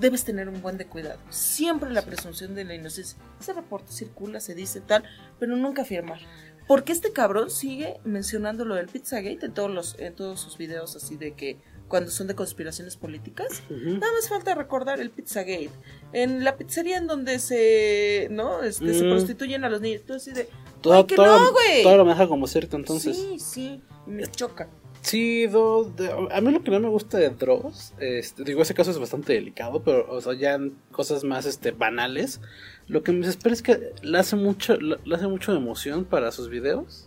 debes 0.00 0.24
tener 0.24 0.48
un 0.48 0.60
buen 0.62 0.78
de 0.78 0.86
cuidado. 0.86 1.18
Siempre 1.30 1.90
la 1.90 2.02
presunción 2.02 2.54
de 2.54 2.64
la 2.64 2.74
inocencia. 2.74 3.18
Ese 3.40 3.52
reporte 3.52 3.92
circula, 3.92 4.40
se 4.40 4.54
dice 4.54 4.80
tal, 4.80 5.04
pero 5.38 5.56
nunca 5.56 5.82
afirmar. 5.82 6.20
Porque 6.66 6.92
este 6.92 7.12
cabrón 7.12 7.50
sigue 7.50 8.00
mencionando 8.04 8.64
lo 8.64 8.74
del 8.74 8.88
Pizzagate 8.88 9.46
en 9.46 9.54
todos, 9.54 9.70
los, 9.70 9.98
en 9.98 10.14
todos 10.14 10.40
sus 10.40 10.56
videos 10.58 10.94
así 10.96 11.16
de 11.16 11.34
que 11.34 11.58
cuando 11.92 12.10
son 12.10 12.26
de 12.26 12.34
conspiraciones 12.34 12.96
políticas, 12.96 13.62
Ujú. 13.68 13.98
nada 13.98 14.10
más 14.14 14.26
falta 14.26 14.54
recordar 14.54 14.98
el 14.98 15.10
Pizzagate. 15.10 15.68
En 16.14 16.42
la 16.42 16.56
pizzería 16.56 16.96
en 16.96 17.06
donde 17.06 17.38
se, 17.38 18.28
¿no? 18.30 18.62
Este, 18.62 18.94
se 18.94 19.04
Mm. 19.04 19.10
prostituyen 19.10 19.64
a 19.64 19.68
los 19.68 19.82
niños. 19.82 20.00
Tú 20.06 20.14
así 20.14 20.32
de, 20.32 20.48
Todo, 20.80 20.94
"Ay, 20.94 21.04
que 21.04 21.16
todo, 21.16 21.26
no, 21.38 21.52
güey". 21.52 21.82
todo 21.82 21.98
lo 21.98 22.06
maneja 22.06 22.26
como 22.28 22.46
cierto, 22.46 22.78
entonces. 22.78 23.14
Sí, 23.14 23.38
sí, 23.38 23.82
me 24.06 24.26
choca. 24.26 24.70
Sí, 25.02 25.46
do- 25.48 25.92
a 26.30 26.40
mí 26.40 26.50
lo 26.50 26.62
que 26.62 26.70
no 26.70 26.80
me 26.80 26.88
gusta 26.88 27.18
de 27.18 27.28
Dross, 27.28 27.92
este, 28.00 28.42
digo, 28.42 28.62
ese 28.62 28.72
caso 28.72 28.90
es 28.90 28.98
bastante 28.98 29.34
delicado, 29.34 29.82
pero, 29.82 30.10
o 30.10 30.20
sea, 30.22 30.32
ya 30.32 30.54
en 30.54 30.74
cosas 30.92 31.24
más, 31.24 31.44
este, 31.44 31.72
banales, 31.72 32.40
lo 32.88 33.02
que 33.02 33.12
me 33.12 33.18
desespera 33.26 33.52
es 33.52 33.60
que 33.62 33.92
le 34.00 34.18
hace 34.18 34.36
mucho, 34.36 34.76
le 34.76 34.96
le 35.04 35.14
hace 35.14 35.26
mucho 35.28 35.52
emoción 35.54 36.06
para 36.06 36.32
sus 36.32 36.48
videos. 36.48 37.06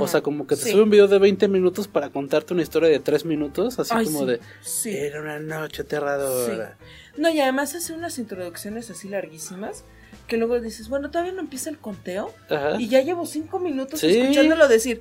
O 0.00 0.08
sea, 0.08 0.22
como 0.22 0.46
que 0.46 0.56
te 0.56 0.62
Sí. 0.62 0.70
sube 0.72 0.82
un 0.82 0.90
video 0.90 1.08
de 1.08 1.18
20 1.18 1.48
minutos 1.48 1.88
para 1.88 2.10
contarte 2.10 2.52
una 2.54 2.62
historia 2.62 2.88
de 2.88 3.00
3 3.00 3.24
minutos, 3.24 3.78
así 3.78 3.92
Ay, 3.94 4.04
como 4.06 4.20
sí, 4.20 4.26
de, 4.26 4.40
sí. 4.62 4.96
era 4.96 5.20
una 5.20 5.38
noche 5.38 5.82
aterradora. 5.82 6.76
No, 7.16 7.28
y 7.30 7.40
además 7.40 7.74
hace 7.74 7.92
unas 7.92 8.18
introducciones 8.18 8.90
así 8.90 9.08
larguísimas 9.08 9.84
que 10.26 10.36
luego 10.36 10.58
dices, 10.60 10.88
bueno, 10.88 11.10
todavía 11.10 11.32
no 11.32 11.40
empieza 11.40 11.70
el 11.70 11.78
conteo 11.78 12.32
Ajá. 12.48 12.76
y 12.80 12.88
ya 12.88 13.00
llevo 13.02 13.26
cinco 13.26 13.58
minutos 13.58 14.00
Sí. 14.00 14.08
escuchándolo 14.18 14.68
decir. 14.68 15.00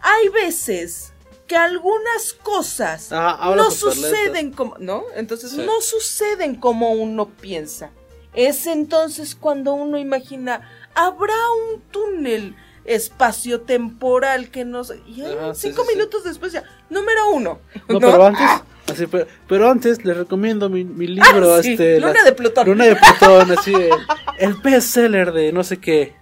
Hay 0.00 0.28
veces 0.28 1.12
que 1.46 1.56
algunas 1.56 2.32
cosas 2.42 3.12
Ajá, 3.12 3.32
habla 3.42 3.64
no 3.64 3.70
suceden 3.70 4.50
como, 4.52 4.76
¿no? 4.78 5.04
Entonces 5.14 5.52
no 5.54 5.80
suceden 5.82 6.54
como 6.56 6.92
uno 6.92 7.28
piensa. 7.28 7.90
Es 8.32 8.66
entonces 8.66 9.34
cuando 9.34 9.74
uno 9.74 9.98
imagina, 9.98 10.68
habrá 10.94 11.34
un 11.72 11.82
túnel 11.90 12.56
espacio-temporal 12.84 14.50
que 14.50 14.64
no 14.64 14.84
sé. 14.84 15.00
Y 15.06 15.14
sí, 15.16 15.22
cinco 15.54 15.82
sí, 15.82 15.88
sí. 15.90 15.96
minutos 15.96 16.24
después 16.24 16.52
ya, 16.52 16.64
número 16.90 17.30
uno. 17.30 17.60
No, 17.88 18.00
pero 18.00 18.26
antes, 18.26 18.46
así, 18.92 19.06
pero, 19.06 19.26
pero 19.48 19.70
antes 19.70 20.04
les 20.04 20.16
recomiendo 20.16 20.68
mi, 20.68 20.84
mi 20.84 21.06
libro, 21.06 21.54
Ah, 21.54 21.62
sí, 21.62 21.72
este, 21.72 22.00
Luna 22.00 22.22
de 22.24 22.32
Plutón. 22.32 22.66
Luna 22.66 22.84
de 22.86 22.96
Plutón, 22.96 23.50
así, 23.58 23.72
el, 23.74 23.90
el 24.38 24.54
bestseller 24.54 25.32
de 25.32 25.52
no 25.52 25.64
sé 25.64 25.78
qué. 25.78 26.14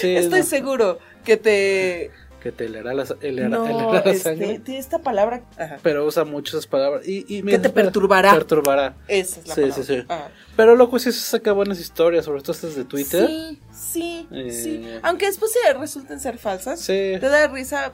Sí, 0.00 0.16
Estoy 0.16 0.40
no, 0.40 0.46
seguro 0.46 0.98
que 1.24 1.36
te... 1.36 2.10
que 2.42 2.52
te 2.52 2.68
leerá 2.68 2.92
la, 2.92 3.04
el- 3.20 3.48
No, 3.50 3.92
la 3.92 4.00
este, 4.00 4.18
sangre, 4.18 4.58
tiene 4.58 4.80
esta 4.80 4.98
palabra... 4.98 5.42
Ajá. 5.58 5.78
pero 5.82 6.04
usa 6.04 6.24
muchas 6.24 6.66
palabras 6.66 7.06
y, 7.06 7.24
y 7.28 7.42
me 7.42 7.52
Que 7.52 7.58
te 7.60 7.70
perturbará. 7.70 8.32
Perturbará. 8.32 8.94
Esa 9.08 9.40
es 9.40 9.46
la 9.48 9.54
sí, 9.54 9.60
palabra. 9.62 9.84
sí, 9.84 9.94
sí. 9.94 10.04
Ajá. 10.08 10.28
Pero 10.56 10.74
loco 10.76 10.98
sí 10.98 11.12
se 11.12 11.20
saca 11.20 11.52
buenas 11.52 11.78
historias, 11.80 12.24
sobre 12.24 12.40
todo 12.40 12.52
estas 12.52 12.74
de 12.76 12.84
Twitter. 12.84 13.28
Sí, 13.28 13.58
sí, 13.72 14.28
Eh. 14.32 14.50
sí. 14.50 14.86
Aunque 15.02 15.26
después 15.26 15.52
se 15.52 15.72
resulten 15.74 16.18
ser 16.20 16.38
falsas, 16.38 16.80
Sí. 16.80 16.92
te 16.92 17.18
da 17.20 17.46
risa. 17.48 17.92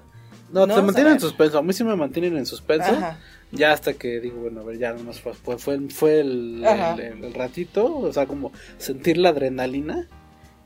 No, 0.52 0.66
No, 0.66 0.74
te 0.76 0.82
mantienen 0.82 1.14
en 1.14 1.20
suspenso. 1.20 1.58
A 1.58 1.62
mí 1.62 1.72
sí 1.72 1.82
me 1.82 1.96
mantienen 1.96 2.36
en 2.36 2.46
suspenso. 2.46 2.92
Ajá. 2.92 3.18
Ya 3.52 3.72
hasta 3.72 3.94
que 3.94 4.20
digo, 4.20 4.40
bueno, 4.42 4.60
a 4.60 4.64
ver, 4.64 4.78
ya 4.78 4.92
nomás 4.92 5.20
fue, 5.20 5.34
fue, 5.34 5.58
fue, 5.58 5.78
fue 5.90 6.20
el, 6.20 6.62
Ajá. 6.66 6.94
el- 6.94 7.00
el- 7.00 7.24
el 7.24 7.34
ratito. 7.34 7.96
O 7.98 8.12
sea, 8.12 8.26
como 8.26 8.52
sentir 8.78 9.16
la 9.18 9.30
adrenalina. 9.30 10.08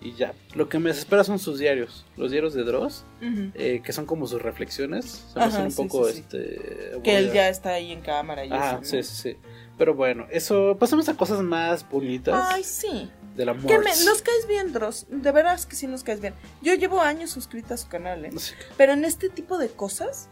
Y 0.01 0.13
ya. 0.15 0.35
Lo 0.55 0.69
que 0.69 0.79
me 0.79 0.91
desespera 0.91 1.25
son 1.25 1.39
sus 1.39 1.59
diarios. 1.59 2.05
Los 2.17 2.31
diarios 2.31 2.53
de 2.53 2.65
Dross. 2.65 3.05
Eh, 3.55 3.81
que 3.83 3.93
son 3.93 4.05
como 4.07 4.27
sus 4.27 4.43
reflexiones. 4.43 5.25
Se 5.33 5.39
me 5.39 5.47
hacen 5.47 5.63
un 5.63 5.71
sí, 5.71 5.77
poco 5.83 6.09
sí, 6.09 6.19
este. 6.21 6.61
Que 7.03 7.17
él 7.17 7.33
ya 7.33 7.49
está 7.49 7.71
ahí 7.71 7.91
en 7.93 8.03
cámara 8.03 8.45
y 8.45 8.53
Ajá, 8.53 8.73
eso, 8.73 8.79
¿no? 8.81 8.85
sí, 8.85 9.03
sí, 9.03 9.23
sí. 9.23 9.37
Pero 9.79 9.95
bueno, 9.95 10.27
eso. 10.31 10.77
Pasamos 10.79 11.09
a 11.09 11.15
cosas 11.17 11.41
más 11.43 11.89
bonitas 11.89 12.49
Ay, 12.51 12.65
sí. 12.65 13.11
de 13.37 13.45
la 13.45 13.55
Que 13.55 13.79
me- 13.79 13.85
nos 14.05 14.23
caes 14.23 14.47
bien, 14.49 14.73
Dross. 14.73 15.07
De 15.11 15.33
veras 15.33 15.67
que 15.67 15.77
sí 15.77 15.87
nos 15.87 16.03
caes 16.03 16.21
bien. 16.21 16.35
Yo 16.63 16.75
llevo 16.75 17.03
años 17.03 17.31
suscrita 17.31 17.75
a 17.75 17.77
su 17.77 17.89
canal, 17.89 18.25
¿eh? 18.25 18.31
Pero 18.77 18.93
en 18.95 19.05
este 19.05 19.29
tipo 19.29 19.59
de 19.59 19.69
cosas, 19.69 20.29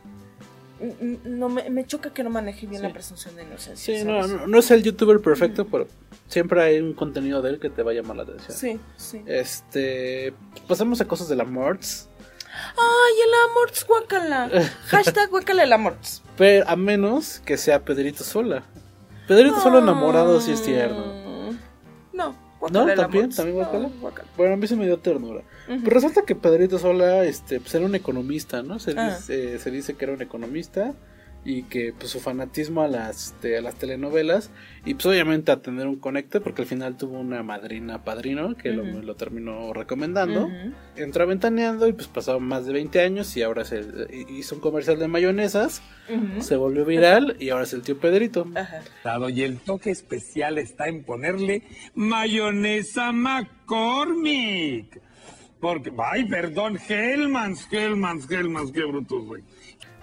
mm, 0.81 1.05
mm, 1.07 1.19
no 1.39 1.49
me, 1.51 1.69
me 1.69 1.87
choca 1.87 2.13
que 2.15 2.25
no 2.25 2.31
maneje 2.31 2.67
bien 2.67 2.81
Sí. 2.81 2.87
la 2.87 2.93
presunción 2.95 3.37
de 3.37 3.43
inocencia. 3.43 3.99
Sí, 3.99 4.05
no, 4.05 4.27
no, 4.27 4.47
no 4.47 4.59
es 4.59 4.71
el 4.71 4.83
youtuber 4.83 5.21
perfecto, 5.21 5.67
pero 5.67 5.87
siempre 6.29 6.63
hay 6.63 6.79
un 6.81 6.95
contenido 6.95 7.43
de 7.43 7.51
él 7.51 7.61
que 7.61 7.69
te 7.69 7.83
va 7.83 7.91
a 7.91 7.95
llamar 7.95 8.17
la 8.17 8.23
atención. 8.23 8.57
Sí, 8.57 8.81
sí. 8.97 9.23
Este. 9.27 10.33
Pasamos 10.67 11.01
a 11.03 11.05
cosas 11.07 11.29
de 11.29 11.37
la 11.37 11.45
Morts. 11.45 12.09
Ay, 12.77 13.15
el 13.27 13.51
Amorts, 13.51 13.85
guacala. 13.87 14.49
Hashtag 14.87 15.29
guacala 15.29 15.65
el 15.65 15.73
Amorts. 15.73 16.23
Pero 16.39 16.67
a 16.69 16.77
menos 16.77 17.41
que 17.45 17.57
sea 17.59 17.85
Pedrito 17.85 18.25
Sola. 18.25 18.65
Pedrito 19.29 19.61
Sola 19.61 19.79
enamorado 19.79 20.41
sí 20.41 20.53
es 20.53 20.63
tierno. 20.63 21.25
No, 22.13 22.35
¿No? 22.71 22.95
¿También? 22.95 23.31
¿También 23.31 23.57
guacala? 23.57 23.89
No, 23.89 23.93
guacala. 24.01 24.29
Bueno, 24.37 24.55
a 24.55 24.57
mí 24.57 24.67
se 24.67 24.77
me 24.77 24.87
dio 24.87 24.99
ternura. 24.99 25.43
Pero 25.67 25.91
resulta 25.91 26.23
que 26.23 26.35
Pedrito 26.35 26.79
Sola 26.79 27.25
este, 27.25 27.61
pues 27.61 27.75
era 27.75 27.85
un 27.85 27.95
economista, 27.95 28.63
¿no? 28.63 28.79
Se, 28.79 28.95
Ah. 28.97 29.17
dice, 29.17 29.59
se 29.59 29.71
dice 29.71 29.95
que 29.95 30.05
era 30.07 30.15
un 30.15 30.23
economista 30.23 30.95
y 31.47 31.65
que 31.65 31.93
pues 31.93 32.11
su 32.11 32.21
fanatismo 32.21 32.81
a 32.83 32.89
las, 32.89 33.27
este, 33.27 33.59
a 33.59 33.61
las 33.61 33.75
telenovelas 33.75 34.51
y 34.87 34.95
pues 34.95 35.05
obviamente 35.07 35.53
a 35.53 35.61
tener 35.61 35.87
un 35.87 35.97
conecte 35.97 36.41
porque 36.41 36.63
al 36.63 36.69
final 36.69 36.97
tuvo 36.97 37.19
una 37.21 37.43
madrina 37.43 38.03
padrino 38.03 38.55
que 38.57 38.71
lo- 38.73 38.83
lo, 39.03 39.15
terminó 39.17 39.73
recomendando. 39.75 40.47
Ujú. 40.47 40.73
Entró 40.97 41.25
aventaneando 41.25 41.87
y 41.87 41.93
pues 41.93 42.09
pasaron 42.09 42.45
más 42.45 42.65
de 42.65 42.73
20 42.73 43.01
años 43.03 43.37
y 43.37 43.43
ahora 43.43 43.65
se 43.65 43.83
hizo 44.31 44.55
un 44.55 44.61
comercial 44.63 44.99
de 44.99 45.07
mayonesas, 45.09 45.83
se 46.41 46.57
volvió 46.57 46.85
viral 46.87 47.37
y 47.39 47.51
ahora 47.51 47.65
es 47.65 47.73
el 47.75 47.83
tío 47.83 47.99
Pedrito. 47.99 48.47
Ajá. 48.55 48.81
Y 49.31 49.43
el 49.43 49.59
toque 49.59 49.91
especial 49.91 50.57
está 50.59 50.89
en 50.89 51.05
ponerle 51.05 51.63
mayonesa 51.95 53.13
McCormick. 53.13 55.01
Porque, 55.61 55.91
ay, 55.99 56.25
perdón, 56.27 56.79
Hellmans, 56.89 57.67
Hellmans, 57.73 58.31
Hellmans, 58.31 58.71
qué 58.73 58.85
brutos, 58.85 59.25
güey. 59.25 59.43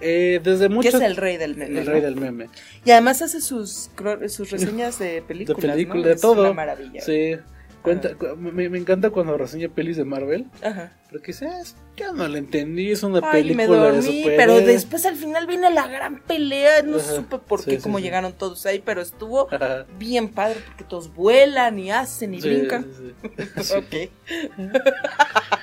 Eh, 0.01 0.39
desde 0.43 0.67
Que 0.67 0.73
mucho 0.73 0.89
es 0.89 0.95
el 0.95 1.15
rey 1.15 1.37
del 1.37 1.55
meme. 1.55 1.79
El 1.79 1.85
¿no? 1.85 1.91
rey 1.91 2.01
del 2.01 2.15
meme. 2.15 2.49
Y 2.83 2.91
además 2.91 3.21
hace 3.21 3.39
sus, 3.41 3.89
sus 4.29 4.49
reseñas 4.51 4.97
de 4.99 5.21
películas. 5.27 5.61
de 5.61 5.69
película, 5.69 6.01
¿no? 6.01 6.07
de 6.07 6.13
Es 6.13 6.21
todo. 6.21 6.41
una 6.41 6.53
maravilla. 6.53 7.01
Sí. 7.01 7.35
Cuenta, 7.81 8.13
cu- 8.13 8.35
me, 8.37 8.69
me 8.69 8.77
encanta 8.77 9.09
cuando 9.09 9.35
reseña 9.39 9.67
pelis 9.67 9.97
de 9.97 10.05
Marvel. 10.05 10.45
Ajá. 10.61 10.91
Porque 11.09 11.27
dice, 11.31 11.47
"Ah, 11.47 11.63
yo 11.97 12.13
no 12.13 12.27
la 12.27 12.37
entendí, 12.37 12.91
es 12.91 13.01
una 13.01 13.21
Ay, 13.23 13.41
película 13.41 13.67
me 13.67 13.73
de 13.73 13.79
dormí, 13.79 14.01
superhéroes". 14.21 14.37
pero 14.37 14.55
después 14.67 15.05
al 15.07 15.15
final 15.15 15.47
vino 15.47 15.67
la 15.71 15.87
gran 15.87 16.21
pelea. 16.21 16.83
No 16.83 16.97
Ajá, 16.97 17.15
supe 17.15 17.39
por 17.39 17.65
qué, 17.65 17.77
sí, 17.77 17.81
cómo 17.81 17.97
sí, 17.97 18.03
sí. 18.03 18.05
llegaron 18.05 18.33
todos 18.33 18.67
ahí, 18.67 18.83
pero 18.85 19.01
estuvo 19.01 19.51
Ajá. 19.51 19.87
bien 19.97 20.29
padre 20.29 20.59
porque 20.63 20.83
todos 20.83 21.11
vuelan 21.11 21.79
y 21.79 21.89
hacen 21.89 22.35
y 22.35 22.39
brincan. 22.41 22.85
ok. 23.23 24.11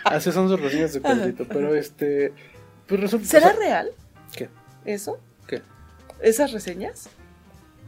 Así 0.04 0.32
son 0.32 0.48
sus 0.48 0.60
reseñas 0.60 0.92
de 0.94 1.00
Pedrito. 1.00 1.44
Pero 1.48 1.74
este. 1.74 2.32
Pues 2.86 3.00
resulta. 3.00 3.26
¿Será 3.28 3.46
o 3.48 3.50
sea, 3.50 3.58
real. 3.60 3.90
Eso? 4.94 5.20
¿Qué? 5.46 5.62
¿Esas 6.20 6.52
reseñas? 6.52 7.08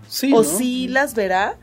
Sí. 0.09 0.33
o 0.33 0.43
¿no? 0.43 0.45
sí 0.45 0.89
las 0.89 1.15
verá, 1.15 1.57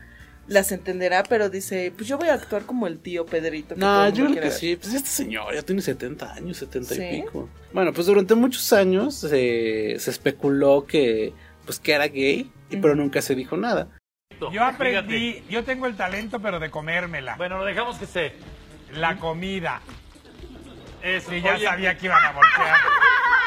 las 0.46 0.72
entenderá, 0.72 1.22
pero 1.22 1.50
dice, 1.50 1.92
pues 1.96 2.08
yo 2.08 2.16
voy 2.18 2.28
a 2.28 2.34
actuar 2.34 2.62
como 2.62 2.86
el 2.86 2.98
tío 2.98 3.26
Pedrito. 3.26 3.74
que 3.74 3.80
No, 3.80 4.08
yo 4.08 4.26
creo 4.26 4.42
que 4.42 4.50
sí. 4.50 4.76
Pues 4.76 4.94
este 4.94 5.10
señor 5.10 5.54
ya 5.54 5.62
tiene 5.62 5.82
70 5.82 6.32
años, 6.32 6.56
70 6.56 6.94
¿Sí? 6.94 7.02
y 7.02 7.22
pico. 7.22 7.48
Bueno, 7.72 7.92
pues 7.92 8.06
durante 8.06 8.34
muchos 8.34 8.72
años 8.72 9.14
se, 9.14 9.96
se 9.98 10.10
especuló 10.10 10.86
que, 10.86 11.34
pues, 11.66 11.78
que 11.78 11.92
era 11.92 12.06
gay, 12.08 12.50
y, 12.70 12.76
pero 12.78 12.94
nunca 12.94 13.20
se 13.20 13.34
dijo 13.34 13.56
nada. 13.56 13.88
Yo 14.52 14.62
aprendí, 14.62 15.42
yo 15.50 15.64
tengo 15.64 15.86
el 15.86 15.96
talento, 15.96 16.40
pero 16.40 16.60
de 16.60 16.70
comérmela. 16.70 17.36
Bueno, 17.36 17.58
lo 17.58 17.64
dejamos 17.64 17.98
que 17.98 18.06
se. 18.06 18.32
La 18.94 19.16
comida. 19.18 19.82
Ese 21.02 21.40
ya 21.42 21.54
Oye. 21.54 21.64
sabía 21.64 21.98
que 21.98 22.06
iban 22.06 22.24
a 22.24 22.32
voltear. 22.32 22.76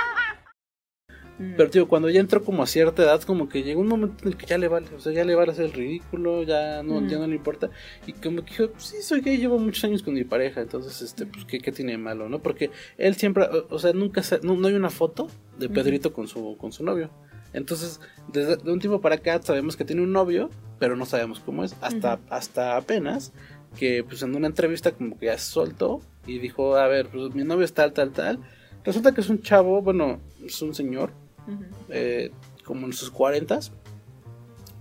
Pero 1.37 1.69
digo, 1.69 1.87
cuando 1.87 2.07
ya 2.09 2.19
entró 2.19 2.43
como 2.43 2.61
a 2.61 2.67
cierta 2.67 3.01
edad, 3.01 3.21
como 3.23 3.49
que 3.49 3.63
llegó 3.63 3.81
un 3.81 3.87
momento 3.87 4.15
en 4.23 4.27
el 4.29 4.37
que 4.37 4.45
ya 4.45 4.59
le 4.59 4.67
vale, 4.67 4.85
o 4.95 4.99
sea, 4.99 5.11
ya 5.11 5.23
le 5.25 5.33
vale 5.33 5.51
hacer 5.53 5.65
el 5.65 5.73
ridículo, 5.73 6.43
ya 6.43 6.83
no, 6.83 7.01
Mm. 7.01 7.07
ya 7.09 7.17
no 7.17 7.25
le 7.25 7.35
importa. 7.35 7.71
Y 8.05 8.13
como 8.13 8.43
que 8.45 8.51
dijo, 8.51 8.69
pues 8.71 8.83
sí, 8.85 9.01
soy 9.01 9.21
gay, 9.21 9.37
llevo 9.37 9.57
muchos 9.57 9.83
años 9.83 10.03
con 10.03 10.13
mi 10.13 10.23
pareja, 10.23 10.61
entonces, 10.61 11.01
este, 11.01 11.25
pues, 11.25 11.45
¿qué, 11.45 11.59
qué 11.59 11.71
tiene 11.71 11.93
de 11.93 11.97
malo, 11.97 12.29
no? 12.29 12.39
Porque 12.43 12.69
él 12.97 13.15
siempre, 13.15 13.45
o, 13.45 13.65
o 13.73 13.79
sea, 13.79 13.91
nunca, 13.93 14.21
se- 14.21 14.39
no, 14.43 14.55
no 14.55 14.67
hay 14.67 14.75
una 14.75 14.91
foto 14.91 15.29
de. 15.57 15.67
Pedrito 15.69 16.13
con 16.13 16.27
su, 16.27 16.57
con 16.57 16.71
su 16.71 16.83
novio. 16.83 17.09
Entonces, 17.53 17.99
desde 18.31 18.57
de 18.57 18.71
un 18.71 18.79
tiempo 18.79 19.01
para 19.01 19.15
acá 19.15 19.41
sabemos 19.41 19.75
que 19.75 19.83
tiene 19.83 20.03
un 20.03 20.11
novio, 20.13 20.49
pero 20.79 20.95
no 20.95 21.05
sabemos 21.05 21.39
cómo 21.39 21.63
es, 21.63 21.75
hasta, 21.81 22.19
hasta 22.29 22.77
apenas 22.77 23.33
que, 23.79 24.03
pues, 24.03 24.21
en 24.21 24.35
una 24.35 24.45
entrevista 24.47 24.91
como 24.91 25.17
que 25.17 25.25
ya 25.25 25.37
se 25.39 25.51
soltó 25.51 26.01
y 26.27 26.37
dijo, 26.37 26.75
a 26.75 26.87
ver, 26.87 27.07
pues, 27.07 27.33
mi 27.33 27.43
novio 27.43 27.65
es 27.65 27.73
tal, 27.73 27.93
tal, 27.93 28.11
tal. 28.11 28.37
Resulta 28.83 29.11
que 29.13 29.21
es 29.21 29.29
un 29.29 29.41
chavo, 29.41 29.81
bueno, 29.81 30.19
es 30.43 30.59
un 30.61 30.73
señor, 30.73 31.11
Ujú. 31.53 31.63
eh, 31.89 32.31
como 32.63 32.85
en 32.85 32.93
sus 32.93 33.09
40 33.11 33.59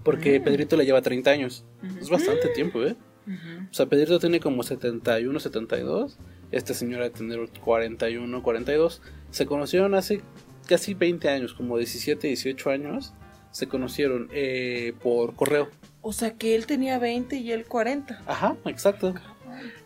porque 0.03 0.41
Mm. 0.41 0.45
Pedrito 0.45 0.77
le 0.77 0.85
lleva 0.85 1.03
30 1.03 1.31
años. 1.31 1.65
Ujú. 1.83 1.99
Es 1.99 2.09
bastante 2.09 2.49
tiempo, 2.49 2.83
¿eh? 2.83 2.97
O 3.71 3.75
sea, 3.75 3.87
Pedrito 3.87 4.19
tiene 4.19 4.41
como 4.41 4.63
71, 4.63 5.39
72. 5.39 6.19
Este 6.51 6.75
señor 6.75 7.01
ha 7.03 7.05
de 7.05 7.11
tener 7.11 7.39
41, 7.63 8.43
42. 8.43 9.03
Se 9.31 9.47
conocieron 9.47 9.95
hace 9.95 10.21
casi 10.67 10.95
20 10.95 11.29
años, 11.29 11.55
como 11.55 11.77
17, 11.79 12.27
18 12.27 12.71
años. 12.71 13.13
Se 13.53 13.69
conocieron 13.69 14.29
eh, 14.33 14.95
por 15.03 15.35
correo. 15.37 15.69
O 16.01 16.13
sea 16.13 16.33
que 16.35 16.55
él 16.57 16.67
tenía 16.67 16.99
20 16.99 17.37
y 17.37 17.53
él 17.53 17.67
40. 17.67 18.23
Ajá, 18.27 18.57
exacto. 18.65 19.15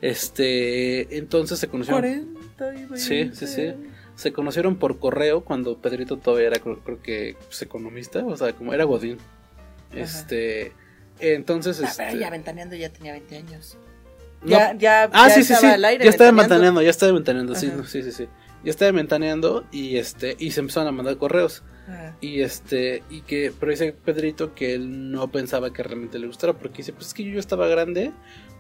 Este, 0.01 1.17
entonces 1.19 1.59
se 1.59 1.69
conocieron. 1.69 2.01
40 2.01 2.75
y 2.75 2.87
20. 2.87 2.99
Sí, 2.99 3.31
sí, 3.35 3.47
sí. 3.47 3.73
Se 4.17 4.33
conocieron 4.33 4.77
por 4.77 4.99
correo 4.99 5.43
cuando 5.45 5.79
Pedrito 5.79 6.17
todavía 6.19 6.47
era, 6.49 6.59
creo, 6.61 6.79
creo 6.81 7.03
que, 7.03 7.37
pues, 7.47 7.61
economista, 7.63 8.25
o 8.25 8.37
sea, 8.37 8.53
como 8.53 8.73
era 8.73 8.85
Godín. 8.85 9.19
Este, 9.93 10.73
entonces, 11.21 11.81
Ah, 11.83 11.87
este. 11.89 12.05
pero 12.07 12.19
ya 12.21 12.31
ventaneando 12.31 12.77
ya 12.77 12.89
tenía 12.91 13.13
20 13.13 13.37
años. 13.37 13.77
no- 14.43 14.51
Ya, 14.51 14.75
ya, 14.77 15.05
ah, 15.13 15.29
ya 15.29 15.35
sí, 15.35 15.43
sí, 15.45 15.53
estaba 15.55 15.61
sí. 15.73 15.75
al 15.75 15.85
aire 15.87 16.05
ya 16.05 16.11
estaba 16.11 16.31
ventaneando. 16.33 16.83
ya 16.83 16.91
estaba 16.91 17.13
ventaneando, 17.13 17.55
sí, 17.55 17.73
no, 17.75 17.85
sí, 17.85 18.03
sí, 18.03 18.13
sí. 18.13 18.29
Ya 18.63 18.71
estaba 18.71 18.91
ventaneando 18.93 19.65
y 19.73 19.97
este, 19.97 20.37
y 20.39 20.51
se 20.51 20.61
empezaron 20.61 20.89
a 20.89 20.93
mandar 20.93 21.17
correos. 21.17 21.63
Ajá. 21.89 22.17
Y 22.21 22.41
este, 22.43 23.03
y 23.11 23.21
que, 23.23 23.53
pero 23.59 23.71
dice 23.71 23.93
Pedrito 23.93 24.55
que 24.55 24.75
él 24.75 25.11
no 25.13 25.29
pensaba 25.29 25.73
que 25.73 25.83
realmente 25.83 26.19
le 26.19 26.27
gustara, 26.27 26.53
porque 26.55 26.79
dice, 26.79 26.93
pues 26.93 27.09
es 27.09 27.15
que 27.15 27.25
yo 27.25 27.39
estaba 27.39 27.67
grande, 27.69 28.13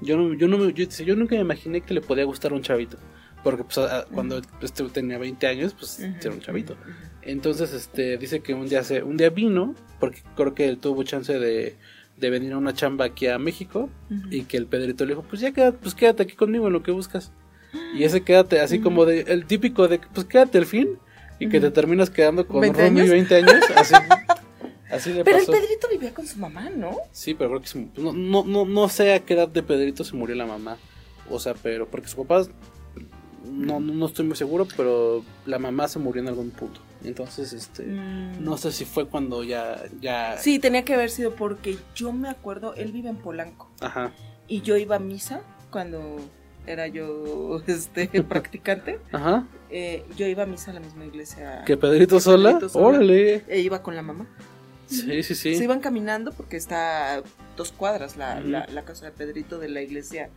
yo 0.03 0.17
no, 0.17 0.35
yo 0.35 0.47
no 0.49 0.59
me, 0.59 0.67
yo, 0.73 0.85
dice, 0.87 1.05
yo 1.05 1.17
nunca 1.17 1.35
me 1.37 1.41
imaginé 1.43 1.81
que 1.81 1.95
le 1.95 2.01
podía 2.03 2.25
gustar 2.25 2.53
a 2.53 2.55
un 2.55 2.63
chavito. 2.63 2.99
Porque 3.45 3.63
pues, 3.63 3.79
a- 3.79 4.07
cuando 4.13 4.41
este 4.63 4.83
tenía 4.89 5.19
20 5.19 5.47
años, 5.47 5.75
pues 5.79 5.99
Ujú, 6.01 6.15
era 6.21 6.31
un 6.33 6.41
chavito. 6.41 6.77
Entonces, 7.23 7.73
este, 7.73 8.17
dice 8.19 8.41
que 8.41 8.55
un 8.55 8.67
día 8.69 8.83
se, 8.83 9.03
un 9.03 9.17
día 9.17 9.31
vino, 9.31 9.75
porque 10.01 10.23
creo 10.37 10.55
que 10.55 10.67
él 10.69 10.79
tuvo 10.79 11.05
chance 11.05 11.39
de, 11.39 11.77
de 12.17 12.31
venir 12.31 12.53
a 12.55 12.59
una 12.59 12.75
chamba 12.75 13.05
aquí 13.05 13.27
a 13.29 13.39
México, 13.39 13.89
y 14.31 14.43
que 14.45 14.57
el 14.57 14.67
Pedrito 14.67 15.05
le 15.05 15.11
dijo, 15.13 15.23
pues 15.29 15.41
ya 15.41 15.53
quédate, 15.53 15.79
pues 15.81 15.95
quédate 15.95 16.23
aquí 16.25 16.35
conmigo 16.35 16.67
en 16.67 16.73
lo 16.73 16.83
que 16.83 16.91
buscas. 16.91 17.33
Y 17.95 18.05
ese 18.05 18.23
quédate, 18.23 18.61
así 18.61 18.81
como 18.81 19.05
de, 19.05 19.21
el 19.23 19.47
típico 19.47 19.89
de, 19.89 20.01
pues 20.13 20.27
quédate 20.27 20.59
al 20.59 20.67
fin, 20.67 20.99
y 21.39 21.49
que 21.49 21.61
te 21.61 21.71
terminas 21.71 22.09
quedando 22.11 22.47
con 22.47 22.61
20 22.61 22.81
Romy 22.83 23.01
años. 23.01 23.11
20 23.11 23.35
años, 23.37 23.55
así, 23.77 23.95
así 24.91 25.13
le 25.13 25.25
Pero 25.25 25.39
el. 25.39 25.47
Pedrito 25.47 25.89
vivía 25.91 26.15
con 26.15 26.27
su 26.27 26.39
mamá, 26.39 26.71
¿no? 26.71 26.97
Sí, 27.13 27.35
pero 27.35 27.51
creo 27.51 27.61
que 27.63 27.67
se- 27.69 27.89
no, 27.97 28.13
no, 28.13 28.45
no, 28.45 28.65
no 28.65 28.89
sé 28.89 29.13
a 29.15 29.21
qué 29.21 29.35
edad 29.35 29.49
de 29.49 29.63
Pedrito 29.63 30.05
se 30.05 30.15
murió 30.15 30.35
la 30.37 30.47
mamá. 30.47 30.77
O 31.31 31.41
sea, 31.41 31.55
pero 31.55 31.89
porque 31.89 32.07
su 32.07 32.17
papá 32.25 32.47
no, 33.45 33.81
no, 33.81 33.93
no 33.95 34.07
estoy 34.07 34.25
muy 34.27 34.37
seguro, 34.37 34.67
pero 34.77 35.25
la 35.47 35.59
mamá 35.59 35.89
se 35.89 35.99
murió 35.99 36.23
en 36.23 36.29
algún 36.29 36.51
punto. 36.51 36.81
Entonces, 37.05 37.53
este, 37.53 37.83
Mm. 37.85 38.43
no 38.45 38.57
sé 38.57 38.73
si 38.73 38.85
fue 38.85 39.07
cuando 39.07 39.45
ya, 39.45 39.83
ya, 40.01 40.37
Sí, 40.39 40.59
tenía 40.59 40.85
que 40.85 40.95
haber 40.95 41.11
sido 41.11 41.35
porque 41.35 41.77
yo 41.95 42.13
me 42.13 42.29
acuerdo, 42.29 42.75
él 42.75 42.93
vive 42.93 43.11
en 43.11 43.17
Polanco 43.17 43.71
ajá, 43.81 44.13
y 44.49 44.63
yo 44.63 44.77
iba 44.79 44.97
a 44.97 44.99
misa 44.99 45.43
cuando 45.71 46.17
era 46.67 46.87
yo 46.87 47.61
este 47.67 48.07
practicante. 48.29 49.01
ajá, 49.13 49.47
Eh, 49.71 50.05
yo 50.17 50.27
iba 50.27 50.45
a 50.45 50.47
misa 50.47 50.71
a 50.71 50.75
la 50.75 50.81
misma 50.81 51.05
iglesia. 51.05 51.63
que 51.67 51.77
Pedrito 51.77 52.21
sola, 52.21 52.51
Pedrito 52.53 52.69
sola. 52.71 52.87
órale, 52.87 53.45
E 53.49 53.61
iba 53.61 53.83
con 53.83 53.95
la 53.97 54.03
mamá. 54.03 54.27
sí, 54.87 55.23
sí, 55.25 55.35
sí, 55.35 55.57
Se 55.57 55.65
iban 55.65 55.81
caminando 55.81 56.33
porque 56.33 56.57
está 56.57 57.17
a 57.17 57.23
dos 57.57 57.73
cuadras 57.73 58.17
la, 58.17 58.41
la 58.41 58.85
casa 58.85 59.05
de 59.07 59.13
Pedrito 59.13 59.59
de 59.59 59.69
la 59.69 59.83
iglesia 59.83 60.31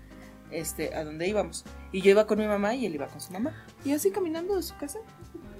este, 0.51 0.93
a 0.95 1.03
donde 1.03 1.27
íbamos. 1.27 1.63
Y 1.91 2.01
yo 2.01 2.11
iba 2.11 2.25
con 2.27 2.39
mi 2.39 2.45
mamá 2.47 2.75
y 2.75 2.85
él 2.85 2.95
iba 2.95 3.07
con 3.07 3.21
su 3.21 3.31
mamá. 3.33 3.53
Y 3.85 3.91
así 3.91 4.11
caminando 4.11 4.55
de 4.55 4.63
su 4.63 4.75
casa 4.77 4.99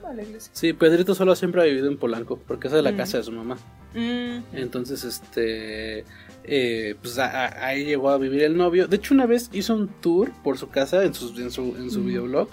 a 0.06 0.14
la 0.14 0.24
iglesia. 0.24 0.50
sí, 0.54 0.72
Pedrito 0.72 1.14
solo 1.16 1.36
siempre 1.36 1.62
ha 1.62 1.66
vivido 1.66 1.88
en 1.90 1.98
Polanco, 1.98 2.40
porque 2.48 2.70
esa 2.70 2.78
es 2.78 2.84
la 2.84 2.94
Mm. 2.94 2.98
casa 2.98 3.18
de 3.18 3.24
su 3.24 3.32
mamá. 3.34 3.58
Mm. 3.94 4.40
Entonces, 4.54 5.04
este, 5.04 6.06
eh, 6.46 6.96
pues 7.02 7.18
a- 7.20 7.26
a- 7.48 7.66
ahí 7.68 7.84
llegó 7.84 8.10
a 8.10 8.18
vivir 8.18 8.44
el 8.44 8.56
novio. 8.56 8.88
De 8.88 8.96
hecho, 8.96 9.14
una 9.14 9.26
vez 9.26 9.50
hizo 9.52 9.76
un 9.76 9.90
tour 9.90 10.32
por 10.44 10.58
su 10.58 10.70
casa 10.70 11.04
en 11.04 11.14
su, 11.14 11.38
en 11.40 11.52
su, 11.52 11.76
en 11.78 11.92
su 11.92 12.00
Ujú. 12.00 12.08
videoblog 12.08 12.50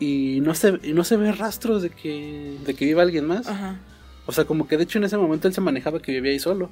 y 0.00 0.40
no 0.42 0.54
se, 0.54 0.78
y 0.82 0.92
no 0.94 1.04
se 1.04 1.16
ve 1.18 1.32
rastros 1.32 1.82
de 1.82 1.90
que, 1.90 2.56
de 2.64 2.74
que 2.74 2.86
viva 2.86 3.02
alguien 3.02 3.26
más. 3.26 3.46
Ajá. 3.46 3.78
O 4.24 4.32
sea, 4.32 4.44
como 4.46 4.66
que 4.66 4.76
de 4.78 4.84
hecho 4.84 4.98
en 4.98 5.04
ese 5.04 5.18
momento 5.18 5.48
él 5.48 5.54
se 5.54 5.60
manejaba 5.60 6.00
que 6.00 6.12
vivía 6.12 6.32
ahí 6.32 6.38
solo. 6.38 6.70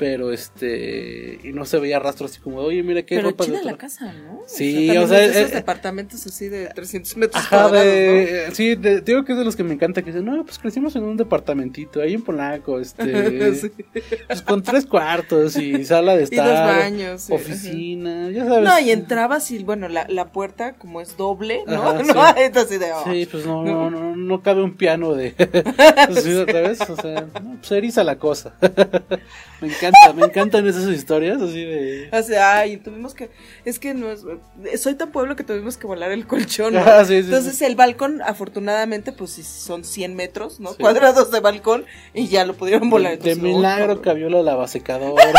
Pero 0.00 0.32
este, 0.32 1.38
y 1.44 1.52
no 1.52 1.66
se 1.66 1.78
veía 1.78 1.98
rastros 1.98 2.30
así 2.30 2.40
como, 2.40 2.56
oye, 2.60 2.82
mira 2.82 3.02
qué 3.02 3.16
Pero 3.16 3.28
ropa 3.32 3.44
de 3.44 3.50
chida 3.50 3.58
otro". 3.58 3.70
la 3.72 3.76
casa, 3.76 4.10
¿no? 4.14 4.40
Sí, 4.46 4.88
o 4.96 5.06
sea, 5.06 5.22
es 5.26 5.34
de 5.34 5.40
esos 5.42 5.52
eh, 5.52 5.56
departamentos 5.56 6.26
así 6.26 6.48
de 6.48 6.68
300 6.68 7.16
metros 7.18 7.44
Ajá, 7.44 7.64
cuadrados, 7.64 7.84
de, 7.84 8.48
sí, 8.54 8.76
de- 8.76 9.02
digo 9.02 9.26
que 9.26 9.32
es 9.32 9.38
de 9.38 9.44
los 9.44 9.56
que 9.56 9.62
me 9.62 9.74
encanta 9.74 10.00
que 10.00 10.10
dicen, 10.10 10.24
no, 10.24 10.42
pues 10.42 10.58
crecimos 10.58 10.96
en 10.96 11.02
un 11.02 11.18
departamentito 11.18 12.00
ahí 12.00 12.14
en 12.14 12.22
Polanco, 12.22 12.80
este, 12.80 13.54
Sí. 13.60 13.70
pues 14.26 14.40
con 14.40 14.62
tres 14.62 14.86
cuartos 14.86 15.56
y 15.56 15.84
sala 15.84 16.16
de 16.16 16.22
Y 16.30 16.36
dos 16.36 16.46
estar, 16.46 16.78
baños, 16.78 17.20
sí, 17.20 17.32
oficina, 17.34 18.30
ya 18.30 18.46
sabes. 18.46 18.64
No, 18.70 18.80
y 18.80 18.92
entrabas 18.92 19.50
y 19.50 19.62
bueno, 19.64 19.86
la, 19.90 20.06
la 20.08 20.32
puerta 20.32 20.72
como 20.76 21.02
es 21.02 21.18
doble, 21.18 21.60
¿no? 21.66 21.82
Ajá, 21.90 22.02
¿No? 22.04 22.14
sí. 22.14 22.32
Entonces 22.38 22.80
de, 22.80 22.90
oh. 22.94 23.04
Sí, 23.04 23.28
pues 23.30 23.44
no, 23.44 23.62
no, 23.64 23.90
no, 23.90 24.16
no 24.16 24.42
cabe 24.42 24.62
un 24.62 24.78
piano 24.78 25.12
de, 25.14 25.34
sí, 26.22 26.32
otra 26.36 26.62
vez, 26.62 26.80
o 26.88 26.96
sea, 26.96 27.26
no, 27.42 27.58
pues 27.58 27.70
eriza 27.72 28.02
la 28.02 28.16
cosa. 28.16 28.54
Me 29.60 29.68
encanta, 29.68 30.12
me 30.14 30.24
encantan 30.24 30.66
esas 30.66 30.88
historias 30.88 31.40
así 31.42 31.64
de, 31.64 32.08
O 32.12 32.22
sea, 32.22 32.58
ay, 32.58 32.78
tuvimos 32.78 33.14
que, 33.14 33.30
es 33.64 33.78
que 33.78 33.92
no 33.94 34.10
es, 34.10 34.24
soy 34.80 34.94
tan 34.94 35.12
pueblo 35.12 35.36
que 35.36 35.44
tuvimos 35.44 35.76
que 35.76 35.86
volar 35.86 36.10
el 36.12 36.26
colchón, 36.26 36.74
¿no? 36.74 36.80
Ah, 36.86 37.04
sí, 37.04 37.14
sí, 37.20 37.26
Entonces 37.26 37.60
el 37.62 37.76
balcón, 37.76 38.22
afortunadamente, 38.22 39.12
pues 39.12 39.32
sí, 39.32 39.42
son 39.42 39.84
100 39.84 40.14
metros, 40.16 40.60
¿no? 40.60 40.74
Cuadrados 40.74 41.30
de 41.30 41.40
balcón 41.40 41.84
y 42.14 42.28
ya 42.28 42.44
lo 42.46 42.54
pudieron 42.54 42.88
volar. 42.90 43.18
de, 43.18 43.32
Entonces, 43.32 43.38
no, 43.38 43.44
milagro 43.58 43.86
cabrón. 43.86 44.02
cabió 44.04 44.30
la 44.30 44.42
lavasecadora. 44.42 45.22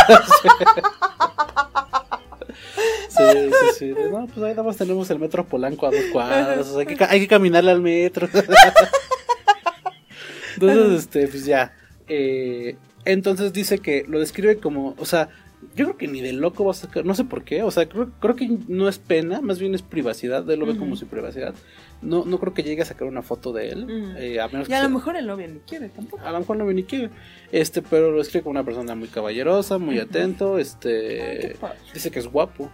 Sí, 3.10 3.24
sí, 3.34 3.66
sí. 3.78 3.88
De, 3.90 4.10
No, 4.10 4.26
pues 4.28 4.38
ahí 4.38 4.52
nada 4.52 4.64
más 4.64 4.78
tenemos 4.78 5.10
el 5.10 5.20
metro 5.20 5.46
Polanco 5.46 5.86
a 5.86 5.92
dos 5.92 6.02
cuadras. 6.12 6.68
o 6.68 6.72
sea, 6.72 6.80
hay, 6.80 6.86
que, 6.96 7.04
hay 7.04 7.20
que 7.20 7.28
caminarle 7.28 7.72
al 7.72 7.82
metro. 7.82 8.28
Entonces, 10.56 11.00
este, 11.00 11.28
pues 11.28 11.46
ya. 11.46 11.74
eh, 12.08 12.78
entonces 13.06 13.54
dice 13.54 13.80
que 13.80 14.06
lo 14.08 14.20
describe 14.20 14.58
como, 14.58 14.96
o 14.98 15.06
sea, 15.06 15.30
yo 15.76 15.86
creo 15.86 15.98
que 15.98 16.08
ni 16.08 16.22
de 16.22 16.34
loco 16.34 16.66
va 16.66 16.72
a 16.72 16.74
sacar, 16.76 17.06
no 17.06 17.14
sé 17.14 17.24
por 17.24 17.44
qué, 17.44 17.62
o 17.64 17.70
sea, 17.72 17.88
creo, 17.88 18.10
creo 18.20 18.36
que 18.36 18.50
no 18.68 18.90
es 18.90 18.98
pena, 18.98 19.42
más 19.42 19.60
bien 19.60 19.76
es 19.76 19.84
privacidad, 19.84 20.50
él 20.50 20.60
lo 20.60 20.66
ve 20.66 20.76
como 20.76 20.96
su 20.96 21.06
privacidad. 21.08 21.54
No, 22.02 22.26
no 22.26 22.40
creo 22.40 22.56
que 22.56 22.64
llegue 22.64 22.82
a 22.82 22.86
sacar 22.86 23.08
una 23.08 23.22
foto 23.22 23.54
de 23.54 23.70
él, 23.70 24.16
eh, 24.18 24.40
a 24.42 24.48
menos 24.48 24.68
Y 24.68 24.70
que 24.72 24.76
a 24.76 24.80
lo 24.82 24.88
sea- 24.88 24.96
mejor 24.96 25.16
el 25.18 25.28
novio 25.28 25.48
ni 25.48 25.60
quiere 25.60 25.90
tampoco. 25.90 26.24
a 26.26 26.32
lo 26.32 26.40
mejor 26.40 26.58
no 26.58 26.66
ve 26.66 26.74
ni 26.74 26.84
quiere. 26.84 27.12
Este, 27.52 27.84
pero 27.84 28.10
lo 28.12 28.20
escribe 28.22 28.42
como 28.42 28.52
una 28.52 28.64
persona 28.64 28.96
muy 28.96 29.08
caballerosa, 29.08 29.78
muy 29.78 30.00
Ujú. 30.00 30.08
atento, 30.08 30.58
este, 30.58 31.56
dice 31.94 32.10
que 32.10 32.18
es 32.20 32.28
guapo. 32.28 32.72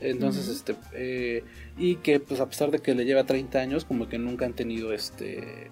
Entonces, 0.00 0.48
este, 0.48 0.76
eh, 0.94 1.44
y 1.76 1.96
que 1.96 2.20
pues 2.20 2.40
a 2.40 2.48
pesar 2.48 2.70
de 2.70 2.78
que 2.78 2.94
le 2.94 3.04
lleva 3.04 3.24
30 3.24 3.58
años, 3.60 3.84
como 3.84 4.08
que 4.08 4.16
nunca 4.18 4.46
han 4.46 4.54
tenido 4.54 4.94
este 4.94 5.70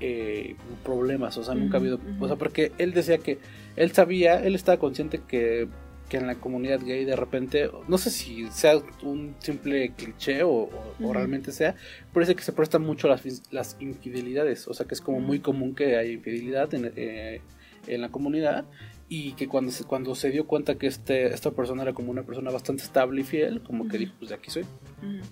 eh, 0.00 0.56
problemas, 0.84 1.36
o 1.38 1.44
sea, 1.44 1.54
nunca 1.54 1.76
ha 1.76 1.80
habido, 1.80 2.00
o 2.20 2.26
sea, 2.26 2.36
porque 2.36 2.72
él 2.78 2.92
decía 2.92 3.18
que 3.18 3.38
él 3.76 3.92
sabía, 3.92 4.42
él 4.44 4.54
estaba 4.54 4.78
consciente 4.78 5.20
que, 5.28 5.68
que 6.08 6.16
en 6.16 6.26
la 6.26 6.34
comunidad 6.36 6.80
gay 6.84 7.04
de 7.04 7.14
repente, 7.16 7.70
no 7.86 7.98
sé 7.98 8.10
si 8.10 8.46
sea 8.50 8.80
un 9.02 9.34
simple 9.38 9.92
cliché 9.96 10.42
o, 10.42 10.50
o- 10.50 11.12
realmente 11.12 11.52
sea, 11.52 11.76
parece 12.12 12.34
que 12.34 12.42
se 12.42 12.52
prestan 12.52 12.82
mucho 12.82 13.06
las, 13.08 13.22
las 13.52 13.76
infidelidades, 13.80 14.66
o 14.68 14.74
sea, 14.74 14.86
que 14.86 14.94
es 14.94 15.00
como 15.00 15.20
muy 15.20 15.38
común 15.40 15.74
que 15.74 15.96
haya 15.96 16.10
infidelidad 16.10 16.72
en, 16.74 16.92
eh, 16.96 17.40
en 17.86 18.00
la 18.00 18.08
comunidad 18.08 18.64
y 19.12 19.32
que 19.32 19.48
cuando 19.48 19.72
se, 19.72 19.82
cuando 19.82 20.14
se 20.14 20.30
dio 20.30 20.46
cuenta 20.46 20.76
que 20.76 20.86
este, 20.86 21.34
esta 21.34 21.50
persona 21.50 21.82
era 21.82 21.92
como 21.92 22.12
una 22.12 22.22
persona 22.22 22.52
bastante 22.52 22.84
estable 22.84 23.22
y 23.22 23.24
fiel, 23.24 23.60
como 23.60 23.88
que 23.88 23.98
dijo, 23.98 24.14
pues 24.20 24.28
de 24.28 24.36
aquí 24.36 24.52
soy. 24.52 24.64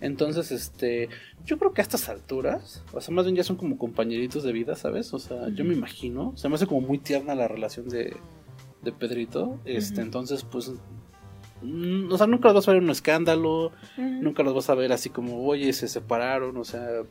Entonces, 0.01 0.51
este, 0.51 1.09
yo 1.47 1.61
creo 1.61 1.73
que 1.73 1.81
a 1.81 1.85
estas 1.85 2.09
alturas, 2.09 2.83
o 2.93 3.01
sea, 3.01 3.15
más 3.15 3.25
bien 3.25 3.37
ya 3.37 3.45
son 3.45 3.55
como 3.55 3.79
compañeritos 3.79 4.43
de 4.43 4.51
vida, 4.53 4.75
¿sabes? 4.75 5.15
O 5.15 5.21
sea, 5.21 5.49
yo 5.51 5.65
me 5.65 5.75
imagino, 5.75 6.33
se 6.37 6.49
me 6.49 6.57
hace 6.57 6.67
como 6.67 6.81
muy 6.81 6.99
tierna 6.99 7.37
la 7.37 7.47
relación 7.47 7.89
de, 7.89 8.17
de 8.83 8.91
Pedrito, 8.91 9.61
este, 9.65 10.01
entonces, 10.01 10.43
pues, 10.43 10.73
mm, 11.63 12.11
o 12.11 12.19
sea, 12.19 12.27
nunca 12.27 12.49
los 12.49 12.57
vas 12.57 12.67
a 12.67 12.73
ver 12.73 12.79
en 12.79 12.85
un 12.87 12.91
escándalo, 12.91 13.71
nunca 13.97 14.43
los 14.43 14.55
vas 14.55 14.69
a 14.71 14.75
ver 14.75 14.91
así 14.91 15.09
como, 15.09 15.47
oye, 15.47 15.73
se 15.73 15.87
separaron, 15.87 16.57
o 16.57 16.65
sea, 16.65 17.05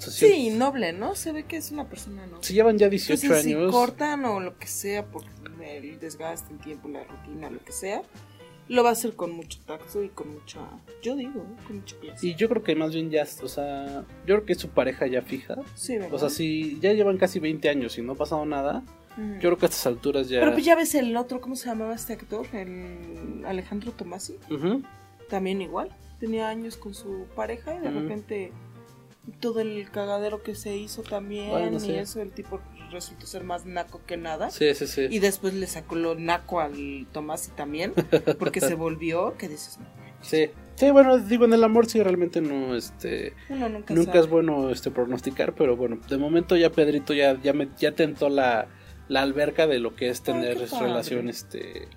sea, 0.00 0.28
Sí, 0.28 0.50
noble, 0.50 0.92
¿no? 0.92 1.14
Se 1.14 1.32
ve 1.32 1.44
que 1.44 1.56
es 1.56 1.70
una 1.70 1.88
persona 1.88 2.26
noble. 2.26 2.42
si 2.42 2.54
llevan 2.54 2.78
ya 2.78 2.88
18 2.88 3.22
Entonces, 3.22 3.44
si 3.44 3.54
años, 3.54 3.72
cortan 3.72 4.24
o 4.24 4.40
lo 4.40 4.56
que 4.58 4.66
sea 4.66 5.04
por 5.06 5.24
el 5.62 5.98
desgaste, 6.00 6.52
el 6.52 6.58
tiempo, 6.60 6.88
la 6.88 7.04
rutina, 7.04 7.50
lo 7.50 7.58
que 7.64 7.72
sea, 7.72 8.02
lo 8.68 8.82
va 8.84 8.90
a 8.90 8.92
hacer 8.92 9.14
con 9.14 9.32
mucho 9.32 9.58
tacto 9.66 10.02
y 10.02 10.08
con 10.10 10.32
mucha, 10.32 10.60
yo 11.02 11.16
digo, 11.16 11.40
¿eh? 11.40 11.62
con 11.66 11.76
mucha 11.78 11.96
pieza. 12.00 12.24
y 12.24 12.34
yo 12.36 12.48
creo 12.48 12.62
que 12.62 12.74
más 12.76 12.94
bien 12.94 13.10
ya, 13.10 13.26
o 13.42 13.48
sea, 13.48 14.04
yo 14.26 14.36
creo 14.36 14.44
que 14.46 14.52
es 14.52 14.58
su 14.60 14.68
pareja 14.68 15.06
ya 15.08 15.22
fija, 15.22 15.56
Sí, 15.74 15.94
¿verdad? 15.98 16.14
o 16.14 16.18
sea, 16.18 16.28
si 16.30 16.78
ya 16.80 16.92
llevan 16.92 17.18
casi 17.18 17.40
20 17.40 17.68
años 17.68 17.98
y 17.98 18.02
no 18.02 18.12
ha 18.12 18.16
pasado 18.16 18.46
nada, 18.46 18.82
yo 19.16 19.40
creo 19.40 19.58
que 19.58 19.66
a 19.66 19.68
estas 19.68 19.86
alturas 19.88 20.28
ya... 20.28 20.38
Pero 20.40 20.52
pues 20.52 20.64
ya 20.64 20.76
ves 20.76 20.94
el 20.94 21.14
otro, 21.16 21.40
¿cómo 21.40 21.56
se 21.56 21.66
llamaba 21.66 21.94
este 21.94 22.12
actor? 22.14 22.46
El 22.54 23.42
Alejandro 23.44 23.90
Tomasi. 23.92 24.36
Ujú. 24.50 24.82
También 25.28 25.60
igual. 25.60 25.90
Tenía 26.20 26.48
años 26.48 26.76
con 26.76 26.94
su 26.94 27.26
pareja 27.34 27.74
y 27.74 27.80
de 27.80 27.88
Ujú. 27.88 27.98
repente 28.00 28.52
todo 29.30 29.60
el 29.60 29.90
cagadero 29.90 30.42
que 30.42 30.54
se 30.54 30.76
hizo 30.76 31.02
también 31.02 31.50
Bueno, 31.50 31.76
y 31.76 31.80
sí. 31.80 31.92
eso, 31.92 32.20
el 32.20 32.32
tipo 32.32 32.60
resultó 32.90 33.26
ser 33.26 33.44
más 33.44 33.66
naco 33.66 34.00
que 34.06 34.16
nada. 34.16 34.50
Sí, 34.50 34.74
sí, 34.74 34.86
sí. 34.86 35.06
Y 35.10 35.18
después 35.20 35.54
le 35.54 35.66
sacó 35.66 35.94
lo 35.94 36.14
naco 36.14 36.60
al 36.60 37.06
Tomasi 37.12 37.50
también, 37.52 37.92
porque 38.38 38.60
se 38.60 38.74
volvió, 38.76 39.36
que 39.36 39.48
dices, 39.48 39.78
no, 39.78 40.00
Sí. 40.22 40.50
Sí, 40.74 40.90
bueno, 40.90 41.18
digo, 41.18 41.44
en 41.44 41.52
el 41.52 41.62
amor 41.62 41.86
sí 41.86 42.02
realmente 42.02 42.40
no, 42.40 42.74
este... 42.74 43.34
uno 43.50 43.68
nunca, 43.68 44.18
es 44.18 44.28
bueno 44.28 44.70
este 44.70 44.90
pronosticar, 44.90 45.54
pero 45.54 45.76
bueno, 45.76 45.98
de 46.08 46.16
momento 46.16 46.56
ya 46.56 46.70
Pedrito 46.70 47.12
ya, 47.12 47.38
ya, 47.42 47.52
me, 47.52 47.68
ya 47.78 47.92
tentó 47.92 48.30
la, 48.30 48.66
la 49.08 49.20
alberca 49.20 49.66
de 49.66 49.78
lo 49.78 49.94
que 49.94 50.08
es 50.08 50.22
tener 50.22 50.58
relación, 50.58 51.28
este... 51.28 51.88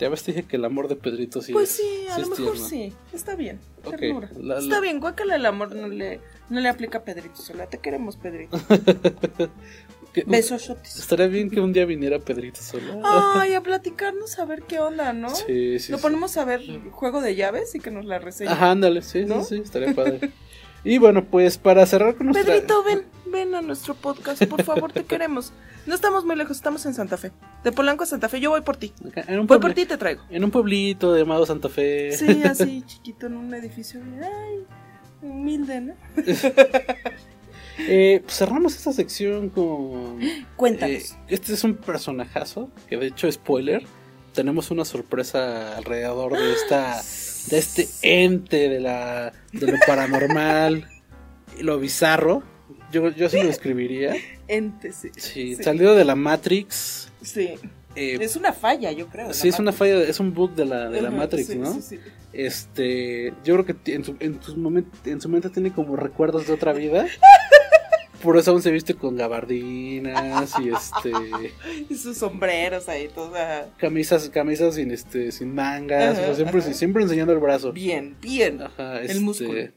Ya 0.00 0.08
ves, 0.08 0.24
dije 0.24 0.42
que 0.44 0.56
el 0.56 0.64
amor 0.64 0.88
de 0.88 0.96
Pedrito 0.96 1.42
sí 1.42 1.52
Pues 1.52 1.70
es- 1.70 1.76
sí, 1.76 2.06
a 2.08 2.14
sí 2.16 2.20
lo 2.22 2.28
mejor 2.28 2.44
tierno. 2.54 2.68
sí, 2.68 2.92
está 3.12 3.36
bien, 3.36 3.60
Ok, 3.84 3.96
ternura. 3.98 4.30
la- 4.40 4.58
Está 4.58 4.80
bien, 4.80 4.98
guácala 4.98 5.36
el 5.36 5.44
amor 5.46 5.74
no 5.76 5.88
le, 5.88 6.20
no 6.48 6.58
le 6.60 6.68
aplica 6.70 6.98
a 6.98 7.04
Pedrito 7.04 7.36
sola, 7.36 7.66
te 7.66 7.78
queremos 7.78 8.16
Pedrito. 8.16 8.58
Que- 10.12 10.24
Besos, 10.26 10.62
shotis. 10.62 10.96
Estaría 10.98 11.28
bien 11.28 11.50
que 11.50 11.60
un 11.60 11.72
día 11.72 11.84
viniera 11.84 12.18
Pedrito 12.18 12.60
solo. 12.60 13.00
Ay, 13.04 13.54
a 13.54 13.60
platicarnos 13.62 14.40
a 14.40 14.44
ver 14.44 14.62
qué 14.62 14.80
onda, 14.80 15.12
¿no? 15.12 15.30
Sí, 15.30 15.78
sí, 15.78 15.92
Lo 15.92 15.98
sí. 15.98 16.02
ponemos 16.02 16.36
a 16.36 16.44
ver 16.44 16.62
juego 16.90 17.20
de 17.20 17.36
llaves 17.36 17.76
y 17.76 17.78
que 17.78 17.92
nos 17.92 18.04
la 18.06 18.18
reseñe. 18.18 18.48
Ajá, 18.48 18.72
ándale, 18.72 19.02
sí, 19.02 19.24
¿No? 19.24 19.44
sí, 19.44 19.56
sí, 19.58 19.62
estaría 19.62 19.94
padre. 19.94 20.32
y 20.82 20.98
bueno, 20.98 21.24
pues 21.26 21.58
para 21.58 21.86
cerrar 21.86 22.16
con 22.16 22.26
nuestra... 22.26 22.54
Pedrito, 22.54 22.82
ven, 22.82 23.04
ven 23.30 23.54
a 23.54 23.62
nuestro 23.62 23.94
podcast, 23.94 24.44
por 24.46 24.62
favor, 24.62 24.92
te 24.92 25.04
queremos. 25.06 25.52
No 25.86 25.94
estamos 25.94 26.24
muy 26.24 26.36
lejos, 26.36 26.56
estamos 26.56 26.84
en 26.86 26.94
Santa 26.94 27.16
Fe. 27.16 27.32
De 27.64 27.72
Polanco 27.72 28.04
a 28.04 28.06
Santa 28.06 28.28
Fe, 28.28 28.40
yo 28.40 28.50
voy 28.50 28.60
por 28.60 28.76
ti. 28.76 28.92
En 29.14 29.40
un 29.40 29.46
Voy 29.46 29.58
por 29.58 29.72
ti 29.72 29.82
y 29.82 29.86
te 29.86 29.96
traigo. 29.96 30.22
En 30.30 30.44
un 30.44 30.50
pueblito 30.50 31.16
llamado 31.16 31.46
Santa 31.46 31.68
Fe. 31.68 32.12
Sí, 32.12 32.42
así, 32.44 32.82
chiquito, 32.86 33.26
en 33.26 33.36
un 33.36 33.54
edificio. 33.54 34.00
Ay, 34.22 34.64
humilde, 35.22 35.80
¿no? 35.80 35.94
Eh, 37.88 38.20
pues 38.24 38.36
cerramos 38.36 38.76
esta 38.76 38.92
sección 38.92 39.48
con. 39.48 40.18
Cuéntanos. 40.56 41.12
eh, 41.12 41.16
este 41.28 41.54
es 41.54 41.64
un 41.64 41.76
personajazo. 41.76 42.70
Que 42.88 42.98
de 42.98 43.06
hecho, 43.06 43.30
spoiler. 43.32 43.86
Tenemos 44.34 44.70
una 44.70 44.84
sorpresa 44.84 45.76
alrededor 45.78 46.36
de 46.36 46.52
esta. 46.52 47.00
De 47.48 47.58
este 47.58 47.88
ente 48.02 48.68
de 48.68 48.80
la. 48.80 49.32
de 49.52 49.72
lo 49.72 49.78
paranormal. 49.86 50.88
y 51.58 51.62
lo 51.62 51.78
bizarro. 51.78 52.42
Yo, 52.92 53.08
yo 53.10 53.28
sí 53.28 53.42
lo 53.42 53.48
escribiría. 53.50 54.14
Ente, 54.48 54.92
sí. 54.92 55.10
Sí, 55.16 55.54
Sí. 55.56 55.62
salido 55.62 55.94
de 55.94 56.04
la 56.04 56.14
Matrix. 56.14 57.10
Sí. 57.22 57.54
Eh, 57.96 58.18
Es 58.20 58.36
una 58.36 58.52
falla, 58.52 58.92
yo 58.92 59.08
creo. 59.08 59.32
Sí, 59.34 59.48
es 59.48 59.58
una 59.58 59.72
falla, 59.72 60.00
es 60.02 60.20
un 60.20 60.32
bug 60.32 60.54
de 60.54 60.64
la, 60.64 60.88
de 60.88 61.02
la 61.02 61.10
Matrix, 61.10 61.48
sí, 61.48 61.56
¿no? 61.58 61.72
sí, 61.74 61.82
sí. 61.82 61.98
Este, 62.32 63.32
yo 63.44 63.54
creo 63.62 63.66
que 63.66 63.92
en 63.92 64.04
su, 64.04 64.16
en, 64.20 64.38
momen- 64.56 64.86
en 65.04 65.20
su 65.20 65.28
mente 65.28 65.50
tiene 65.50 65.72
como 65.72 65.96
recuerdos 65.96 66.46
de 66.46 66.52
otra 66.52 66.72
vida. 66.72 67.06
Por 68.22 68.36
eso 68.36 68.50
aún 68.50 68.60
se 68.62 68.70
viste 68.70 68.94
con 68.94 69.16
gabardinas 69.16 70.52
y 70.60 70.68
este 70.68 71.10
Y 71.90 71.94
sus 71.94 72.18
sombreros 72.18 72.88
ahí, 72.88 73.08
toda. 73.08 73.70
camisas, 73.78 74.28
camisas 74.28 74.74
sin 74.74 74.90
este, 74.90 75.32
sin 75.32 75.54
mangas, 75.54 76.12
o 76.12 76.14
sea, 76.16 76.24
Ajá, 76.26 76.34
siempre, 76.34 76.60
ajá. 76.60 76.72
siempre 76.74 77.02
enseñando 77.02 77.32
el 77.32 77.38
brazo. 77.38 77.72
Bien, 77.72 78.16
bien. 78.20 78.60
Ajá, 78.62 79.00
El 79.00 79.06
este, 79.10 79.20
músculo. 79.20 79.68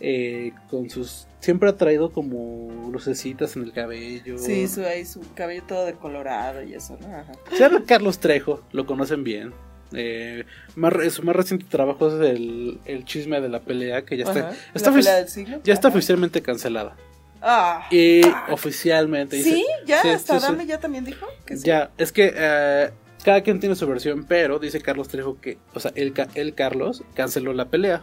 eh, 0.00 0.52
con 0.70 0.90
sus 0.90 1.26
siempre 1.46 1.70
ha 1.70 1.76
traído 1.76 2.10
como 2.12 2.90
lucecitas 2.92 3.56
en 3.56 3.62
el 3.62 3.72
cabello. 3.72 4.36
Sí, 4.36 4.68
su, 4.68 4.84
ahí 4.84 5.06
su 5.06 5.20
cabello 5.34 5.62
todo 5.66 5.86
decolorado 5.86 6.62
y 6.62 6.74
eso, 6.74 6.98
¿no? 7.00 7.06
Ajá. 7.16 7.32
Llama 7.58 7.82
Carlos 7.86 8.18
Trejo, 8.18 8.62
lo 8.72 8.84
conocen 8.84 9.24
bien. 9.24 9.54
Eh, 9.92 10.44
más, 10.74 10.92
su 11.14 11.22
más 11.22 11.34
reciente 11.36 11.64
trabajo 11.70 12.08
es 12.08 12.28
el, 12.30 12.80
el 12.84 13.04
chisme 13.04 13.40
de 13.40 13.48
la 13.48 13.60
pelea, 13.60 14.04
que 14.04 14.16
ya 14.16 14.24
está, 14.24 14.90
ofici- 14.90 15.26
siglo. 15.28 15.60
ya 15.64 15.72
está 15.72 15.88
oficialmente 15.88 16.42
cancelada. 16.42 16.96
Ah. 17.40 17.86
Y 17.92 18.22
oficialmente. 18.50 19.40
¿Sí? 19.42 19.54
dice- 19.54 19.64
¿Ya? 19.86 20.02
sí, 20.02 20.08
¿Hasta 20.08 20.40
sí, 20.40 20.66
ya 20.66 20.80
también 20.80 21.04
dijo? 21.04 21.26
Que 21.46 21.56
sí. 21.56 21.64
Ya, 21.66 21.90
es 21.98 22.10
que 22.10 22.32
eh, 22.36 22.90
cada 23.24 23.42
quien 23.42 23.60
tiene 23.60 23.76
su 23.76 23.86
versión, 23.86 24.24
pero 24.28 24.58
dice 24.58 24.80
Carlos 24.80 25.08
Trejo 25.08 25.40
que, 25.40 25.58
o 25.74 25.78
sea, 25.80 25.92
ca- 26.12 26.28
él, 26.34 26.54
Carlos, 26.54 27.04
canceló 27.14 27.52
la 27.52 27.66
pelea. 27.68 28.02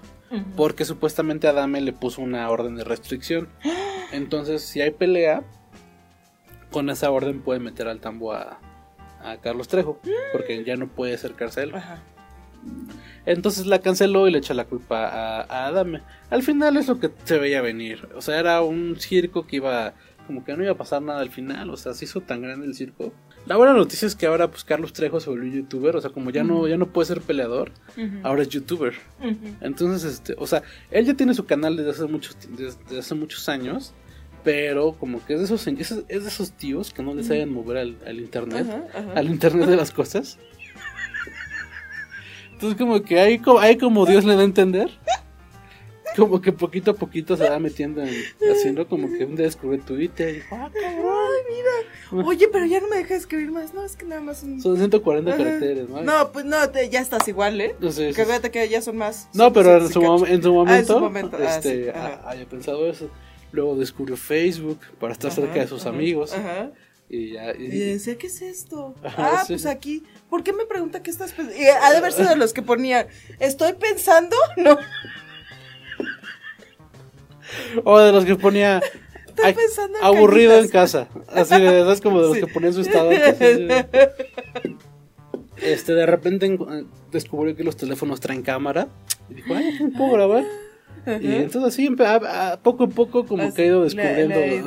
Porque 0.55 0.86
supuestamente 0.86 1.47
Adame 1.47 1.81
le 1.81 1.93
puso 1.93 2.21
una 2.21 2.49
orden 2.49 2.75
de 2.75 2.84
restricción. 2.84 3.49
Entonces, 4.11 4.63
si 4.63 4.81
hay 4.81 4.91
pelea, 4.91 5.43
con 6.71 6.89
esa 6.89 7.11
orden 7.11 7.41
puede 7.41 7.59
meter 7.59 7.88
al 7.88 7.99
tambo 7.99 8.34
a, 8.34 8.59
a 9.21 9.38
Carlos 9.38 9.67
Trejo. 9.67 9.99
Porque 10.31 10.63
ya 10.63 10.75
no 10.75 10.88
puede 10.88 11.15
acercarse 11.15 11.61
a 11.61 11.63
él. 11.63 11.75
Ajá. 11.75 12.03
Entonces 13.25 13.65
la 13.65 13.79
canceló 13.79 14.27
y 14.27 14.31
le 14.31 14.39
echa 14.39 14.53
la 14.53 14.65
culpa 14.65 15.05
a, 15.05 15.41
a 15.41 15.67
Adame. 15.67 16.01
Al 16.29 16.43
final 16.43 16.77
es 16.77 16.88
lo 16.88 16.99
que 16.99 17.11
se 17.23 17.38
veía 17.38 17.61
venir. 17.61 18.09
O 18.15 18.21
sea, 18.21 18.39
era 18.39 18.61
un 18.61 18.99
circo 18.99 19.47
que 19.47 19.57
iba. 19.57 19.93
Como 20.27 20.43
que 20.43 20.55
no 20.55 20.63
iba 20.63 20.71
a 20.71 20.77
pasar 20.77 21.01
nada 21.01 21.19
al 21.19 21.29
final. 21.29 21.69
O 21.69 21.77
sea, 21.77 21.93
se 21.93 22.05
hizo 22.05 22.21
tan 22.21 22.41
grande 22.41 22.65
el 22.65 22.75
circo. 22.75 23.13
La 23.46 23.58
buena 23.58 23.74
noticia 23.74 24.06
es 24.08 24.16
que 24.16 24.26
ahora 24.26 24.50
pues 24.50 24.64
Carlos 24.64 24.94
Trejo 24.94 25.20
se 25.20 25.30
volvió 25.30 25.52
youtuber. 25.54 25.96
O 25.98 26.02
sea, 26.02 26.12
como 26.12 26.30
ya 26.30 26.44
no, 26.44 26.68
ya 26.68 26.78
no 26.78 26.88
puede 26.88 27.08
ser 27.08 27.22
peleador, 27.22 27.72
ahora 28.24 28.41
es 28.44 28.50
youtuber. 28.50 28.94
Entonces, 29.62 30.10
este, 30.14 30.36
o 30.38 30.48
sea, 30.48 30.64
él 30.91 31.06
ya 31.06 31.14
tiene 31.14 31.34
su 31.34 31.46
canal 31.46 31.76
desde 31.76 31.91
hace 31.91 32.06
muchos, 32.06 32.38
desde 32.58 33.00
hace 33.00 33.16
muchos 33.16 33.50
años. 33.50 33.94
Pero 34.46 34.94
como 35.00 35.26
que 35.26 35.34
es 35.36 35.39
de 35.39 35.46
esos, 35.46 35.66
es, 35.68 35.91
es 36.10 36.24
de 36.24 36.28
esos 36.28 36.52
tíos 36.52 36.94
que 36.94 37.02
no 37.02 37.14
les 37.16 37.28
saben 37.28 37.54
mover 37.54 37.78
al, 37.78 37.98
al 38.06 38.20
internet. 38.20 38.68
Al 39.16 39.28
internet 39.28 39.70
de 39.70 39.76
las 39.78 39.91
cosas. 39.91 40.38
Entonces 42.54 42.78
como 42.78 43.02
que 43.04 43.20
hay, 43.20 43.39
co- 43.39 43.60
hay 43.60 43.78
como 43.78 44.06
Dios 44.06 44.26
le 44.26 44.36
da 44.36 44.41
a 44.41 44.46
entender. 44.46 44.89
Como 46.16 46.41
que 46.41 46.52
poquito 46.52 46.91
a 46.91 46.94
poquito 46.94 47.36
se 47.36 47.50
va 47.50 47.58
metiendo 47.58 48.04
en, 48.04 48.10
haciendo 48.52 48.88
como 48.88 49.08
que 49.18 49.26
un 49.26 49.36
día 49.36 49.46
descubrió 49.46 49.82
Twitter 49.82 50.30
y 50.30 50.34
dijo, 50.34 50.56
"Ah, 50.56 50.70
Ay, 50.76 50.96
mira. 51.49 52.25
Oye, 52.27 52.47
pero 52.49 52.65
ya 52.65 52.79
no 52.79 52.88
me 52.88 52.97
deja 52.97 53.15
escribir 53.15 53.51
más. 53.51 53.73
No, 53.73 53.84
es 53.84 53.95
que 53.95 54.05
nada 54.05 54.21
más 54.21 54.39
son. 54.39 54.61
son 54.61 54.77
140 54.77 55.29
Ajá. 55.31 55.38
caracteres, 55.43 55.89
¿no? 55.89 56.01
No, 56.01 56.31
pues 56.31 56.45
no, 56.45 56.69
te- 56.69 56.89
ya 56.89 56.99
estás 57.01 57.27
igual, 57.27 57.59
¿eh? 57.61 57.75
No 57.79 57.91
sé, 57.91 58.13
Que 58.13 58.25
sí, 58.25 58.49
que 58.51 58.69
ya 58.69 58.81
son 58.81 58.97
más. 58.97 59.27
No, 59.34 59.45
son 59.45 59.53
pero 59.53 59.77
en 59.77 59.88
sí, 59.88 59.93
su, 59.93 59.99
cacho. 60.01 60.17
mom- 60.17 60.27
en 60.29 60.41
su 60.43 60.49
Ah, 60.49 60.53
momento, 60.53 60.79
en 60.79 60.86
su 60.88 60.99
momento. 60.99 61.38
Ah, 61.39 61.55
este, 61.57 61.84
sí, 61.86 61.89
ah, 61.93 62.21
haya 62.27 62.45
pensado 62.45 62.88
eso. 62.89 63.09
Luego 63.51 63.75
descubrió 63.75 64.17
Facebook 64.17 64.79
para 64.99 65.13
estar 65.13 65.31
Ajá, 65.31 65.41
cerca 65.41 65.59
de 65.61 65.67
sus 65.67 65.81
ajá, 65.81 65.89
amigos. 65.89 66.34
Ajá. 66.34 66.71
Y 67.09 67.34
ya. 67.34 67.51
y- 67.55 67.65
Y 67.65 67.79
decía, 67.93 68.17
¿qué 68.17 68.27
es 68.27 68.41
esto? 68.41 68.95
Ajá, 69.03 69.31
ah, 69.41 69.43
sí. 69.45 69.53
pues 69.53 69.65
aquí. 69.65 70.03
¿Por 70.29 70.43
qué 70.43 70.53
me 70.53 70.65
pregunta 70.65 71.03
qué 71.03 71.11
estás 71.11 71.34
pensando? 71.34 71.61
Y 71.61 71.65
ha 71.65 71.91
de 71.91 71.97
haber 71.97 72.11
sido 72.13 72.29
de 72.29 72.36
los 72.38 72.53
que 72.53 72.61
ponía, 72.63 73.07
¿estoy 73.39 73.73
pensando? 73.73 74.36
No, 74.57 74.77
O 77.84 77.99
de 77.99 78.11
los 78.11 78.25
que 78.25 78.36
ponía. 78.36 78.81
Estoy 79.36 79.45
"Ay, 79.45 79.53
pensando 79.53 79.97
en 79.99 80.03
aburrido 80.05 80.53
en 80.53 80.67
cañitas". 80.69 80.91
casa. 80.93 81.07
Así 81.27 81.59
de, 81.61 81.81
¿sabes? 81.84 82.01
Como 82.01 82.21
de 82.21 82.27
los 82.27 82.36
Sí. 82.38 82.41
que 82.43 82.47
ponían 82.47 82.73
su 82.73 82.81
estado. 82.81 83.11
Este, 85.61 85.93
de 85.93 86.05
repente 86.05 86.45
en- 86.45 86.88
descubrió 87.11 87.55
que 87.55 87.63
los 87.63 87.77
teléfonos 87.77 88.19
traen 88.19 88.41
cámara. 88.41 88.88
Y 89.29 89.36
dijo, 89.36 89.53
ay, 89.55 89.77
¿cómo 89.77 89.91
puedo 89.97 90.11
grabar? 90.13 90.43
Y 91.21 91.36
entonces 91.36 91.63
así, 91.63 91.89
a, 91.99 92.51
a- 92.53 92.57
poco 92.61 92.86
a 92.86 92.88
poco, 92.89 93.25
como 93.25 93.43
Así, 93.43 93.55
que 93.55 93.61
ha 93.63 93.65
ido 93.65 93.84
descubriendo 93.84 94.36
le 94.39 94.57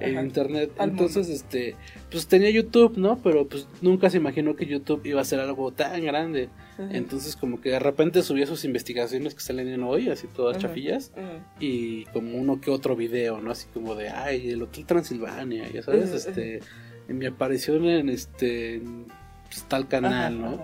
el 0.00 0.18
internet. 0.24 0.70
Al 0.78 0.90
Entonces, 0.90 1.28
este, 1.28 1.74
pues 2.10 2.26
tenía 2.26 2.50
YouTube, 2.50 2.96
¿no? 2.96 3.18
Pero 3.22 3.46
pues 3.46 3.66
nunca 3.80 4.10
se 4.10 4.16
imaginó 4.16 4.56
que 4.56 4.66
YouTube 4.66 5.02
iba 5.04 5.20
a 5.20 5.24
ser 5.24 5.40
algo 5.40 5.70
tan 5.72 6.04
grande. 6.04 6.48
Ajá. 6.74 6.88
Entonces, 6.92 7.36
como 7.36 7.60
que 7.60 7.70
de 7.70 7.78
repente 7.78 8.22
subía 8.22 8.46
sus 8.46 8.64
investigaciones 8.64 9.34
que 9.34 9.40
salen 9.40 9.68
en 9.68 9.82
hoy, 9.82 10.10
así 10.10 10.26
todas 10.26 10.56
Ajá. 10.56 10.68
chafillas. 10.68 11.12
Ajá. 11.16 11.54
Y 11.60 12.04
como 12.06 12.36
uno 12.36 12.60
que 12.60 12.70
otro 12.70 12.96
video, 12.96 13.40
¿no? 13.40 13.52
Así 13.52 13.66
como 13.72 13.94
de, 13.94 14.10
ay, 14.10 14.50
el 14.50 14.62
Hotel 14.62 14.86
Transilvania, 14.86 15.70
ya 15.70 15.82
sabes, 15.82 16.08
Ajá, 16.08 16.16
este, 16.16 16.60
en 17.08 17.18
mi 17.18 17.26
aparición 17.26 17.86
en 17.86 18.08
este, 18.08 18.76
en, 18.76 19.06
pues, 19.48 19.64
tal 19.68 19.86
canal, 19.88 20.40
¿no? 20.40 20.62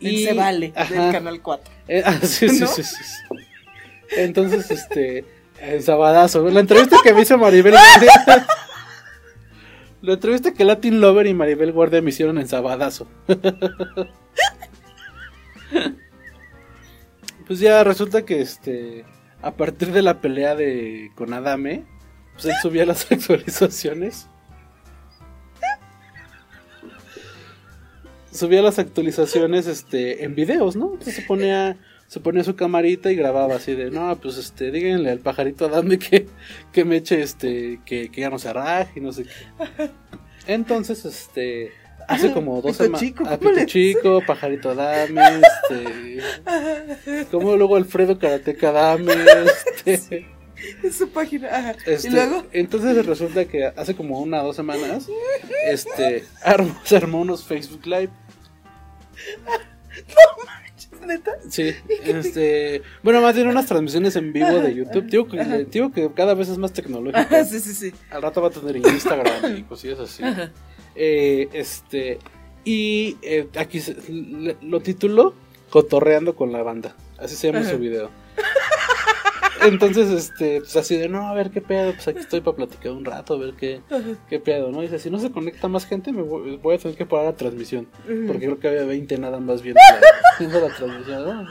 El 0.00 0.24
Se 0.24 0.32
Vale, 0.34 0.72
del 0.90 1.12
Canal 1.12 1.40
4. 1.40 1.72
Eh, 1.88 2.02
ah, 2.04 2.18
sí, 2.22 2.48
sí, 2.48 2.60
¿No? 2.60 2.66
sí, 2.66 2.82
sí, 2.82 3.02
sí. 3.02 3.36
Entonces, 4.16 4.70
este, 4.70 5.24
en 5.60 5.82
Sabadazo, 5.82 6.48
la 6.50 6.60
entrevista 6.60 6.98
que 7.02 7.14
me 7.14 7.22
hizo 7.22 7.38
Maribel 7.38 7.74
la 10.04 10.14
entrevista 10.14 10.52
que 10.52 10.64
Latin 10.64 11.00
Lover 11.00 11.26
y 11.26 11.34
Maribel 11.34 11.72
Guardia 11.72 12.02
me 12.02 12.10
hicieron 12.10 12.38
en 12.38 12.46
Sabadazo. 12.46 13.08
Pues 17.46 17.58
ya 17.58 17.84
resulta 17.84 18.24
que, 18.24 18.40
este, 18.40 19.04
a 19.42 19.52
partir 19.52 19.92
de 19.92 20.00
la 20.00 20.20
pelea 20.20 20.54
de 20.54 21.10
con 21.14 21.34
Adame, 21.34 21.84
pues 22.32 22.46
él 22.46 22.54
subía 22.62 22.86
las 22.86 23.06
actualizaciones. 23.12 24.28
Subía 28.32 28.62
las 28.62 28.78
actualizaciones, 28.78 29.66
este, 29.66 30.24
en 30.24 30.34
videos, 30.34 30.74
¿no? 30.74 30.92
Entonces 30.92 31.16
se 31.16 31.22
ponía, 31.22 31.76
se 32.06 32.20
ponía 32.20 32.44
su 32.44 32.56
camarita 32.56 33.10
y 33.10 33.16
grababa 33.16 33.56
así 33.56 33.74
de, 33.74 33.90
no, 33.90 34.16
pues, 34.20 34.36
este, 34.36 34.70
díganle 34.70 35.10
al 35.10 35.18
pajarito 35.18 35.66
Adame 35.66 35.98
que, 35.98 36.26
que 36.72 36.84
me 36.84 36.96
eche, 36.96 37.22
este, 37.22 37.80
que, 37.84 38.10
que 38.10 38.20
ya 38.20 38.30
no 38.30 38.38
se 38.38 38.52
raje 38.52 38.92
y 38.96 39.00
no 39.00 39.12
sé 39.12 39.24
qué. 39.24 39.90
Entonces, 40.46 41.04
este, 41.04 41.72
hace 42.08 42.32
como 42.32 42.60
dos 42.60 42.76
semanas, 42.76 43.00
chico, 43.00 43.24
a 43.26 43.38
¿cómo 43.38 43.50
Pito 43.52 43.66
Chico, 43.66 44.22
pajarito 44.26 44.70
Adame, 44.70 45.40
este, 45.40 47.24
como 47.30 47.56
luego 47.56 47.76
Alfredo 47.76 48.18
Karateka 48.18 48.68
Adame, 48.68 49.14
este, 49.86 50.26
En 50.82 50.92
su 50.92 51.08
página. 51.10 51.48
Ajá. 51.48 51.74
este, 51.86 52.08
y 52.08 52.10
luego. 52.10 52.44
entonces 52.52 53.04
resulta 53.06 53.44
que 53.44 53.66
hace 53.66 53.94
como 53.94 54.20
una 54.20 54.42
o 54.42 54.46
dos 54.46 54.56
semanas, 54.56 55.08
este, 55.66 56.24
armó, 56.42 56.76
se 56.84 56.96
armó 56.96 57.20
unos 57.20 57.44
Facebook 57.44 57.86
Live. 57.86 58.10
No 59.94 60.63
neta. 61.04 61.32
Sí, 61.48 61.72
este, 62.04 62.82
bueno, 63.02 63.20
más 63.20 63.34
bien 63.34 63.48
unas 63.48 63.66
transmisiones 63.66 64.16
en 64.16 64.32
vivo 64.32 64.60
de 64.60 64.74
YouTube. 64.74 65.06
Digo 65.06 65.26
que, 65.28 65.66
digo 65.70 65.92
que 65.92 66.10
cada 66.14 66.34
vez 66.34 66.48
es 66.48 66.58
más 66.58 66.72
tecnológico. 66.72 67.44
Sí, 67.44 67.60
sí, 67.60 67.74
sí. 67.74 67.92
Al 68.10 68.22
rato 68.22 68.40
va 68.42 68.48
a 68.48 68.50
tener 68.50 68.76
Instagram 68.76 69.56
y 69.58 69.62
cosillas 69.68 70.00
así. 70.00 70.22
Eh, 70.94 71.48
este, 71.52 72.18
y 72.64 73.16
eh, 73.22 73.48
aquí 73.56 73.80
se- 73.80 73.96
lo 74.62 74.80
tituló 74.80 75.34
Cotorreando 75.70 76.36
con 76.36 76.52
la 76.52 76.62
banda. 76.62 76.94
Así 77.18 77.34
se 77.36 77.48
llama 77.48 77.60
Ajá. 77.60 77.70
su 77.70 77.78
video. 77.78 78.10
Entonces, 79.64 80.10
este, 80.10 80.60
pues 80.60 80.76
así 80.76 80.96
de, 80.96 81.08
no, 81.08 81.28
a 81.28 81.34
ver 81.34 81.50
qué 81.50 81.60
pedo, 81.60 81.92
pues 81.92 82.08
aquí 82.08 82.18
estoy 82.18 82.40
para 82.40 82.56
platicar 82.56 82.92
un 82.92 83.04
rato, 83.04 83.34
a 83.34 83.38
ver 83.38 83.54
qué, 83.54 83.80
qué 84.28 84.38
pedo, 84.38 84.70
¿no? 84.70 84.80
Dice, 84.80 84.98
si 84.98 85.10
no 85.10 85.18
se 85.18 85.30
conecta 85.30 85.68
más 85.68 85.86
gente, 85.86 86.12
me 86.12 86.22
voy, 86.22 86.56
voy 86.56 86.74
a 86.74 86.78
tener 86.78 86.96
que 86.96 87.06
parar 87.06 87.26
la 87.26 87.32
transmisión. 87.34 87.86
Porque 88.26 88.46
creo 88.46 88.58
que 88.58 88.68
había 88.68 88.84
20 88.84 89.18
nada 89.18 89.40
más 89.40 89.62
viendo 89.62 89.80
la, 89.80 90.00
viendo 90.38 90.60
la 90.60 90.74
transmisión, 90.74 91.48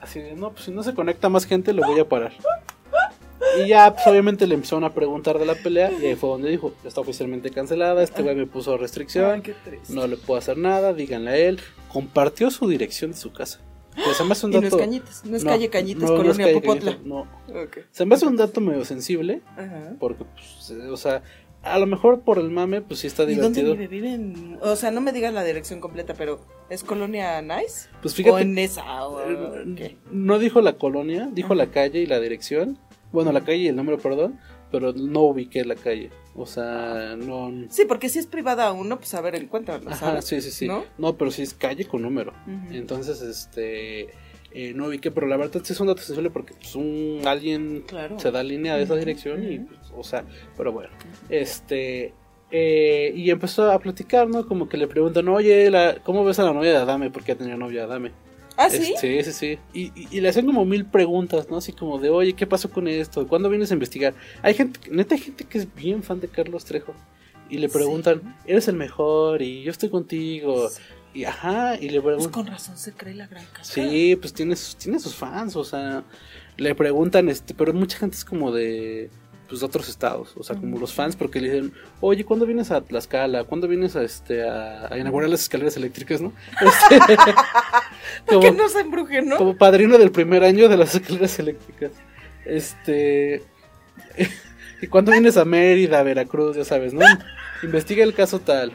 Así 0.00 0.20
de, 0.20 0.34
no, 0.34 0.50
pues 0.50 0.64
si 0.64 0.70
no 0.70 0.82
se 0.82 0.94
conecta 0.94 1.28
más 1.28 1.44
gente, 1.44 1.72
lo 1.72 1.86
voy 1.86 2.00
a 2.00 2.08
parar. 2.08 2.32
Y 3.58 3.68
ya, 3.68 3.92
pues 3.92 4.06
obviamente 4.06 4.46
le 4.46 4.54
empezaron 4.54 4.84
a 4.84 4.94
preguntar 4.94 5.38
de 5.38 5.46
la 5.46 5.54
pelea 5.54 5.90
y 5.90 6.06
ahí 6.06 6.14
fue 6.14 6.30
donde 6.30 6.50
dijo, 6.50 6.72
está 6.84 7.00
oficialmente 7.00 7.50
cancelada, 7.50 8.02
este 8.02 8.22
güey 8.22 8.36
me 8.36 8.46
puso 8.46 8.76
restricción, 8.76 9.42
Ay, 9.44 9.54
no 9.88 10.06
le 10.06 10.16
puedo 10.16 10.38
hacer 10.38 10.56
nada, 10.56 10.92
díganle 10.92 11.30
a 11.30 11.36
él. 11.36 11.60
Compartió 11.92 12.50
su 12.50 12.68
dirección 12.68 13.10
de 13.10 13.16
su 13.16 13.32
casa. 13.32 13.60
Me 13.96 14.32
hace 14.32 14.46
un 14.46 14.52
Y 14.52 14.56
no 14.56 14.62
dato... 14.62 14.76
es 14.76 14.82
Cañitas, 14.82 15.24
no 15.24 15.36
es 15.36 15.44
calle 15.44 15.68
Cañitas, 15.68 16.02
no 16.02 16.14
es 16.14 16.20
Colonia 16.20 16.46
calle 16.46 16.60
Popotla. 16.60 16.92
Cañitas, 16.92 17.06
no. 17.06 17.20
Ok. 17.62 17.78
Se 17.90 18.06
me 18.06 18.14
hace 18.14 18.26
un 18.26 18.36
dato 18.36 18.60
medio 18.60 18.84
sensible, 18.84 19.42
Ajá. 19.56 19.94
porque, 19.98 20.24
pues, 20.24 20.70
eh, 20.70 20.88
o 20.88 20.96
sea, 20.96 21.22
a 21.62 21.78
lo 21.78 21.86
mejor 21.86 22.20
por 22.20 22.38
el 22.38 22.50
mame, 22.50 22.80
pues 22.82 23.00
sí 23.00 23.06
está 23.06 23.24
¿Y 23.24 23.34
dónde 23.34 23.62
divertido. 23.62 23.90
vive? 23.90 24.56
O 24.62 24.76
sea, 24.76 24.90
no 24.90 25.00
me 25.00 25.12
digas 25.12 25.34
la 25.34 25.44
dirección 25.44 25.80
completa, 25.80 26.14
pero 26.14 26.40
¿es 26.70 26.82
Colonia 26.84 27.42
Nice? 27.42 27.88
Pues 28.00 28.14
fíjate- 28.14 28.34
¿O 28.34 28.38
en 28.38 28.58
esa? 28.58 29.06
O, 29.06 29.20
Eh, 29.20 29.74
¿qué? 29.76 29.96
No 30.10 30.38
dijo 30.38 30.60
la 30.62 30.74
colonia, 30.74 31.28
dijo 31.32 31.54
la 31.54 31.66
calle 31.66 32.00
y 32.00 32.06
la 32.06 32.20
dirección. 32.20 32.78
Bueno, 33.12 33.32
la 33.32 33.40
calle 33.40 33.58
y 33.58 33.68
el 33.68 33.76
número, 33.76 33.98
perdón, 33.98 34.38
pero 34.70 34.92
no 34.92 35.22
ubiqué 35.22 35.64
la 35.64 35.74
calle. 35.74 36.10
O 36.34 36.46
sea, 36.46 37.16
no... 37.18 37.52
Sí, 37.70 37.84
porque 37.86 38.08
si 38.08 38.18
es 38.20 38.26
privada 38.26 38.72
uno, 38.72 38.98
pues 38.98 39.12
a 39.14 39.20
ver, 39.20 39.34
encuéntralo, 39.34 39.88
Ajá, 39.90 39.96
¿sabes? 39.96 40.24
sí, 40.26 40.40
sí, 40.40 40.50
sí. 40.50 40.68
¿No? 40.68 40.84
¿No? 40.98 41.16
pero 41.16 41.30
sí 41.30 41.42
es 41.42 41.54
calle 41.54 41.84
con 41.86 42.02
número. 42.02 42.32
Entonces, 42.70 43.20
este... 43.20 44.10
eh, 44.52 44.72
no 44.74 44.86
ubiqué, 44.86 45.10
pero 45.10 45.26
la 45.26 45.36
verdad 45.36 45.60
sí 45.64 45.72
es 45.72 45.80
un 45.80 45.88
dato 45.88 46.02
sensible 46.02 46.30
porque 46.30 46.54
pues, 46.54 46.74
un, 46.76 47.20
alguien 47.26 47.82
Claro. 47.86 48.18
se 48.18 48.30
da 48.30 48.42
línea 48.42 48.76
de 48.76 48.84
esa 48.84 48.94
dirección 48.96 49.50
y, 49.52 49.58
pues, 49.58 49.78
o 49.96 50.04
sea, 50.04 50.24
pero 50.56 50.72
bueno. 50.72 50.90
Este... 51.28 52.14
eh, 52.52 53.12
y 53.14 53.30
empezó 53.30 53.70
a 53.70 53.78
platicar, 53.80 54.28
¿no? 54.28 54.46
Como 54.46 54.68
que 54.68 54.76
le 54.76 54.86
preguntan, 54.88 55.28
oye, 55.28 55.68
la, 55.70 55.96
¿cómo 56.02 56.24
ves 56.24 56.38
a 56.38 56.44
la 56.44 56.52
novia 56.52 56.70
de 56.70 56.76
Adame? 56.78 57.10
Porque 57.10 57.32
ya 57.32 57.38
tenía 57.38 57.56
novia 57.56 57.84
Adame. 57.84 58.12
¿Ah, 58.62 58.68
sí? 58.70 58.94
Sí, 59.00 59.22
sí, 59.24 59.32
sí. 59.32 59.58
Y, 59.72 59.82
y- 60.00 60.08
y 60.10 60.20
le 60.20 60.28
hacen 60.28 60.44
como 60.46 60.64
mil 60.64 60.84
preguntas, 60.84 61.48
¿no? 61.48 61.56
Así 61.56 61.72
como 61.72 61.98
de, 61.98 62.10
oye, 62.10 62.34
¿qué 62.34 62.46
pasó 62.46 62.70
con 62.70 62.88
esto? 62.88 63.26
¿Cuándo 63.26 63.48
vienes 63.48 63.70
a 63.70 63.74
investigar? 63.74 64.12
Hay 64.42 64.54
gente, 64.54 64.78
neta, 64.90 65.14
hay 65.14 65.20
gente 65.20 65.44
que 65.44 65.58
es 65.58 65.74
bien 65.74 66.02
fan 66.02 66.20
de 66.20 66.28
Carlos 66.28 66.64
Trejo. 66.64 66.94
Y 67.48 67.58
le 67.58 67.68
preguntan, 67.68 68.36
eres 68.46 68.68
el 68.68 68.76
mejor 68.76 69.42
y 69.42 69.62
yo 69.62 69.70
estoy 69.70 69.88
contigo. 69.88 70.68
Y 71.14 71.24
ajá, 71.24 71.74
y 71.76 71.88
le 71.88 72.00
Pues 72.00 72.14
preguntan. 72.16 72.32
con 72.32 72.46
razón 72.52 72.76
se 72.76 72.92
cree 72.92 73.14
la 73.14 73.26
gran 73.26 73.44
casa. 73.46 73.72
Sí, 73.72 74.14
pues 74.16 74.32
tiene 74.32 74.54
sus, 74.54 74.76
tiene 74.76 75.00
sus 75.00 75.14
fans, 75.16 75.56
o 75.56 75.64
sea, 75.64 76.04
le 76.56 76.74
preguntan, 76.76 77.28
este, 77.28 77.52
pero 77.54 77.72
mucha 77.72 77.98
gente 77.98 78.16
es 78.16 78.24
como 78.24 78.52
de, 78.52 79.10
pues, 79.50 79.60
de 79.60 79.66
otros 79.66 79.88
estados, 79.88 80.32
o 80.36 80.44
sea, 80.44 80.54
como 80.54 80.78
los 80.78 80.94
fans, 80.94 81.16
porque 81.16 81.40
le 81.40 81.50
dicen, 81.52 81.74
oye, 82.00 82.24
¿cuándo 82.24 82.46
vienes 82.46 82.70
a 82.70 82.80
Tlaxcala? 82.80 83.42
¿Cuándo 83.44 83.66
vienes 83.66 83.96
a, 83.96 84.02
este, 84.02 84.48
a, 84.48 84.86
a 84.88 84.96
inaugurar 84.96 85.28
las 85.28 85.40
escaleras 85.40 85.76
eléctricas, 85.76 86.20
no? 86.20 86.32
Este, 88.26 88.40
que 88.40 88.52
no 88.52 88.68
se 88.68 88.80
embrujen, 88.80 89.28
¿no? 89.28 89.36
como 89.36 89.56
padrino 89.56 89.98
del 89.98 90.12
primer 90.12 90.44
año 90.44 90.68
de 90.68 90.76
las 90.76 90.94
escaleras 90.94 91.38
eléctricas. 91.40 91.90
Este. 92.44 93.42
¿Y 94.80 94.86
cuándo 94.86 95.12
vienes 95.12 95.36
a 95.36 95.44
Mérida, 95.44 96.02
Veracruz? 96.02 96.56
Ya 96.56 96.64
sabes, 96.64 96.94
¿no? 96.94 97.04
Investiga 97.62 98.04
el 98.04 98.14
caso 98.14 98.38
tal. 98.38 98.72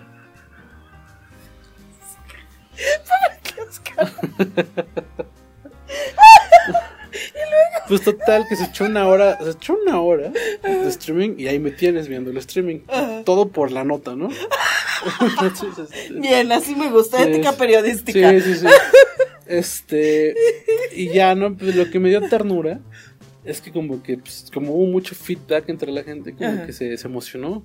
Pues 7.88 8.01
total, 8.03 8.45
que 8.49 8.55
se 8.55 8.65
echó 8.65 8.86
una 8.86 9.07
hora, 9.07 9.38
se 9.43 9.51
echó 9.51 9.77
una 9.86 10.01
hora 10.01 10.31
de 10.63 10.88
streaming 10.88 11.36
y 11.38 11.47
ahí 11.47 11.59
me 11.59 11.71
tienes 11.71 12.07
viendo 12.07 12.31
el 12.31 12.38
streaming. 12.38 12.79
Ajá. 12.88 13.23
Todo 13.23 13.49
por 13.49 13.71
la 13.71 13.83
nota, 13.83 14.15
¿no? 14.15 14.29
Entonces, 15.41 15.89
este, 15.93 16.13
Bien, 16.19 16.51
así 16.51 16.75
me 16.75 16.89
gusta, 16.89 17.21
ética 17.23 17.51
periodística. 17.53 18.31
Sí, 18.31 18.41
sí, 18.41 18.55
sí. 18.55 18.65
Este, 19.47 20.33
y 20.95 21.09
ya, 21.09 21.36
¿no? 21.36 21.55
Pues 21.55 21.75
lo 21.75 21.89
que 21.89 21.99
me 21.99 22.09
dio 22.09 22.21
ternura 22.27 22.79
es 23.43 23.61
que 23.61 23.71
como 23.71 24.01
que, 24.01 24.17
pues, 24.17 24.49
como 24.53 24.73
hubo 24.73 24.88
mucho 24.88 25.13
feedback 25.13 25.69
entre 25.69 25.91
la 25.91 26.03
gente, 26.03 26.33
como 26.33 26.49
Ajá. 26.49 26.65
que 26.65 26.73
se, 26.73 26.97
se 26.97 27.07
emocionó. 27.07 27.63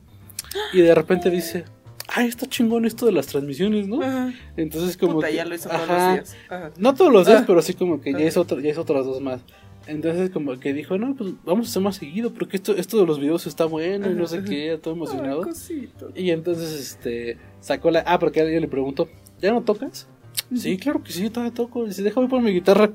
Y 0.74 0.80
de 0.82 0.94
repente 0.94 1.30
dice, 1.30 1.64
ay, 2.08 2.28
está 2.28 2.46
chingón 2.46 2.84
esto 2.84 3.06
de 3.06 3.12
las 3.12 3.26
transmisiones, 3.28 3.88
¿no? 3.88 4.02
Ajá. 4.02 4.32
Entonces 4.56 4.96
como 4.96 5.14
Puta, 5.14 5.28
que, 5.28 5.34
ya 5.36 5.44
lo 5.46 5.54
hizo 5.54 5.68
todos 5.70 5.82
ajá. 5.82 6.06
los 6.08 6.14
días. 6.14 6.36
Ajá. 6.50 6.70
No 6.76 6.94
todos 6.94 7.12
los 7.12 7.26
días, 7.26 7.40
Ah. 7.42 7.44
pero 7.46 7.62
sí 7.62 7.72
como 7.74 8.00
que 8.00 8.10
ya 8.12 8.18
Ajá. 8.18 8.26
es, 8.26 8.36
otra, 8.36 8.60
ya 8.60 8.70
es 8.70 8.78
otras 8.78 9.06
dos 9.06 9.20
más. 9.22 9.40
Entonces 9.86 10.30
como 10.30 10.58
que 10.58 10.72
dijo, 10.72 10.98
no, 10.98 11.14
pues 11.14 11.32
vamos 11.44 11.66
a 11.66 11.70
hacer 11.70 11.82
más 11.82 11.96
seguido, 11.96 12.32
porque 12.32 12.56
esto, 12.56 12.76
esto 12.76 12.98
de 12.98 13.06
los 13.06 13.18
videos 13.18 13.46
está 13.46 13.64
bueno 13.64 14.10
y 14.10 14.14
no 14.14 14.26
sé 14.26 14.44
qué, 14.44 14.78
todo 14.80 14.94
emocionado. 14.94 15.44
Ay. 15.44 15.90
Y 16.14 16.30
entonces, 16.30 16.72
este, 16.80 17.38
sacó 17.60 17.90
la... 17.90 18.00
Ah, 18.06 18.18
porque 18.18 18.40
alguien 18.40 18.60
le 18.60 18.68
preguntó, 18.68 19.08
¿ya 19.40 19.52
no 19.52 19.62
tocas? 19.62 20.06
Sí, 20.54 20.76
claro 20.78 21.02
que 21.02 21.12
sí, 21.12 21.28
todavía 21.30 21.54
toco. 21.54 21.84
Y 21.84 21.88
dice, 21.88 22.02
déjame 22.02 22.28
por 22.28 22.40
mi 22.40 22.52
guitarra. 22.52 22.90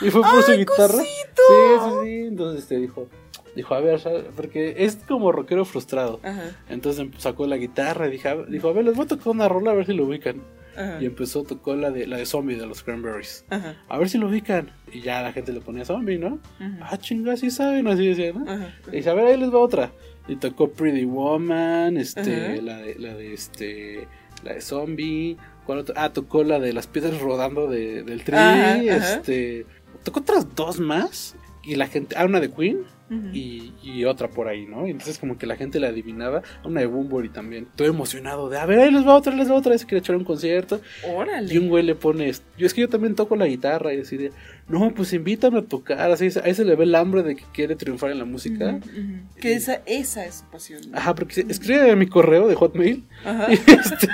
Y 0.00 0.10
fue 0.10 0.22
por 0.22 0.42
su 0.42 0.50
¡Ay, 0.52 0.58
guitarra. 0.58 0.98
cosito! 0.98 1.42
Sí, 1.48 1.84
sí, 1.84 1.90
sí. 2.04 2.26
Entonces, 2.26 2.62
este, 2.62 2.78
dijo, 2.78 3.06
Dijo, 3.54 3.74
a 3.74 3.80
ver, 3.80 3.98
¿sabes? 4.00 4.24
porque 4.36 4.76
es 4.78 4.96
como 5.08 5.32
rockero 5.32 5.64
frustrado. 5.64 6.20
Ajá. 6.22 6.56
Entonces 6.68 7.08
sacó 7.18 7.46
la 7.46 7.56
guitarra 7.56 8.06
y 8.06 8.12
dijo, 8.12 8.44
dijo, 8.48 8.68
a 8.68 8.72
ver, 8.72 8.84
les 8.84 8.94
voy 8.94 9.04
a 9.04 9.08
tocar 9.08 9.28
una 9.28 9.48
rola 9.48 9.72
a 9.72 9.74
ver 9.74 9.86
si 9.86 9.92
lo 9.92 10.04
ubican. 10.04 10.42
Ajá. 10.80 10.98
Y 11.02 11.06
empezó, 11.06 11.42
tocó 11.44 11.74
la 11.76 11.90
de 11.90 12.06
la 12.06 12.16
de 12.16 12.26
Zombie 12.26 12.56
de 12.56 12.66
los 12.66 12.82
Cranberries. 12.82 13.44
Ajá. 13.50 13.76
A 13.88 13.98
ver 13.98 14.08
si 14.08 14.18
lo 14.18 14.28
ubican. 14.28 14.70
Y 14.92 15.00
ya 15.00 15.22
la 15.22 15.32
gente 15.32 15.52
le 15.52 15.60
ponía 15.60 15.84
Zombie, 15.84 16.18
¿no? 16.18 16.34
Ujú. 16.34 16.78
Ah, 16.82 16.96
chinga, 16.98 17.36
sí 17.36 17.50
saben, 17.50 17.86
así 17.88 18.06
decía, 18.06 18.32
¿no? 18.32 18.50
Ajá. 18.50 18.74
Y 18.92 18.96
dice, 18.96 19.10
a 19.10 19.14
ver, 19.14 19.26
ahí 19.26 19.36
les 19.36 19.52
va 19.52 19.58
otra. 19.58 19.92
Y 20.28 20.36
tocó 20.36 20.70
Pretty 20.70 21.04
Woman, 21.04 21.96
este, 21.96 22.20
Ajá. 22.54 22.62
la 22.62 22.76
de, 22.78 22.94
la 22.98 23.14
de 23.14 23.34
este, 23.34 24.06
la 24.44 24.54
de 24.54 24.60
Zombie. 24.60 25.36
Ah, 25.94 26.12
tocó 26.12 26.42
la 26.42 26.58
de 26.58 26.72
las 26.72 26.88
piedras 26.88 27.20
rodando 27.20 27.68
de, 27.68 28.02
del 28.02 28.24
tri, 28.24 28.34
Ajá, 28.36 28.72
ajá. 28.74 29.14
este, 29.16 29.66
tocó 30.02 30.20
otras 30.20 30.54
dos 30.56 30.80
más. 30.80 31.36
Y 31.62 31.76
la 31.76 31.86
gente, 31.86 32.16
ah, 32.18 32.24
una 32.24 32.40
de 32.40 32.50
Queen 32.50 32.80
Y, 33.32 33.72
y 33.82 34.04
otra 34.04 34.28
por 34.28 34.46
ahí, 34.46 34.66
¿no? 34.66 34.86
Y 34.86 34.90
entonces 34.90 35.18
como 35.18 35.36
que 35.36 35.46
la 35.46 35.56
gente 35.56 35.80
la 35.80 35.88
adivinaba, 35.88 36.42
una 36.64 36.80
de 36.80 36.86
Boombury 36.86 37.28
también. 37.28 37.64
Estoy 37.64 37.88
emocionado 37.88 38.48
de, 38.48 38.58
a 38.58 38.66
ver, 38.66 38.78
ahí 38.78 38.92
les 38.92 39.04
va 39.04 39.16
otra, 39.16 39.34
les 39.34 39.50
va 39.50 39.54
otra, 39.54 39.76
se 39.76 39.84
quiere 39.84 39.98
echar 39.98 40.14
un 40.14 40.22
concierto. 40.22 40.80
Órale. 41.12 41.52
Y 41.52 41.58
un 41.58 41.68
güey 41.68 41.82
le 41.82 41.96
pone, 41.96 42.30
yo 42.56 42.66
es 42.66 42.72
que 42.72 42.82
yo 42.82 42.88
también 42.88 43.16
toco 43.16 43.34
la 43.34 43.46
guitarra 43.46 43.92
y 43.92 43.96
decide, 43.96 44.30
no, 44.68 44.92
pues 44.94 45.12
invítame 45.12 45.58
a 45.58 45.62
tocar, 45.62 46.10
así, 46.12 46.28
ahí 46.44 46.54
se 46.54 46.64
le 46.64 46.76
ve 46.76 46.84
el 46.84 46.94
hambre 46.94 47.24
de 47.24 47.34
que 47.34 47.44
quiere 47.52 47.74
triunfar 47.74 48.12
en 48.12 48.18
la 48.20 48.24
música. 48.24 48.78
Que 49.40 49.54
esa, 49.54 49.82
esa 49.86 50.24
es 50.24 50.36
su 50.36 50.44
pasión. 50.44 50.80
¿no? 50.88 50.96
Ajá, 50.96 51.14
porque 51.16 51.44
escribe 51.48 51.90
a 51.90 51.96
mi 51.96 52.06
correo 52.06 52.46
de 52.46 52.54
Hotmail. 52.54 53.04
Ajá. 53.24 53.48
Y 53.50 53.54
este, 53.54 54.08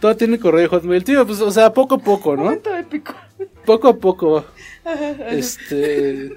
todo 0.00 0.16
tiene 0.16 0.38
correo 0.38 0.60
de 0.60 0.68
Hotmail. 0.68 1.04
Tío, 1.04 1.26
pues, 1.26 1.40
o 1.40 1.50
sea, 1.50 1.72
poco 1.72 1.96
a 1.96 1.98
poco, 1.98 2.36
¿no? 2.36 2.44
Momento 2.44 2.76
épico. 2.76 3.14
Poco 3.64 3.88
a 3.88 3.96
poco. 3.96 4.44
Ajá, 4.84 5.10
ajá. 5.10 5.28
Este. 5.30 6.36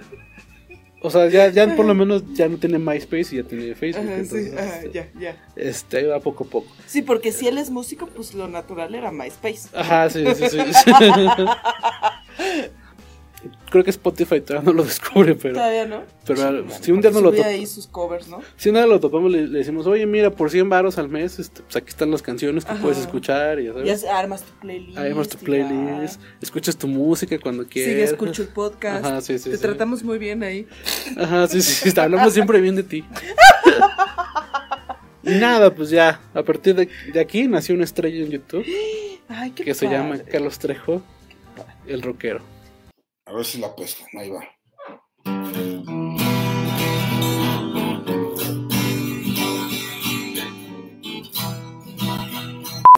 O 1.04 1.10
sea, 1.10 1.28
ya, 1.30 1.50
ya 1.50 1.76
por 1.76 1.86
lo 1.86 1.96
menos 1.96 2.24
ya 2.34 2.48
no 2.48 2.58
tiene 2.58 2.78
MySpace 2.78 3.34
y 3.36 3.38
ya 3.38 3.44
tiene 3.44 3.74
Facebook. 3.74 4.06
Ajá, 4.06 4.16
sí, 4.18 4.22
entonces, 4.22 4.54
ajá, 4.54 4.76
este, 4.78 4.92
ya, 4.92 5.10
ya. 5.20 5.36
este, 5.56 6.06
va 6.06 6.20
poco 6.20 6.44
a 6.44 6.48
poco. 6.48 6.68
Sí, 6.86 7.02
porque 7.02 7.32
si 7.32 7.48
él 7.48 7.58
es 7.58 7.72
músico, 7.72 8.06
pues 8.06 8.36
lo 8.36 8.48
natural 8.48 8.94
era 8.94 9.12
MySpace. 9.12 9.70
Ajá, 9.74 10.10
sí, 10.12 10.24
sí, 10.36 10.46
sí. 10.50 10.58
Creo 13.72 13.84
que 13.86 13.90
Spotify 13.90 14.42
todavía 14.42 14.70
no 14.70 14.74
lo 14.78 14.84
descubre, 14.86 15.34
pero. 15.34 15.56
Todavía 15.56 15.86
no. 15.86 16.04
Pero 16.28 16.42
Bueno, 16.42 16.74
si 16.82 16.92
un 16.92 17.02
día 17.02 17.10
no 17.10 17.22
lo 17.22 17.32
ahí 17.44 17.66
sus 17.66 17.88
covers, 17.88 18.28
¿no? 18.28 18.42
Si 18.58 18.70
un 18.70 18.76
día 18.76 18.86
lo 18.86 19.00
topamos, 19.00 19.32
le, 19.32 19.48
le 19.48 19.60
decimos, 19.60 19.88
oye, 19.88 20.06
mira, 20.06 20.30
por 20.30 20.52
100 20.52 20.70
baros 20.70 20.98
al 20.98 21.08
mes, 21.08 21.40
este, 21.40 21.62
pues 21.64 21.78
aquí 21.78 21.88
están 21.88 22.12
las 22.12 22.22
canciones 22.22 22.66
que 22.66 22.74
Ajá. 22.74 22.82
puedes 22.82 22.98
escuchar. 23.00 23.60
Y 23.60 23.66
ya 23.66 23.74
sabes. 23.74 24.02
Ya 24.02 24.20
armas 24.20 24.44
tu 24.44 24.52
playlist. 24.60 24.98
Armas 24.98 25.30
tu 25.30 25.38
playlist, 25.38 26.22
escuchas 26.42 26.78
tu 26.78 26.88
música 26.88 27.40
cuando 27.40 27.66
quieras. 27.66 27.92
Sigue, 27.94 28.04
escucho 28.04 28.42
el 28.42 28.50
podcast. 28.50 29.06
Ajá, 29.06 29.22
sí, 29.22 29.40
sí, 29.40 29.50
Te 29.50 29.56
sí. 29.56 29.62
tratamos 29.62 30.04
muy 30.04 30.18
bien 30.20 30.44
ahí. 30.44 30.68
Ajá, 31.18 31.48
sí, 31.48 31.62
sí, 31.62 31.90
sí, 31.90 32.00
hablamos 32.00 32.34
siempre 32.34 32.60
bien 32.62 32.76
de 32.76 32.84
ti. 32.84 33.06
Y 35.24 35.36
nada, 35.36 35.74
pues 35.74 35.92
ya, 35.92 36.20
a 36.34 36.42
partir 36.42 36.74
de, 36.74 36.90
de 37.14 37.20
aquí 37.20 37.48
nació 37.48 37.76
una 37.76 37.84
estrella 37.84 38.24
en 38.26 38.32
YouTube 38.32 38.66
Ay, 39.30 39.52
qué 39.52 39.64
que 39.64 39.74
se 39.76 39.88
llama 39.88 40.18
Carlos 40.20 40.58
Trejo, 40.58 41.02
el 41.88 42.02
rockero. 42.02 42.42
A 43.32 43.34
ver 43.34 43.46
si 43.46 43.60
la 43.60 43.74
pescan, 43.76 44.08
ahí 44.20 44.30
va. 44.30 44.44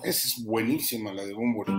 Esa 0.04 0.28
es 0.28 0.44
buenísima, 0.44 1.14
la 1.14 1.24
de 1.26 1.34
Bumburi. 1.34 1.72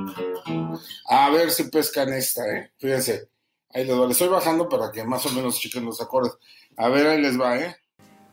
A 1.08 1.30
ver 1.30 1.50
si 1.50 1.64
pescan 1.64 2.12
esta, 2.12 2.42
¿eh? 2.56 2.70
Fíjense. 2.78 3.28
Ahí 3.70 3.84
les 3.84 3.98
va. 3.98 4.06
Le 4.06 4.12
estoy 4.12 4.28
bajando 4.28 4.68
para 4.68 4.90
que 4.92 5.04
más 5.04 5.26
o 5.26 5.30
menos 5.30 5.58
chequen 5.60 5.84
los 5.84 6.00
acordes. 6.00 6.32
A 6.76 6.88
ver, 6.88 7.06
ahí 7.06 7.20
les 7.20 7.38
va, 7.38 7.58
¿eh? 7.58 7.76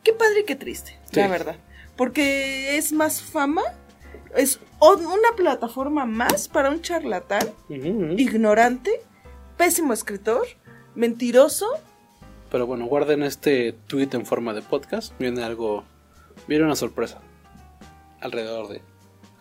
Qué 0.02 0.12
padre 0.12 0.40
y 0.40 0.44
qué 0.44 0.56
triste, 0.56 0.98
Sí. 1.10 1.20
la 1.20 1.28
verdad. 1.28 1.56
Porque 1.96 2.76
es 2.78 2.92
más 2.92 3.20
fama, 3.20 3.62
es 4.34 4.58
una 4.80 5.36
plataforma 5.36 6.06
más 6.06 6.48
para 6.48 6.70
un 6.70 6.80
charlatán, 6.80 7.52
ignorante, 7.68 9.02
pésimo 9.62 9.92
escritor, 9.92 10.44
mentiroso. 10.96 11.66
Pero 12.50 12.66
bueno, 12.66 12.86
guarden 12.86 13.22
este 13.22 13.72
tweet 13.86 14.08
en 14.10 14.26
forma 14.26 14.52
de 14.54 14.60
podcast. 14.60 15.16
Viene 15.20 15.44
algo, 15.44 15.84
viene 16.48 16.64
una 16.64 16.74
sorpresa 16.74 17.20
alrededor 18.20 18.66
de. 18.66 18.82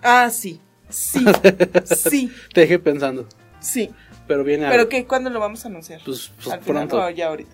Ah, 0.04 0.30
sí, 0.30 0.62
sí, 0.90 1.26
sí, 1.86 2.32
Te 2.54 2.62
dejé 2.62 2.78
pensando. 2.78 3.26
sí. 3.60 3.90
Pero 4.28 4.44
viene 4.44 4.66
¿Pero 4.68 4.82
algo. 4.82 4.90
qué? 4.90 5.06
¿Cuándo 5.08 5.30
lo 5.32 5.40
vamos 5.40 5.66
a 5.66 5.70
anunciar? 5.70 6.00
Pues, 6.06 6.32
pues 6.36 6.54
¿Al 6.54 6.62
final 6.62 6.88
pronto. 6.88 7.04
o 7.04 7.10
ya 7.10 7.28
ahorita? 7.30 7.52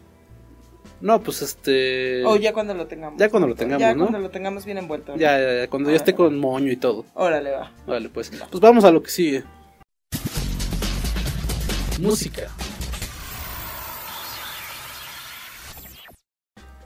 No, 0.99 1.21
pues 1.23 1.41
este. 1.41 2.23
O 2.25 2.35
ya 2.35 2.51
cuando 2.51 2.73
lo 2.73 2.85
tengamos. 2.85 3.17
Ya 3.17 3.29
cuando 3.29 3.47
lo 3.47 3.55
tengamos, 3.55 3.79
Ya 3.79 3.95
¿no? 3.95 4.03
cuando 4.03 4.19
lo 4.19 4.29
tengamos 4.29 4.65
bien 4.65 4.77
envuelto. 4.77 5.13
¿no? 5.13 5.17
Ya, 5.17 5.39
ya, 5.39 5.53
ya, 5.61 5.69
cuando 5.69 5.89
ya 5.89 5.95
esté 5.95 6.13
con 6.13 6.37
moño 6.37 6.69
y 6.71 6.75
todo. 6.75 7.05
Órale, 7.13 7.49
va. 7.51 7.71
Vale, 7.87 8.09
pues. 8.09 8.29
Pues 8.29 8.61
vamos 8.61 8.83
a 8.83 8.91
lo 8.91 9.01
que 9.01 9.09
sigue. 9.09 9.43
Música. 11.99 12.49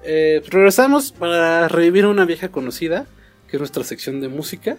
Eh, 0.04 0.42
regresamos 0.50 1.12
para 1.12 1.68
revivir 1.68 2.06
una 2.06 2.26
vieja 2.26 2.50
conocida, 2.50 3.06
que 3.48 3.58
es 3.58 3.60
nuestra 3.62 3.84
sección 3.84 4.22
de 4.22 4.30
música. 4.30 4.78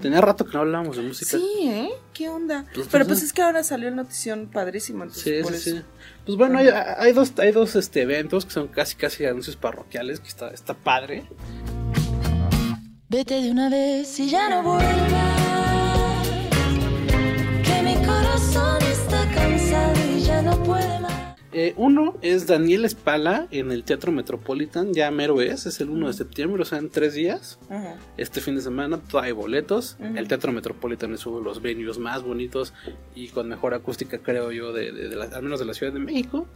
Tenía 0.00 0.22
rato 0.22 0.46
que 0.46 0.54
no 0.54 0.60
hablábamos 0.60 0.96
de 0.96 1.02
música. 1.02 1.32
Sí, 1.36 1.44
¿eh? 1.64 1.90
¿Qué 2.14 2.30
onda? 2.30 2.64
Pues, 2.74 2.88
Pero 2.90 3.04
pues, 3.04 3.18
pues 3.18 3.22
es 3.24 3.32
que 3.34 3.42
ahora 3.42 3.62
salió 3.62 3.88
el 3.88 3.96
notición 3.96 4.48
padrísimo. 4.50 5.04
Entonces 5.04 5.46
Sí, 5.46 5.54
sí, 5.54 5.70
eso. 5.70 5.76
sí. 5.78 5.84
Pues 6.24 6.38
bueno, 6.38 6.58
hay, 6.58 6.68
hay 6.68 7.12
dos, 7.12 7.34
hay 7.36 7.52
dos 7.52 7.76
este, 7.76 8.00
eventos 8.02 8.46
que 8.46 8.52
son 8.52 8.68
casi 8.68 8.96
casi 8.96 9.26
anuncios 9.26 9.56
parroquiales, 9.56 10.20
que 10.20 10.28
está, 10.28 10.48
está 10.48 10.72
padre. 10.72 11.24
Vete 13.10 13.42
de 13.42 13.50
una 13.50 13.68
vez 13.68 14.18
y 14.18 14.30
ya 14.30 14.48
no 14.48 14.62
vuelvas. 14.62 14.86
Que 17.62 17.82
mi 17.82 17.94
corazón 18.06 18.77
Eh, 21.52 21.72
uno 21.78 22.14
es 22.20 22.46
Daniel 22.46 22.84
Espala 22.84 23.46
en 23.50 23.72
el 23.72 23.82
Teatro 23.82 24.12
Metropolitan, 24.12 24.92
ya 24.92 25.10
mero 25.10 25.40
es, 25.40 25.64
es 25.64 25.80
el 25.80 25.88
1 25.88 26.08
de 26.08 26.12
septiembre, 26.12 26.60
o 26.60 26.64
sea, 26.66 26.76
en 26.78 26.90
tres 26.90 27.14
días. 27.14 27.58
Este 28.18 28.40
fin 28.42 28.54
de 28.56 28.60
semana 28.60 28.98
todavía 28.98 29.28
hay 29.28 29.32
boletos. 29.32 29.96
El 30.16 30.28
Teatro 30.28 30.52
Metropolitan 30.52 31.14
es 31.14 31.24
uno 31.24 31.38
de 31.38 31.44
los 31.44 31.62
venues 31.62 31.98
más 31.98 32.22
bonitos 32.22 32.74
y 33.14 33.28
con 33.28 33.48
mejor 33.48 33.72
acústica, 33.72 34.18
creo 34.18 34.52
yo, 34.52 34.72
de, 34.74 34.92
de- 34.92 35.08
de 35.08 35.16
la- 35.16 35.24
al 35.24 35.42
menos 35.42 35.58
de 35.58 35.64
la 35.64 35.72
Ciudad 35.74 35.92
de 35.92 36.00
México. 36.00 36.46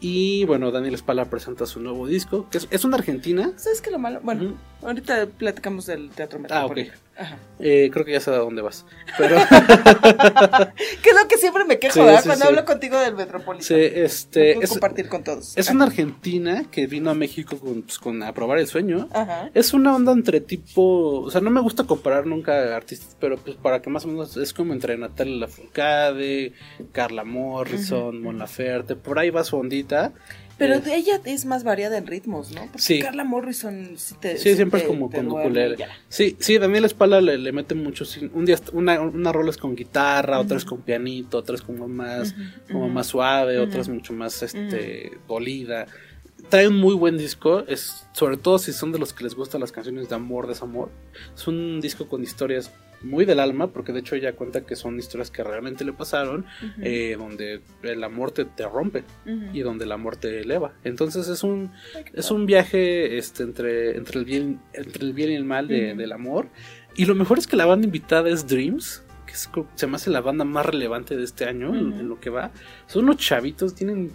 Y 0.00 0.44
bueno, 0.44 0.70
Daniel 0.70 0.94
Espala 0.94 1.24
presenta 1.28 1.66
su 1.66 1.80
nuevo 1.80 2.06
disco, 2.06 2.48
que 2.50 2.58
es, 2.58 2.68
es 2.70 2.84
una 2.84 2.96
argentina. 2.98 3.50
¿Sabes 3.56 3.80
qué 3.82 3.90
lo 3.90 3.98
malo? 3.98 4.20
Bueno, 4.22 4.54
ahorita 4.82 5.26
platicamos 5.26 5.86
del 5.86 6.10
Teatro 6.10 6.38
Ah, 6.50 6.66
ok. 6.66 6.78
Ajá. 7.18 7.36
Eh, 7.58 7.90
creo 7.92 8.04
que 8.04 8.12
ya 8.12 8.20
sé 8.20 8.30
a 8.30 8.36
dónde 8.36 8.62
vas. 8.62 8.86
Pero 9.18 9.36
Que 11.02 11.10
es 11.10 11.16
lo 11.20 11.28
que 11.28 11.36
siempre 11.38 11.64
me 11.64 11.78
quejo, 11.78 11.94
Sí, 11.94 12.00
¿verdad? 12.00 12.20
sí, 12.22 12.28
Cuando 12.28 12.44
sí. 12.44 12.48
hablo 12.48 12.64
contigo 12.64 12.98
del 13.00 13.14
Metropolitano. 13.16 13.76
Este, 13.80 14.52
es- 14.62 14.70
compartir 14.70 15.08
con 15.08 15.24
todos. 15.24 15.56
es 15.56 15.68
una 15.70 15.84
argentina 15.86 16.64
que 16.70 16.86
vino 16.86 17.10
a 17.10 17.14
México 17.14 17.58
con, 17.58 17.82
pues, 17.82 17.98
con 17.98 18.22
a 18.22 18.32
probar 18.32 18.58
el 18.58 18.66
sueño. 18.68 19.08
Ajá. 19.12 19.50
Es 19.54 19.72
una 19.74 19.94
onda 19.94 20.12
entre 20.12 20.40
tipo, 20.40 21.20
o 21.22 21.30
sea, 21.30 21.40
no 21.40 21.50
me 21.50 21.60
gusta 21.60 21.84
comparar 21.84 22.26
nunca 22.26 22.76
artistas, 22.76 23.16
pero 23.20 23.36
pues 23.36 23.56
para 23.56 23.82
que 23.82 23.90
más 23.90 24.04
o 24.04 24.08
menos 24.08 24.36
es 24.36 24.52
como 24.54 24.72
entre 24.72 24.96
Natalia 24.96 25.36
Lafourcade, 25.38 26.52
Carla 26.92 27.24
Morrison, 27.24 28.22
Mon 28.22 28.38
Laferte, 28.38 28.94
por 28.96 29.18
ahí 29.18 29.30
va 29.30 29.42
su 29.44 29.56
ondita. 29.56 30.12
Pero 30.58 30.74
Eh, 30.74 30.80
de 30.80 30.96
ella 30.96 31.20
es 31.24 31.44
más 31.46 31.62
variada 31.64 31.96
en 31.96 32.06
ritmos, 32.06 32.52
¿no? 32.52 32.62
Porque 32.62 32.78
Sí. 32.80 32.98
Carla 32.98 33.24
Morrison 33.24 33.92
sí 33.96 34.14
te. 34.20 34.36
Sí, 34.36 34.54
siempre 34.56 34.80
es 34.80 34.86
como 34.86 35.10
con. 35.10 35.28
Sí, 36.08 36.36
sí, 36.40 36.58
Daniel 36.58 36.84
Espala 36.84 37.20
le, 37.20 37.38
le 37.38 37.52
mete 37.52 37.74
mucho. 37.74 38.04
Un 38.34 38.44
día 38.44 38.58
una, 38.72 39.00
una 39.00 39.32
rola 39.32 39.50
es 39.50 39.56
con 39.56 39.76
guitarra, 39.76 40.40
otras 40.40 40.64
con 40.64 40.82
pianito, 40.82 41.38
otras 41.38 41.62
como 41.62 41.86
más, 41.88 42.34
como 42.70 42.88
más 42.88 43.06
suave, 43.06 43.58
otras 43.58 43.88
mucho 43.88 44.12
más 44.12 44.42
este 44.42 45.12
dolida. 45.28 45.86
Trae 46.50 46.68
un 46.68 46.76
muy 46.76 46.94
buen 46.94 47.18
disco, 47.18 47.64
es 47.66 48.06
sobre 48.12 48.36
todo 48.36 48.58
si 48.58 48.72
son 48.72 48.90
de 48.92 48.98
los 48.98 49.12
que 49.12 49.24
les 49.24 49.34
gustan 49.34 49.60
las 49.60 49.70
canciones 49.72 50.08
de 50.08 50.14
amor, 50.14 50.46
desamor. 50.46 50.90
Es 51.36 51.46
un 51.46 51.80
disco 51.80 52.08
con 52.08 52.22
historias 52.22 52.70
muy 53.02 53.24
del 53.24 53.38
alma, 53.40 53.72
porque 53.72 53.92
de 53.92 54.00
hecho 54.00 54.16
ella 54.16 54.34
cuenta 54.34 54.66
que 54.66 54.74
son 54.76 54.98
historias 54.98 55.30
que 55.30 55.44
realmente 55.44 55.84
le 55.84 55.92
pasaron, 55.92 56.44
eh, 56.82 57.14
donde 57.18 57.60
el 57.82 58.02
amor 58.04 58.32
te, 58.32 58.44
te 58.44 58.66
rompe 58.66 59.04
y 59.52 59.60
donde 59.60 59.84
el 59.84 59.92
amor 59.92 60.16
te 60.16 60.40
eleva. 60.40 60.72
Entonces 60.84 61.28
es 61.28 61.42
un 61.42 61.70
es 62.12 62.30
un 62.30 62.46
viaje 62.46 63.16
este 63.18 63.42
entre 63.44 63.96
entre 63.96 64.18
el 64.18 64.24
bien 64.24 64.60
entre 64.72 65.04
el 65.04 65.12
bien 65.12 65.30
y 65.30 65.34
el 65.34 65.44
mal 65.44 65.68
de- 65.68 65.90
Ujú. 65.90 65.98
del 65.98 66.12
amor. 66.12 66.48
Y 66.96 67.04
lo 67.04 67.14
mejor 67.14 67.38
es 67.38 67.46
que 67.46 67.56
la 67.56 67.66
banda 67.66 67.86
invitada 67.86 68.28
es 68.30 68.46
Dreams 68.46 69.04
que 69.26 69.32
es 69.34 69.48
se 69.74 69.86
me 69.86 69.96
hace 69.96 70.10
la 70.10 70.20
banda 70.22 70.44
más 70.44 70.64
relevante 70.66 71.14
de 71.16 71.22
este 71.24 71.44
año 71.44 71.74
en- 71.76 72.08
lo 72.08 72.18
que 72.18 72.30
va. 72.30 72.50
Son 72.86 73.04
unos 73.04 73.18
chavitos 73.18 73.74
tienen 73.74 74.10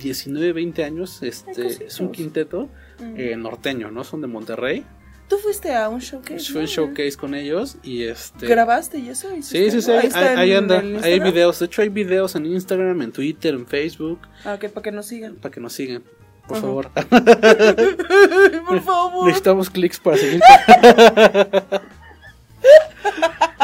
19 0.00 0.52
20 0.52 0.84
años 0.84 1.20
este 1.22 1.66
es 1.86 1.98
un 1.98 2.12
quinteto 2.12 2.68
eh, 3.16 3.34
norteño 3.36 3.90
no 3.90 4.04
son 4.04 4.20
de 4.20 4.28
Monterrey 4.28 4.84
Tú 5.30 5.38
fuiste 5.38 5.72
a 5.72 5.88
un 5.88 6.00
showcase. 6.00 6.50
fue 6.52 6.62
un 6.62 6.66
showcase 6.66 7.16
con 7.16 7.34
ellos 7.36 7.76
y 7.84 8.02
este 8.02 8.46
¿Grabaste 8.48 8.98
y 8.98 9.08
eso? 9.10 9.28
Sí, 9.40 9.58
¿Hiciste 9.58 9.70
sí, 9.70 9.82
sí, 9.82 9.90
ahí, 9.92 10.10
ahí 10.36 10.50
en 10.50 10.56
anda. 10.70 10.82
Hay 11.04 11.20
videos. 11.20 11.60
De 11.60 11.66
hecho, 11.66 11.82
hay 11.82 11.88
videos 11.88 12.34
en 12.34 12.46
Instagram, 12.46 13.00
en 13.00 13.12
Twitter, 13.12 13.54
en 13.54 13.64
Facebook. 13.64 14.18
Ah, 14.44 14.54
ok, 14.54 14.68
para 14.70 14.82
que 14.82 14.90
nos 14.90 15.06
sigan. 15.06 15.36
Para 15.36 15.54
que 15.54 15.60
nos 15.60 15.72
sigan. 15.72 16.02
por 16.48 16.56
Ajá. 16.56 16.66
favor. 16.66 16.90
Por 18.66 18.80
favor. 18.84 19.26
Necesitamos 19.26 19.70
clics 19.70 20.00
para 20.00 20.16
seguir. 20.16 20.40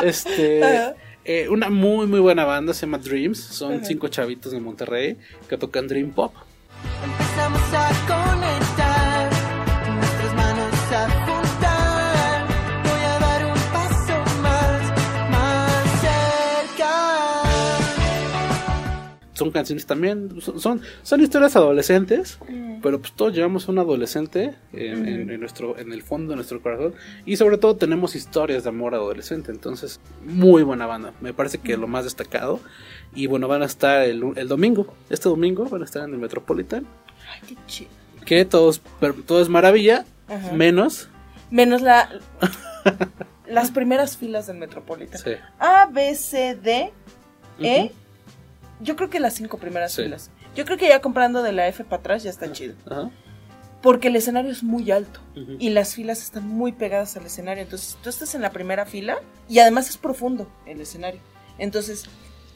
este. 0.05 0.63
Ajá. 0.63 0.95
eh, 1.25 1.49
una 1.49 1.69
muy, 1.69 2.07
muy 2.07 2.21
buena 2.21 2.45
banda 2.45 2.75
se 2.75 2.87
llama 2.87 2.99
Dreams. 2.99 3.39
Son 3.41 3.75
Ajá. 3.75 3.85
cinco 3.85 4.07
chavitos 4.09 4.53
de 4.53 4.61
Monterrey 4.61 5.17
que 5.49 5.57
tocan 5.59 5.89
Dream 5.89 6.13
Pop. 6.13 6.33
Son 19.37 19.51
canciones 19.51 19.85
también. 19.85 20.41
Son, 20.41 20.59
son, 20.59 20.81
son 21.03 21.21
historias 21.21 21.55
adolescentes. 21.57 22.39
Mm. 22.49 22.81
Pero 22.83 23.01
pues 23.01 23.13
todos 23.13 23.35
llevamos 23.35 23.69
a 23.69 23.73
un 23.73 23.79
adolescente 23.79 24.55
en, 24.73 25.07
en- 25.07 25.31
en 25.31 25.41
nuestro, 25.41 25.79
en 25.79 25.93
el 25.93 26.03
fondo 26.03 26.31
de 26.31 26.37
nuestro 26.37 26.63
corazón. 26.63 26.95
Y 27.27 27.37
sobre 27.37 27.59
todo 27.59 27.77
tenemos 27.77 28.15
historias 28.17 28.63
de 28.65 28.71
amor 28.71 28.95
adolescente. 28.95 29.53
Entonces, 29.53 30.01
muy 30.25 30.63
buena 30.63 30.87
banda. 30.87 31.13
Me 31.21 31.35
parece 31.35 31.59
que 31.59 31.77
lo 31.77 31.87
más 31.87 32.05
destacado. 32.05 32.61
Y 33.15 33.27
bueno, 33.27 33.47
van 33.49 33.63
a 33.63 33.67
estar 33.67 34.03
el, 34.03 34.23
el 34.37 34.49
domingo. 34.49 34.95
Este 35.11 35.29
domingo 35.29 35.65
van 35.67 35.83
a 35.83 35.85
estar 35.85 36.03
en 36.09 36.15
el 36.15 36.19
Metropolitan. 36.19 36.87
Ay, 37.33 37.41
qué 37.49 37.57
chido. 37.67 37.91
Que 38.25 38.45
todos, 38.45 38.81
todo 39.27 39.43
es 39.43 39.49
maravilla. 39.51 40.05
Ajá. 40.29 40.53
Menos. 40.53 41.09
Menos 41.51 41.83
la 41.83 42.09
las 43.47 43.71
primeras 43.71 44.17
filas 44.17 44.47
del 44.47 44.57
Metropolitan. 44.57 45.21
Sí. 45.21 45.33
A, 45.59 45.87
B, 45.93 46.15
C, 46.15 46.57
D, 46.57 46.93
E. 47.61 47.93
Yo 48.81 48.97
creo 48.97 49.09
que 49.11 49.21
las 49.21 49.35
cinco 49.35 49.59
primeras 49.59 49.93
Sí. 49.93 50.03
filas. 50.03 50.31
Yo 50.55 50.65
creo 50.65 50.77
que 50.79 50.89
ya 50.89 51.01
comprando 51.01 51.43
de 51.43 51.53
la 51.53 51.67
F 51.69 51.85
para 51.85 52.01
atrás 52.01 52.23
ya 52.23 52.31
está 52.31 52.51
chido. 52.53 52.75
Ajá. 52.91 53.11
Porque 53.83 54.09
el 54.09 54.17
escenario 54.17 54.51
es 54.51 54.63
muy 54.65 54.91
alto 54.91 55.21
y 55.59 55.71
las 55.71 55.95
filas 55.95 56.23
están 56.23 56.49
muy 56.49 56.73
pegadas 56.73 57.17
al 57.17 57.27
escenario. 57.27 57.63
Entonces, 57.63 57.97
tú 58.03 58.09
estás 58.09 58.35
en 58.35 58.43
la 58.43 58.51
primera 58.51 58.85
fila 58.87 59.19
y 59.49 59.59
además 59.61 59.89
es 59.89 59.97
profundo 59.97 60.51
el 60.67 60.81
escenario. 60.81 61.21
Entonces, 61.59 62.05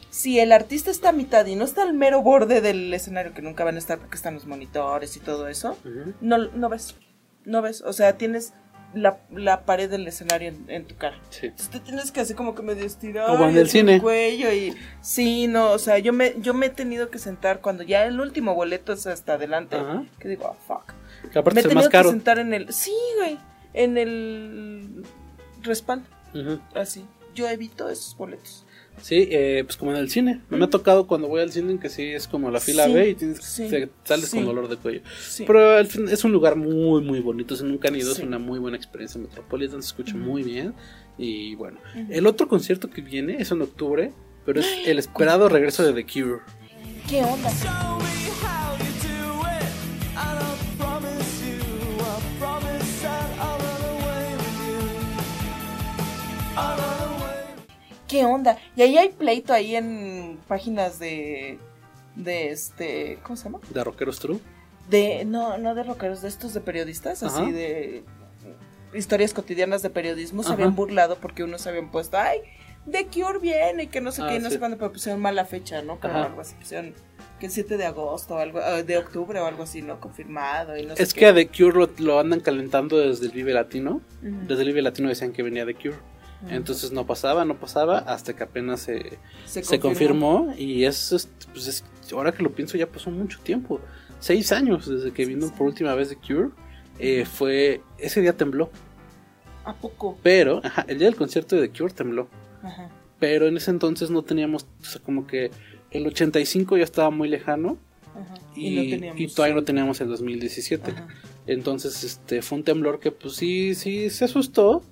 si 0.09 0.41
el 0.41 0.51
artista 0.51 0.91
está 0.91 1.11
a 1.11 1.13
mitad 1.13 1.47
y 1.47 1.55
no 1.55 1.65
está 1.65 1.83
al 1.83 1.95
mero 1.95 2.23
borde 2.23 2.61
del 2.61 2.93
escenario, 2.93 3.33
que 3.33 3.43
nunca 3.43 3.63
van 3.65 3.77
a 3.77 3.79
estar 3.79 3.99
porque 3.99 4.17
están 4.17 4.35
los 4.35 4.47
monitores 4.47 5.17
y 5.17 5.21
todo 5.21 5.47
eso, 5.47 5.77
no, 6.21 6.39
no 6.39 6.69
ves. 6.69 6.97
No 7.45 7.63
ves. 7.63 7.83
O 7.83 7.93
sea, 7.93 8.17
tienes 8.19 8.53
la, 8.95 9.19
la 9.31 9.65
pared 9.65 9.89
del 9.89 10.07
escenario 10.09 10.49
en, 10.49 10.65
en 10.69 10.85
tu 10.85 10.97
cara. 10.97 11.17
Sí. 11.31 11.47
Entonces 11.47 11.71
te 11.71 11.81
tienes 11.81 12.11
que 12.11 12.21
así 12.21 12.35
como 12.35 12.55
que 12.55 12.63
medio 12.63 12.85
estirar. 12.85 13.27
Como 13.29 13.47
en 13.47 13.57
el 13.57 13.69
cine. 13.69 14.01
cuello 14.01 14.53
y 14.53 14.75
sí, 15.01 15.47
no, 15.47 15.71
o 15.71 15.79
sea, 15.79 15.99
yo 15.99 16.13
me 16.13 16.35
yo 16.41 16.55
me 16.55 16.67
he 16.67 16.71
tenido 16.71 17.09
que 17.11 17.19
sentar 17.19 17.61
cuando 17.61 17.83
ya 17.85 18.05
el 18.05 18.21
último 18.21 18.55
boleto 18.55 18.93
es 18.93 19.07
hasta 19.07 19.35
adelante, 19.35 19.77
Ajá. 19.77 20.05
que 20.19 20.29
digo, 20.29 20.47
ah, 20.47 20.57
fuck. 20.67 20.93
Que 21.33 21.39
aparte 21.39 21.55
me 21.57 21.61
he 21.61 21.63
tenido 21.65 21.81
más 21.83 21.89
caro. 21.89 22.09
que 22.11 22.17
sentar 22.17 22.39
en 22.39 22.53
el 22.55 22.73
sí, 22.73 22.95
güey, 23.19 23.39
en 23.75 23.97
el 23.99 25.05
respaldo, 25.63 26.07
Ujú. 26.35 26.59
así. 26.75 27.05
Yo 27.35 27.49
evito 27.49 27.89
esos 27.89 28.17
boletos. 28.17 28.67
Sí, 29.03 29.29
eh, 29.31 29.63
pues 29.65 29.77
como 29.77 29.93
en 29.93 29.97
el 29.99 30.11
cine. 30.11 30.41
Me 30.51 30.65
ha 30.65 30.71
tocado 30.71 31.07
cuando 31.07 31.29
voy 31.29 31.41
al 31.41 31.51
cine 31.53 31.79
que 31.79 31.89
sí 31.89 32.03
es 32.05 32.29
como 32.29 32.51
la 32.51 32.61
fila 32.61 32.87
Sí, 32.87 32.93
B 32.93 33.09
y 33.11 33.15
tienes, 33.15 33.39
sí, 33.43 33.69
te 33.69 33.89
sales 34.05 34.29
sí. 34.29 34.37
con 34.37 34.47
dolor 34.47 34.69
de 34.69 34.77
cuello. 34.77 35.01
Pero 35.47 35.77
al 35.77 35.87
fin 35.87 36.09
es 36.09 36.25
un 36.25 36.33
lugar 36.33 36.57
muy, 36.57 37.03
muy 37.03 37.21
bonito. 37.21 37.57
Si 37.57 37.65
nunca 37.65 37.89
han 37.89 37.97
ido, 37.97 38.13
es 38.13 38.19
una 38.19 38.39
muy 38.39 38.59
buena 38.59 38.77
experiencia 38.77 39.21
Metropolitan. 39.21 39.83
Se 39.83 39.89
escucha 39.89 40.17
muy 40.17 40.43
bien. 40.43 40.75
Y 41.19 41.55
bueno, 41.55 41.79
el 42.09 42.27
otro 42.27 42.49
concierto 42.49 42.89
que 42.89 43.03
viene 43.03 43.37
es 43.41 43.51
en 43.51 43.61
octubre, 43.63 44.13
pero 44.47 44.61
es 44.61 44.67
el 44.87 44.99
esperado 44.99 45.49
regreso 45.49 45.83
de 45.83 45.93
The 45.93 46.05
Cure. 46.11 46.41
¿Qué 47.09 47.23
onda? 47.23 47.51
¿Qué 58.11 58.25
onda? 58.25 58.59
Y 58.75 58.83
ahí 58.83 58.99
hay 58.99 59.11
pleito 59.11 59.53
ahí 59.53 59.77
en 59.77 60.39
páginas 60.49 60.99
de 60.99 61.59
de 62.17 62.51
este, 62.51 63.19
¿cómo 63.23 63.37
se 63.37 63.45
llama? 63.45 63.61
De 63.73 63.85
Rockeros 63.85 64.19
True. 64.19 64.41
De 64.89 65.25
no, 65.25 65.57
no 65.59 65.77
de 65.77 65.85
rockeros, 65.85 66.21
de 66.23 66.29
estos 66.29 66.53
de 66.53 66.61
periodistas, 66.61 67.23
Ajá. 67.23 67.41
así 67.41 67.53
de 67.53 68.03
historias 68.93 69.33
cotidianas 69.33 69.83
de 69.83 69.91
periodismo 69.91 70.43
se 70.43 70.49
Ajá. 70.49 70.55
habían 70.55 70.75
burlado 70.75 71.17
porque 71.21 71.45
unos 71.45 71.69
habían 71.69 71.93
puesto, 71.93 72.19
"Ay, 72.19 72.41
The 72.91 73.07
Cure 73.07 73.39
viene" 73.39 73.85
y 73.85 73.87
que 73.87 74.01
no 74.01 74.11
sé 74.11 74.23
Ah, 74.23 74.29
qué, 74.31 74.37
y 74.37 74.39
no 74.41 74.49
sí. 74.49 74.55
sé 74.55 74.59
cuándo, 74.59 74.77
pero 74.77 74.91
pusieron 74.93 75.21
mala 75.23 75.45
fecha, 75.45 75.81
¿no? 75.83 76.01
Como 76.01 76.15
Ajá. 76.15 76.27
algo 76.27 76.41
así, 76.41 76.57
pusieron 76.57 76.93
que 77.39 77.47
el 77.47 77.53
7 77.53 77.77
de 77.77 77.87
agosto 77.87 78.35
o 78.35 78.39
algo 78.39 78.61
de 78.61 78.99
octubre 78.99 79.39
o 79.39 79.47
algo 79.47 79.63
así, 79.63 79.83
¿no? 79.83 80.01
Confirmado 80.01 80.77
y 80.77 80.85
no 80.85 80.97
sé 80.97 81.03
Es 81.05 81.15
qué. 81.15 81.21
que 81.21 81.27
a 81.27 81.35
The 81.35 81.47
Cure 81.47 81.79
lo, 81.79 81.91
lo 81.99 82.19
andan 82.19 82.41
calentando 82.41 82.99
desde 82.99 83.27
el 83.27 83.33
Vive 83.33 83.53
Latino. 83.55 84.01
Desde 84.21 84.63
el 84.63 84.69
Vive 84.69 84.83
Latino 84.83 85.09
decían 85.09 85.33
que 85.33 85.45
venía 85.45 85.65
The 85.65 85.75
Cure. 85.75 85.95
Entonces 86.49 86.91
no 86.93 87.07
pasaba, 87.07 87.45
no 87.45 87.57
pasaba, 87.59 87.99
hasta 87.99 88.35
que 88.35 88.43
apenas 88.43 88.81
se, 88.81 89.19
Se 89.45 89.63
se 89.63 89.79
confirmó. 89.79 90.47
confirmó. 90.47 90.55
Y 90.59 90.85
es, 90.85 91.13
es- 91.13 91.29
pues 91.53 91.67
es- 91.67 91.85
ahora 92.13 92.33
que 92.33 92.43
lo 92.43 92.51
pienso, 92.53 92.79
ya 92.79 92.87
pasó 92.87 93.11
mucho 93.11 93.39
tiempo. 93.41 93.81
Seis 94.21 94.51
años 94.53 94.89
desde 94.89 95.13
que 95.13 95.27
vino 95.27 95.53
por 95.55 95.67
última 95.67 95.95
vez 95.95 96.09
The 96.09 96.17
Cure. 96.17 96.49
Eh, 96.99 97.25
fue. 97.27 97.83
Ese 97.99 98.21
día 98.21 98.35
tembló. 98.37 98.71
¿A 99.65 99.75
poco? 99.75 100.19
Pero, 100.23 100.61
ajá, 100.65 100.85
el 100.89 100.99
día 100.99 101.07
del 101.09 101.17
concierto 101.17 101.57
de 101.57 101.69
The 101.69 101.79
Cure 101.79 101.93
tembló. 101.93 102.29
Ajá. 102.63 102.89
Pero 103.19 103.47
en 103.47 103.57
ese 103.59 103.71
entonces 103.71 104.11
no 104.11 104.23
teníamos, 104.23 104.67
o 104.81 104.85
sea, 104.85 105.01
como 105.03 105.27
que 105.27 105.51
el 105.91 106.07
85 106.07 106.77
ya 106.79 106.85
estaba 106.85 107.11
muy 107.11 107.29
lejano. 107.29 107.77
Ajá. 108.15 108.35
Y, 108.57 108.67
Y, 108.69 108.77
no 108.77 108.91
teníamos. 108.97 109.21
y 109.21 109.27
todavía 109.29 109.55
no 109.57 109.65
teníamos 109.65 110.01
el 110.01 110.09
2017. 110.09 110.91
Ajá. 110.91 111.09
Entonces, 111.47 112.03
este, 112.03 112.41
fue 112.43 112.59
un 112.59 112.65
temblor 112.65 112.99
que 112.99 113.13
pues 113.13 113.35
sí, 113.37 113.75
sí 113.75 114.09
se 114.11 114.25
asustó. 114.25 114.83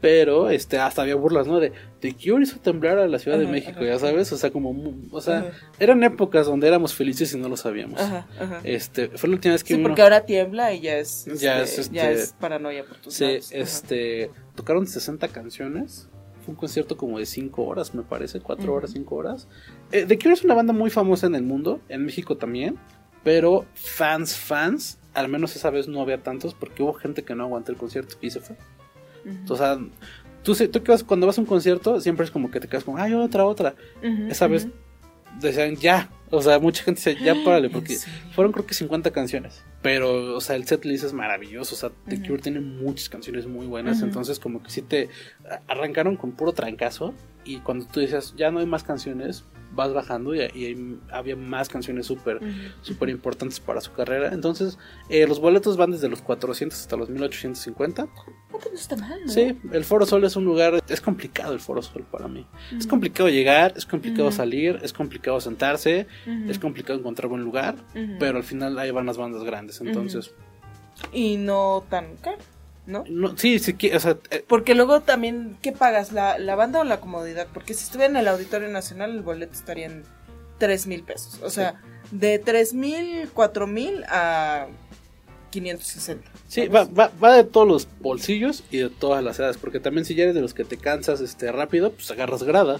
Pero 0.00 0.48
este, 0.48 0.78
hasta 0.78 1.02
había 1.02 1.14
burlas, 1.14 1.46
¿no? 1.46 1.60
De, 1.60 1.72
de 2.00 2.14
Cure 2.14 2.42
hizo 2.44 2.58
temblar 2.58 2.98
a 2.98 3.06
la 3.06 3.18
Ciudad 3.18 3.38
de 3.38 3.46
México, 3.46 3.80
ajá. 3.80 3.84
ya 3.84 3.98
sabes. 3.98 4.32
O 4.32 4.36
sea, 4.38 4.50
como, 4.50 4.94
o 5.10 5.20
sea, 5.20 5.40
Ajá. 5.40 5.50
eran 5.78 6.02
épocas 6.02 6.46
donde 6.46 6.68
éramos 6.68 6.94
felices 6.94 7.34
y 7.34 7.38
no 7.38 7.48
lo 7.50 7.56
sabíamos. 7.58 8.00
Ajá, 8.00 8.26
ajá. 8.40 8.60
Este, 8.64 9.08
fue 9.10 9.28
la 9.28 9.34
última 9.34 9.52
vez 9.52 9.62
que 9.62 9.74
Sí, 9.74 9.82
porque 9.82 10.00
ahora 10.00 10.24
tiembla 10.24 10.72
y 10.72 10.80
ya 10.80 10.96
es, 10.96 11.26
Ya 11.38 11.60
este, 11.60 11.62
es, 11.74 11.78
este- 11.86 11.96
ya 11.96 12.10
es 12.10 12.34
paranoia 12.40 12.84
por 12.84 12.96
tus 12.96 13.12
Sí, 13.12 13.24
lados. 13.24 13.52
Este, 13.52 14.30
tocaron 14.54 14.86
60 14.86 15.28
canciones. 15.28 16.08
Fue 16.46 16.52
un 16.54 16.56
concierto 16.56 16.96
como 16.96 17.18
de 17.18 17.26
5 17.26 17.62
horas, 17.66 17.94
me 17.94 18.02
parece, 18.02 18.40
4 18.40 18.64
Ujú. 18.64 18.72
horas, 18.72 18.92
5 18.92 19.14
horas. 19.14 19.48
Eh, 19.92 20.06
The 20.08 20.18
Cure 20.18 20.32
es 20.32 20.42
una 20.44 20.54
banda 20.54 20.72
muy 20.72 20.88
famosa 20.88 21.26
en 21.26 21.34
el 21.34 21.42
mundo, 21.42 21.80
en 21.90 22.06
México 22.06 22.38
también, 22.38 22.78
pero 23.22 23.66
fans, 23.74 24.34
fans, 24.38 24.98
al 25.12 25.28
menos 25.28 25.54
esa 25.56 25.68
vez 25.68 25.88
no 25.88 26.00
había 26.00 26.22
tantos 26.22 26.54
porque 26.54 26.82
hubo 26.82 26.94
gente 26.94 27.22
que 27.22 27.34
no 27.34 27.44
aguantó 27.44 27.70
el 27.72 27.76
concierto 27.76 28.16
y 28.22 28.30
se 28.30 28.40
fue. 28.40 28.56
O 29.48 29.56
sea, 29.56 29.78
tú, 30.42 30.54
tú 30.54 30.82
que 30.82 30.92
vas- 30.92 31.04
cuando 31.04 31.26
vas 31.26 31.38
a 31.38 31.40
un 31.40 31.46
concierto 31.46 32.00
siempre 32.00 32.24
es 32.24 32.30
como 32.30 32.50
que 32.50 32.60
te 32.60 32.68
quedas 32.68 32.84
como, 32.84 32.98
ay, 32.98 33.14
otra, 33.14 33.44
otra. 33.44 33.74
Esa 34.28 34.46
vez 34.46 34.68
decían 35.40 35.76
ya. 35.76 36.10
O 36.32 36.40
sea, 36.42 36.60
mucha 36.60 36.84
gente 36.84 37.00
dice, 37.12 37.24
ya 37.24 37.34
párale, 37.44 37.66
¿En 37.66 37.72
porque 37.74 37.96
fueron 38.32 38.52
creo 38.52 38.64
que 38.66 38.74
50 38.74 39.10
canciones. 39.10 39.64
Pero, 39.82 40.36
o 40.36 40.40
sea, 40.40 40.54
el 40.56 40.64
set 40.66 40.84
list 40.84 41.04
es 41.04 41.12
maravilloso. 41.12 41.74
O 41.74 41.78
sea, 41.78 41.90
The. 42.06 42.20
Cure 42.22 42.40
tiene 42.42 42.60
muchas 42.60 43.08
canciones 43.08 43.46
muy 43.46 43.66
buenas. 43.66 44.00
Entonces, 44.02 44.38
como 44.38 44.62
que 44.62 44.70
sí 44.70 44.82
te 44.82 45.08
arrancaron 45.66 46.16
con 46.16 46.32
puro 46.32 46.52
trancazo. 46.52 47.14
Y 47.44 47.58
cuando 47.58 47.86
tú 47.86 48.00
dices, 48.00 48.34
ya 48.36 48.50
no 48.50 48.60
hay 48.60 48.66
más 48.66 48.84
canciones, 48.84 49.44
vas 49.72 49.92
bajando 49.92 50.34
y, 50.34 50.40
y 50.54 50.64
hay- 50.66 50.98
había 51.12 51.36
más 51.36 51.68
canciones 51.68 52.06
súper 52.06 52.36
Ujú. 52.38 52.46
súper 52.82 53.08
importantes 53.08 53.60
para 53.60 53.80
su 53.80 53.92
carrera. 53.92 54.30
Entonces, 54.32 54.78
eh, 55.08 55.26
los 55.26 55.40
boletos 55.40 55.76
van 55.76 55.90
desde 55.92 56.08
los 56.08 56.22
400 56.22 56.78
hasta 56.80 56.96
los 56.96 57.08
1850. 57.08 58.08
No 58.52 58.58
te 58.58 58.68
gusta 58.70 58.96
mal, 58.96 59.20
¿no? 59.24 59.32
Sí, 59.32 59.56
el 59.72 59.84
Foro 59.84 60.04
Sol 60.06 60.24
es 60.24 60.36
un 60.36 60.44
lugar, 60.44 60.82
es 60.88 61.00
complicado 61.00 61.52
el 61.52 61.60
Foro 61.60 61.82
Sol 61.82 62.04
para 62.10 62.28
mí. 62.28 62.46
Es 62.76 62.86
complicado 62.86 63.28
llegar, 63.28 63.72
es 63.76 63.86
complicado 63.86 64.30
salir, 64.32 64.78
es 64.82 64.92
complicado 64.92 65.40
sentarse, 65.40 66.06
es 66.48 66.58
complicado 66.58 66.98
encontrar 66.98 67.28
buen 67.28 67.42
lugar, 67.42 67.76
pero 68.18 68.38
al 68.38 68.44
final 68.44 68.78
ahí 68.78 68.90
van 68.90 69.06
las 69.06 69.16
bandas 69.16 69.44
grandes, 69.44 69.80
entonces... 69.80 70.34
Y 71.12 71.36
no 71.38 71.82
tan 71.88 72.16
caro, 72.16 72.36
¿no? 72.90 73.04
No, 73.08 73.36
sí, 73.36 73.56
o 73.94 74.00
sea, 74.00 74.18
eh, 74.30 74.44
Porque 74.46 74.74
luego 74.74 75.00
también, 75.00 75.56
¿qué 75.62 75.72
pagas? 75.72 76.12
¿La, 76.12 76.38
¿La 76.38 76.54
banda 76.54 76.80
o 76.80 76.84
la 76.84 77.00
comodidad? 77.00 77.46
Porque 77.52 77.74
si 77.74 77.84
estuviera 77.84 78.10
en 78.10 78.16
el 78.16 78.28
Auditorio 78.28 78.68
Nacional, 78.68 79.12
el 79.12 79.22
boleto 79.22 79.54
estaría 79.54 79.86
en 79.86 80.04
3 80.58 80.86
mil 80.86 81.02
pesos. 81.02 81.40
O 81.42 81.50
sea, 81.50 81.80
de 82.10 82.38
3 82.38 82.74
mil, 82.74 83.30
4 83.32 83.66
mil 83.66 84.04
a 84.08 84.66
560. 85.50 86.30
sí, 86.48 86.68
va, 86.68 86.84
va, 86.84 87.10
va 87.22 87.36
de 87.36 87.44
todos 87.44 87.66
los 87.66 87.88
bolsillos 88.00 88.62
y 88.70 88.78
de 88.78 88.90
todas 88.90 89.22
las 89.22 89.38
edades, 89.38 89.56
porque 89.58 89.80
también 89.80 90.04
si 90.04 90.14
ya 90.14 90.24
eres 90.24 90.34
de 90.34 90.40
los 90.40 90.54
que 90.54 90.64
te 90.64 90.76
cansas 90.76 91.20
este 91.20 91.50
rápido, 91.52 91.92
pues 91.92 92.10
agarras 92.10 92.42
grada. 92.42 92.78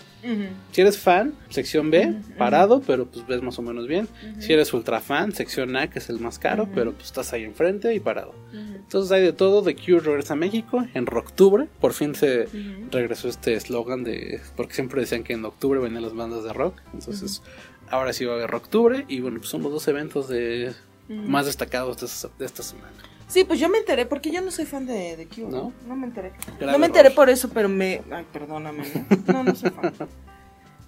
Si 0.72 0.80
eres 0.80 0.98
fan, 0.98 1.34
sección 1.48 1.90
B, 1.90 2.14
parado, 2.38 2.82
pero 2.86 3.06
pues 3.06 3.26
ves 3.26 3.42
más 3.42 3.58
o 3.58 3.62
menos 3.62 3.86
bien. 3.86 4.08
Si 4.38 4.52
eres 4.52 4.72
ultra 4.72 5.00
fan, 5.00 5.32
sección 5.32 5.76
A, 5.76 5.90
que 5.90 5.98
es 5.98 6.08
el 6.08 6.20
más 6.20 6.38
caro, 6.38 6.68
pero 6.74 6.92
pues 6.92 7.06
estás 7.06 7.32
ahí 7.32 7.44
enfrente 7.44 7.94
y 7.94 8.00
parado. 8.00 8.34
Entonces 8.52 9.12
hay 9.12 9.22
de 9.22 9.32
todo. 9.32 9.62
The 9.62 9.76
Cure 9.76 10.00
regresa 10.00 10.34
a 10.34 10.36
México 10.36 10.84
en 10.94 11.06
octubre. 11.12 11.68
Por 11.80 11.92
fin 11.92 12.14
se 12.14 12.48
regresó 12.90 13.28
este 13.28 13.54
eslogan 13.54 14.04
de. 14.04 14.40
Porque 14.56 14.74
siempre 14.74 15.00
decían 15.00 15.24
que 15.24 15.32
en 15.32 15.44
octubre 15.44 15.80
venían 15.80 16.02
las 16.02 16.14
bandas 16.14 16.44
de 16.44 16.52
rock. 16.52 16.76
Entonces 16.92 17.42
ahora 17.90 18.12
sí 18.12 18.24
va 18.24 18.34
a 18.34 18.36
haber 18.36 18.54
octubre. 18.54 19.04
Y 19.08 19.20
bueno, 19.20 19.38
pues 19.38 19.50
son 19.50 19.62
los 19.62 19.72
dos 19.72 19.86
eventos 19.88 20.28
de, 20.28 20.72
Mm. 21.10 21.28
más 21.28 21.46
destacados 21.46 21.98
de 22.00 22.06
esta, 22.06 22.28
de 22.38 22.46
esta 22.46 22.62
semana. 22.62 22.92
Sí, 23.26 23.44
pues 23.44 23.60
yo 23.60 23.68
me 23.68 23.78
enteré 23.78 24.06
porque 24.06 24.30
yo 24.30 24.40
no 24.40 24.50
soy 24.50 24.64
fan 24.64 24.86
de, 24.86 25.16
de 25.16 25.26
Cure. 25.26 25.48
¿No? 25.50 25.72
¿No? 25.86 25.96
Me 25.96 26.06
enteré. 26.06 26.32
Grave 26.58 26.72
no 26.72 26.78
me 26.78 26.86
enteré 26.86 27.06
error. 27.08 27.16
por 27.16 27.30
eso, 27.30 27.48
pero 27.50 27.68
me. 27.68 28.00
Ay, 28.10 28.24
perdóname. 28.32 28.84
No, 29.26 29.32
no, 29.34 29.44
no 29.44 29.54
soy 29.54 29.70
fan. 29.70 29.92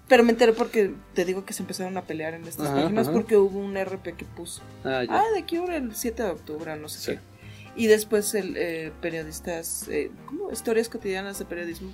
Pero 0.07 0.23
me 0.23 0.31
enteré 0.31 0.51
porque 0.53 0.93
te 1.13 1.23
digo 1.25 1.45
que 1.45 1.53
se 1.53 1.63
empezaron 1.63 1.95
a 1.97 2.01
pelear 2.03 2.33
en 2.33 2.43
estas 2.45 2.67
Ajá, 2.67 2.81
páginas 2.83 3.07
ajá. 3.07 3.13
porque 3.13 3.37
hubo 3.37 3.57
un 3.59 3.75
RP 3.77 4.13
que 4.17 4.25
puso. 4.25 4.61
Ah, 4.83 5.03
ya. 5.03 5.19
Ah, 5.19 5.23
de 5.33 5.45
Cure 5.45 5.77
el 5.77 5.95
7 5.95 6.23
de 6.23 6.29
octubre, 6.29 6.75
no 6.75 6.89
sé 6.89 6.99
Sí. 6.99 7.11
qué. 7.13 7.19
Y 7.81 7.87
después 7.87 8.33
el 8.35 8.55
eh, 8.57 8.91
periodistas, 9.01 9.87
eh, 9.87 10.11
¿cómo? 10.27 10.51
Historias 10.51 10.89
cotidianas 10.89 11.39
de 11.39 11.45
periodismo 11.45 11.89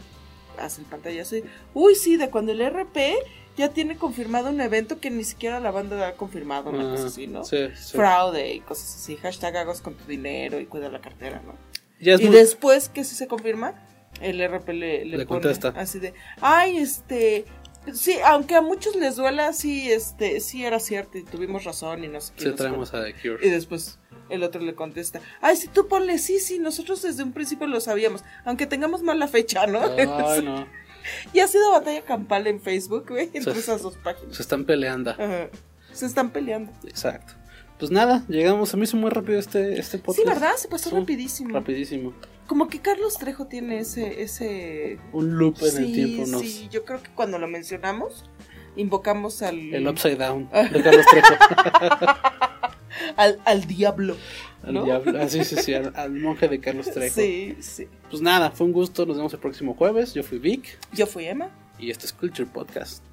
hacen 0.59 0.84
pantallas 0.86 1.32
y, 1.32 1.43
uy, 1.73 1.95
sí, 1.95 2.17
de 2.17 2.30
cuando 2.30 2.51
el 2.51 2.59
RP 2.61 3.13
ya 3.60 3.70
tiene 3.70 3.97
confirmado 3.97 4.49
un 4.49 4.62
evento 4.62 4.99
que 4.99 5.12
ni 5.12 5.24
siquiera 5.24 5.60
la 5.60 5.70
banda 5.72 6.07
ha 6.07 6.14
confirmado, 6.14 6.70
una 6.72 6.88
Ah, 6.88 6.91
cosa 6.95 7.07
así, 7.07 7.28
¿no? 7.28 7.43
sí, 7.43 7.57
sí. 7.76 7.97
Fraude 7.97 8.53
y 8.53 8.62
cosas 8.62 8.95
así, 8.95 9.18
hashtag 9.18 9.57
hagos 9.57 9.82
con 9.82 9.93
tu 9.95 10.05
dinero 10.05 10.60
y 10.60 10.66
cuida 10.66 10.89
la 10.89 11.01
cartera, 11.01 11.41
¿no? 11.45 11.55
Ya 11.99 12.16
y 12.16 12.26
muy- 12.26 12.36
después 12.36 12.88
que 12.89 13.03
si 13.03 13.16
se 13.16 13.28
confirma, 13.28 13.76
el 14.22 14.39
RP 14.41 14.74
le, 14.74 15.05
le 15.05 15.18
Le 15.18 15.26
pone 15.26 15.41
contesta. 15.41 15.74
así 15.76 15.99
de, 15.99 16.14
ay, 16.41 16.78
este, 16.78 17.45
sí, 17.93 18.16
aunque 18.26 18.55
a 18.55 18.62
muchos 18.62 18.95
les 18.95 19.18
duela, 19.18 19.51
sí, 19.53 19.91
este, 19.91 20.39
sí 20.39 20.64
era 20.66 20.80
cierto 20.80 21.18
y 21.18 21.24
tuvimos 21.24 21.66
razón 21.66 22.03
y 22.03 22.07
no 22.07 22.22
sé 22.22 22.34
qué. 22.38 22.43
Sí, 22.45 22.51
traemos 22.51 22.89
cuánto". 22.91 23.07
a 23.10 23.12
The 23.14 23.22
Cure. 23.22 23.45
Y 23.45 23.49
después 23.51 23.99
el 24.30 24.43
otro 24.43 24.62
le 24.62 24.74
contesta, 24.76 25.20
ay, 25.41 25.55
si 25.57 25.68
tú 25.68 25.88
ponle, 25.88 26.18
sí, 26.20 26.39
sí, 26.39 26.60
nosotros 26.60 27.01
desde 27.01 27.24
un 27.24 27.34
principio 27.34 27.68
lo 27.68 27.82
sabíamos, 27.82 28.24
aunque 28.45 28.66
tengamos 28.68 29.01
mal 29.03 29.20
la 29.20 29.28
fecha, 29.28 29.68
¿no? 29.68 29.82
Ay, 29.84 30.41
no. 30.43 30.66
y 31.34 31.39
ha 31.39 31.47
sido 31.47 31.72
batalla 31.72 32.01
campal 32.03 32.47
en 32.47 32.60
Facebook, 32.62 33.05
güey, 33.10 33.30
entre 33.34 33.53
Se- 33.53 33.60
esas 33.60 33.82
dos 33.82 33.97
páginas. 33.97 34.36
Se 34.36 34.41
están 34.41 34.66
peleando. 34.66 35.12
Ajá. 35.12 35.49
Se 35.93 36.05
están 36.05 36.32
peleando. 36.32 36.72
Exacto. 36.86 37.34
Pues 37.78 37.91
nada, 37.91 38.26
llegamos. 38.28 38.74
A 38.74 38.78
mí 38.78 38.84
hizo 38.84 38.97
muy 38.97 39.10
rápido 39.10 39.39
este, 39.39 39.80
este 39.80 39.97
podcast. 39.99 40.20
Sí, 40.20 40.26
¿verdad? 40.28 40.55
Se 40.57 40.68
pasó 40.68 40.89
Sí, 40.89 40.95
rapidísimo. 40.95 41.53
Rapidísimo. 41.53 42.14
Como 42.45 42.68
que 42.68 42.80
Carlos 42.82 43.18
Trejo 43.18 43.45
tiene 43.47 43.80
ese, 43.80 44.22
ese 44.24 44.97
Un 45.14 45.38
loop 45.38 45.57
en 45.62 45.78
el 45.84 45.93
tiempo. 45.93 46.26
Nos, 46.28 46.41
Sí, 46.41 46.68
yo 46.72 46.84
creo 46.84 47.01
que 47.01 47.10
cuando 47.12 47.38
lo 47.39 47.47
mencionamos, 47.47 48.26
invocamos 48.80 49.41
al. 49.41 49.57
El 49.73 49.88
Upside 49.88 50.15
Down 50.15 50.49
de 50.71 50.84
Carlos 50.84 51.05
Trejo. 51.11 51.34
al, 53.17 53.39
al 53.45 53.65
diablo. 53.65 54.15
Al 54.63 54.73
¿no? 54.73 54.84
diablo. 54.84 55.19
Ah, 55.21 55.27
sí, 55.30 55.43
sí, 55.43 55.55
sí, 55.57 55.73
al, 55.73 55.93
al 55.95 56.11
monje 56.11 56.47
de 56.47 56.59
Carlos 56.59 56.89
Trejo. 56.91 57.15
Sí, 57.15 57.57
sí. 57.61 57.88
Pues 58.09 58.21
nada, 58.21 58.51
fue 58.51 58.67
un 58.67 58.73
gusto. 58.73 59.05
Nos 59.05 59.17
vemos 59.17 59.34
el 59.34 59.39
próximo 59.39 59.73
jueves. 59.75 60.13
Yo 60.13 60.23
fui 60.23 60.38
Vic 60.39 60.77
Yo 60.93 61.05
fui 61.07 61.25
Emma. 61.25 61.49
y 61.77 61.89
este 61.91 62.05
es 62.05 62.13
Culture 62.13 62.47
Podcast. 62.51 63.03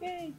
Yay. 0.00 0.34